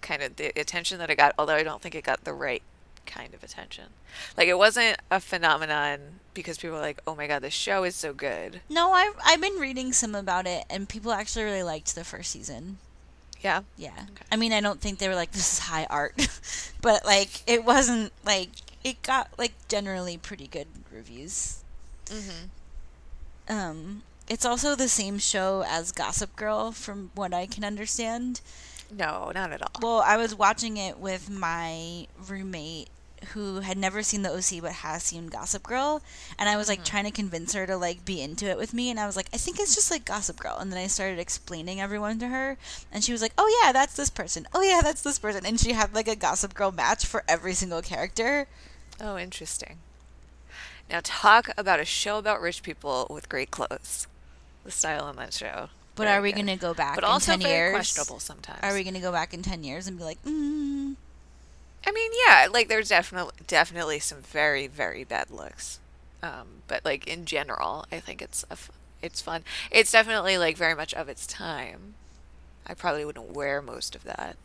kind 0.00 0.22
of 0.22 0.36
the 0.36 0.58
attention 0.58 0.98
that 0.98 1.10
it 1.10 1.16
got, 1.16 1.34
although 1.38 1.54
I 1.54 1.62
don't 1.62 1.82
think 1.82 1.94
it 1.94 2.04
got 2.04 2.24
the 2.24 2.32
right 2.32 2.62
kind 3.06 3.34
of 3.34 3.42
attention. 3.42 3.86
Like 4.36 4.48
it 4.48 4.58
wasn't 4.58 4.98
a 5.10 5.20
phenomenon 5.20 6.20
because 6.34 6.58
people 6.58 6.76
were 6.76 6.82
like, 6.82 7.00
"Oh 7.06 7.14
my 7.14 7.26
god, 7.26 7.42
this 7.42 7.54
show 7.54 7.84
is 7.84 7.96
so 7.96 8.12
good." 8.12 8.60
No, 8.68 8.92
I've 8.92 9.14
I've 9.24 9.40
been 9.40 9.58
reading 9.58 9.92
some 9.92 10.14
about 10.14 10.46
it, 10.46 10.64
and 10.70 10.88
people 10.88 11.12
actually 11.12 11.44
really 11.44 11.62
liked 11.62 11.94
the 11.94 12.04
first 12.04 12.30
season. 12.30 12.78
Yeah. 13.40 13.62
Yeah, 13.76 14.06
I 14.30 14.36
mean, 14.36 14.52
I 14.52 14.60
don't 14.60 14.80
think 14.80 14.98
they 14.98 15.08
were 15.08 15.14
like 15.14 15.32
this 15.32 15.54
is 15.54 15.58
high 15.60 15.86
art, 15.88 16.28
but 16.82 17.04
like 17.04 17.42
it 17.48 17.64
wasn't 17.64 18.12
like 18.24 18.50
it 18.84 19.02
got 19.02 19.30
like 19.38 19.52
generally 19.68 20.16
pretty 20.16 20.46
good 20.46 20.68
reviews. 20.92 21.62
Mm-hmm. 22.06 23.54
Um, 23.54 24.02
it's 24.28 24.44
also 24.44 24.76
the 24.76 24.88
same 24.88 25.18
show 25.18 25.64
as 25.66 25.90
Gossip 25.92 26.36
Girl, 26.36 26.70
from 26.70 27.10
what 27.14 27.34
I 27.34 27.46
can 27.46 27.64
understand. 27.64 28.40
No, 28.90 29.30
not 29.34 29.52
at 29.52 29.62
all. 29.62 29.70
Well, 29.80 30.02
I 30.04 30.16
was 30.16 30.34
watching 30.34 30.76
it 30.76 30.98
with 30.98 31.30
my 31.30 32.06
roommate 32.28 32.88
who 33.34 33.60
had 33.60 33.76
never 33.76 34.02
seen 34.02 34.22
the 34.22 34.32
OC 34.32 34.62
but 34.62 34.72
has 34.72 35.02
seen 35.02 35.26
Gossip 35.26 35.62
Girl, 35.62 36.02
and 36.38 36.48
I 36.48 36.56
was 36.56 36.68
like 36.68 36.80
mm-hmm. 36.80 36.90
trying 36.90 37.04
to 37.04 37.10
convince 37.10 37.52
her 37.52 37.66
to 37.66 37.76
like 37.76 38.04
be 38.04 38.20
into 38.20 38.46
it 38.46 38.56
with 38.56 38.72
me, 38.72 38.90
and 38.90 38.98
I 38.98 39.06
was 39.06 39.16
like, 39.16 39.28
I 39.32 39.36
think 39.36 39.58
it's 39.60 39.74
just 39.74 39.90
like 39.90 40.04
Gossip 40.04 40.38
Girl, 40.38 40.56
and 40.58 40.72
then 40.72 40.78
I 40.78 40.86
started 40.86 41.18
explaining 41.18 41.80
everyone 41.80 42.18
to 42.20 42.28
her, 42.28 42.56
and 42.90 43.04
she 43.04 43.12
was 43.12 43.22
like, 43.22 43.32
Oh 43.36 43.60
yeah, 43.62 43.72
that's 43.72 43.94
this 43.94 44.10
person. 44.10 44.46
Oh 44.54 44.62
yeah, 44.62 44.80
that's 44.82 45.02
this 45.02 45.18
person, 45.18 45.44
and 45.44 45.60
she 45.60 45.72
had 45.72 45.94
like 45.94 46.08
a 46.08 46.16
Gossip 46.16 46.54
Girl 46.54 46.72
match 46.72 47.04
for 47.06 47.22
every 47.28 47.54
single 47.54 47.82
character. 47.82 48.46
Oh, 49.00 49.18
interesting. 49.18 49.78
Now 50.90 51.00
talk 51.02 51.50
about 51.56 51.80
a 51.80 51.84
show 51.84 52.18
about 52.18 52.40
rich 52.40 52.62
people 52.62 53.06
with 53.10 53.28
great 53.28 53.50
clothes. 53.50 54.06
The 54.64 54.70
style 54.70 55.04
on 55.04 55.16
that 55.16 55.32
show. 55.32 55.68
But 56.00 56.08
are 56.08 56.22
we 56.22 56.32
gonna 56.32 56.56
go 56.56 56.74
back 56.74 56.94
But 56.94 57.04
in 57.04 57.10
also 57.10 57.32
ten 57.32 57.40
very 57.42 57.52
years? 57.54 57.72
questionable 57.74 58.20
sometimes. 58.20 58.60
Are 58.62 58.72
we 58.74 58.82
gonna 58.84 59.00
go 59.00 59.12
back 59.12 59.32
in 59.34 59.42
ten 59.42 59.62
years 59.62 59.86
and 59.86 59.98
be 59.98 60.04
like, 60.04 60.22
mm, 60.24 60.96
I 61.86 61.92
mean, 61.92 62.10
yeah, 62.26 62.46
like 62.50 62.68
there's 62.68 62.88
definitely 62.88 63.32
definitely 63.46 63.98
some 64.00 64.22
very 64.22 64.66
very 64.66 65.04
bad 65.04 65.30
looks, 65.30 65.78
um, 66.22 66.62
but 66.68 66.84
like 66.84 67.06
in 67.06 67.24
general, 67.26 67.84
I 67.92 68.00
think 68.00 68.20
it's 68.22 68.44
a 68.50 68.52
f- 68.52 68.70
it's 69.02 69.20
fun. 69.22 69.44
It's 69.70 69.92
definitely 69.92 70.36
like 70.38 70.56
very 70.56 70.74
much 70.74 70.92
of 70.94 71.08
its 71.08 71.26
time. 71.26 71.94
I 72.66 72.74
probably 72.74 73.04
wouldn't 73.04 73.32
wear 73.32 73.60
most 73.62 73.94
of 73.94 74.04
that. 74.04 74.36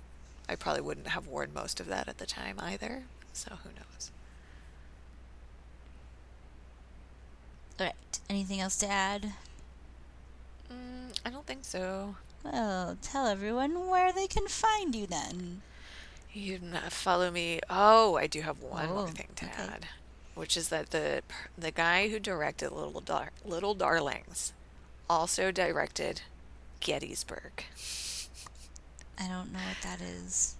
I 0.48 0.56
probably 0.56 0.82
wouldn't 0.82 1.08
have 1.10 1.28
worn 1.28 1.52
most 1.54 1.80
of 1.80 1.88
that 1.88 2.08
at 2.08 2.18
the 2.18 2.26
time 2.26 2.58
either. 2.60 3.04
So 3.34 3.56
who 3.64 3.70
knows? 3.70 4.12
all 7.80 7.86
right? 7.88 7.96
Anything 8.30 8.60
else 8.62 8.78
to 8.78 8.88
add? 8.88 9.34
I 11.26 11.30
don't 11.30 11.46
think 11.48 11.66
so. 11.66 12.16
Well, 12.44 12.98
tell 13.02 13.26
everyone 13.28 13.88
where 13.90 14.14
they 14.14 14.28
can 14.28 14.48
find 14.48 14.94
you 14.94 15.08
then. 15.08 15.62
You 16.32 16.60
can 16.60 16.74
follow 16.90 17.32
me. 17.32 17.60
Oh, 17.70 18.16
I 18.16 18.28
do 18.28 18.42
have 18.42 18.62
one 18.62 18.90
more 18.90 19.04
Oh, 19.04 19.08
thing 19.08 19.30
to 19.38 19.46
okay. 19.46 19.64
add, 19.64 19.88
which 20.36 20.56
is 20.56 20.70
that 20.70 20.92
the 20.92 21.22
the 21.58 21.72
guy 21.72 22.10
who 22.10 22.20
directed 22.20 22.72
Little 22.72 23.02
Dar- 23.02 23.32
Little 23.44 23.74
Darlings 23.74 24.54
also 25.10 25.52
directed 25.52 26.22
Gettysburg. 26.82 27.64
I 29.18 29.28
don't 29.28 29.52
know 29.54 29.60
what 29.60 29.82
that 29.84 30.02
is. 30.02 30.56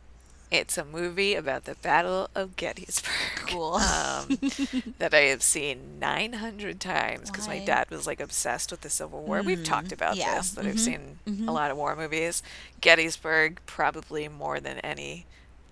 It's 0.52 0.78
a 0.78 0.86
movie 0.86 1.34
about 1.36 1.66
the 1.66 1.76
Battle 1.76 2.30
of 2.36 2.56
Gettysburg. 2.56 3.14
Cool. 3.46 3.76
Um, 3.76 4.40
that 4.98 5.14
I 5.14 5.20
have 5.30 5.44
seen 5.44 6.00
900 6.00 6.80
times 6.80 7.30
because 7.30 7.48
my 7.48 7.60
dad 7.60 7.92
was 7.92 8.08
like 8.08 8.20
obsessed 8.20 8.72
with 8.72 8.82
the 8.82 8.90
Civil 8.90 9.22
War. 9.22 9.44
We've 9.44 9.64
talked 9.64 9.92
about 9.92 10.18
yeah, 10.18 10.38
this, 10.38 10.50
that 10.52 10.66
I've 10.66 10.76
mhm, 10.76 10.80
seen 10.80 11.20
mhm. 11.28 11.48
a 11.48 11.52
lot 11.52 11.70
of 11.70 11.78
war 11.78 11.96
movies. 11.96 12.42
Gettysburg, 12.82 13.62
probably 13.68 14.28
more 14.28 14.60
than 14.60 14.80
any. 14.80 15.28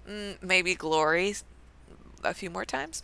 Mm, 0.08 0.42
maybe 0.44 0.76
Glory, 0.76 1.36
a 2.24 2.36
few 2.36 2.52
more 2.52 2.64
times. 2.64 3.02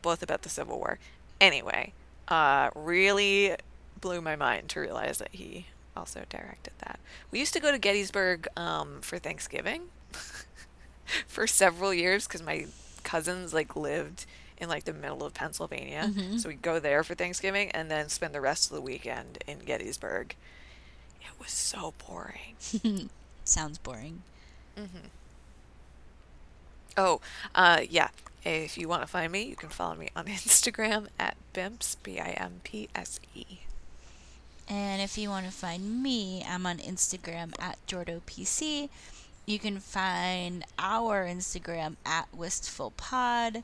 Both 0.00 0.22
about 0.22 0.42
the 0.42 0.48
Civil 0.48 0.78
War. 0.78 0.98
Anyway, 1.38 1.92
uh, 2.28 2.70
really 2.74 3.54
blew 4.00 4.22
my 4.22 4.34
mind 4.34 4.70
to 4.70 4.80
realize 4.80 5.18
that 5.18 5.30
he 5.32 5.66
also 5.94 6.22
directed 6.30 6.72
that. 6.78 6.98
We 7.30 7.38
used 7.38 7.52
to 7.52 7.60
go 7.60 7.70
to 7.70 7.78
Gettysburg 7.78 8.48
um, 8.56 9.00
for 9.02 9.18
Thanksgiving 9.18 9.82
for 11.26 11.46
several 11.46 11.92
years 11.94 12.26
because 12.26 12.42
my 12.42 12.66
cousins 13.02 13.54
like 13.54 13.76
lived 13.76 14.26
in 14.58 14.68
like 14.68 14.84
the 14.84 14.92
middle 14.92 15.22
of 15.24 15.34
Pennsylvania. 15.34 16.10
Mhm. 16.14 16.40
So 16.40 16.48
we'd 16.48 16.62
go 16.62 16.78
there 16.80 17.04
for 17.04 17.14
Thanksgiving 17.14 17.70
and 17.72 17.90
then 17.90 18.08
spend 18.08 18.34
the 18.34 18.40
rest 18.40 18.70
of 18.70 18.74
the 18.74 18.80
weekend 18.80 19.38
in 19.46 19.58
Gettysburg. 19.60 20.34
It 21.20 21.38
was 21.38 21.50
so 21.50 21.92
boring. 22.06 23.08
Sounds 23.44 23.78
boring. 23.78 24.22
Oh, 26.96 27.20
uh, 27.54 27.80
yeah. 27.88 28.08
If 28.44 28.78
you 28.78 28.88
want 28.88 29.02
to 29.02 29.08
find 29.08 29.32
me, 29.32 29.42
you 29.42 29.56
can 29.56 29.68
follow 29.70 29.96
me 29.96 30.08
on 30.16 30.24
Instagram 30.26 31.08
at 31.18 31.36
Bimps, 31.52 31.96
B 32.02 32.18
I 32.20 32.30
M 32.30 32.60
P 32.64 32.88
S 32.94 33.20
E. 33.34 33.44
And 34.68 35.00
if 35.02 35.16
you 35.18 35.28
want 35.28 35.46
to 35.46 35.52
find 35.52 36.02
me, 36.02 36.44
I'm 36.48 36.66
on 36.66 36.78
Instagram 36.78 37.52
at 37.60 37.78
JordoPC. 37.86 38.88
You 39.46 39.60
can 39.60 39.78
find 39.78 40.64
our 40.76 41.24
Instagram 41.24 41.96
at 42.04 42.26
WistfulPod. 42.36 43.62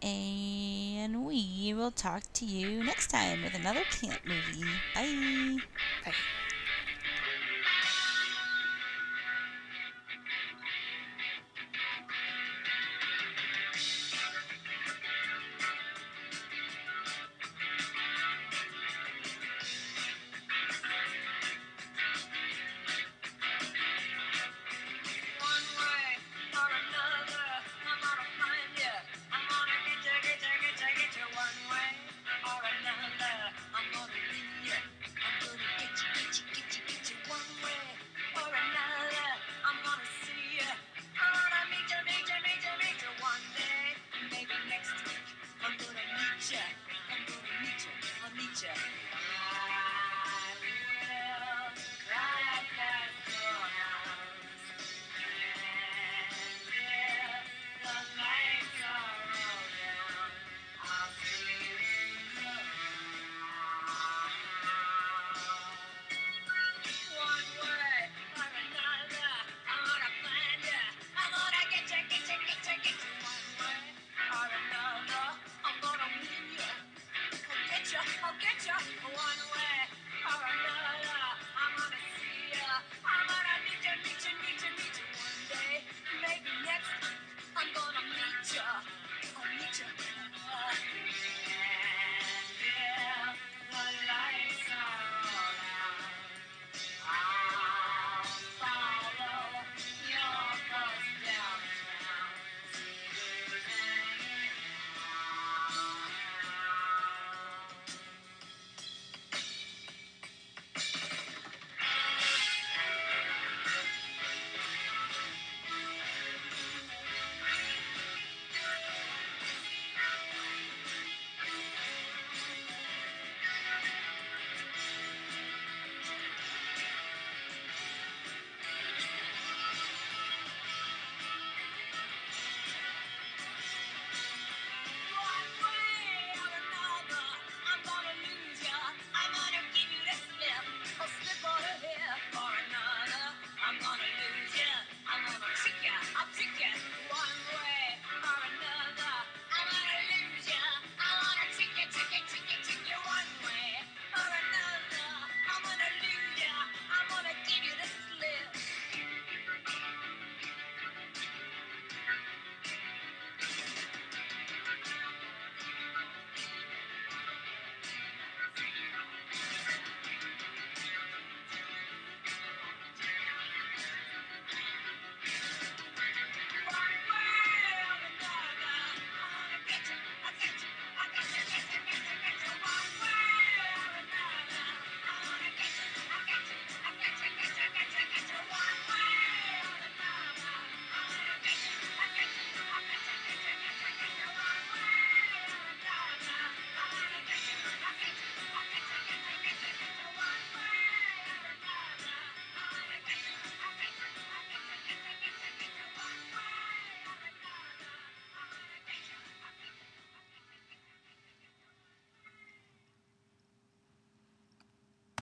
And 0.00 1.24
we 1.24 1.72
will 1.76 1.90
talk 1.90 2.22
to 2.34 2.44
you 2.44 2.82
next 2.84 3.08
time 3.08 3.42
with 3.42 3.54
another 3.54 3.82
camp 3.90 4.20
movie. 4.24 4.68
Bye. 4.94 5.58
Bye. 6.04 6.12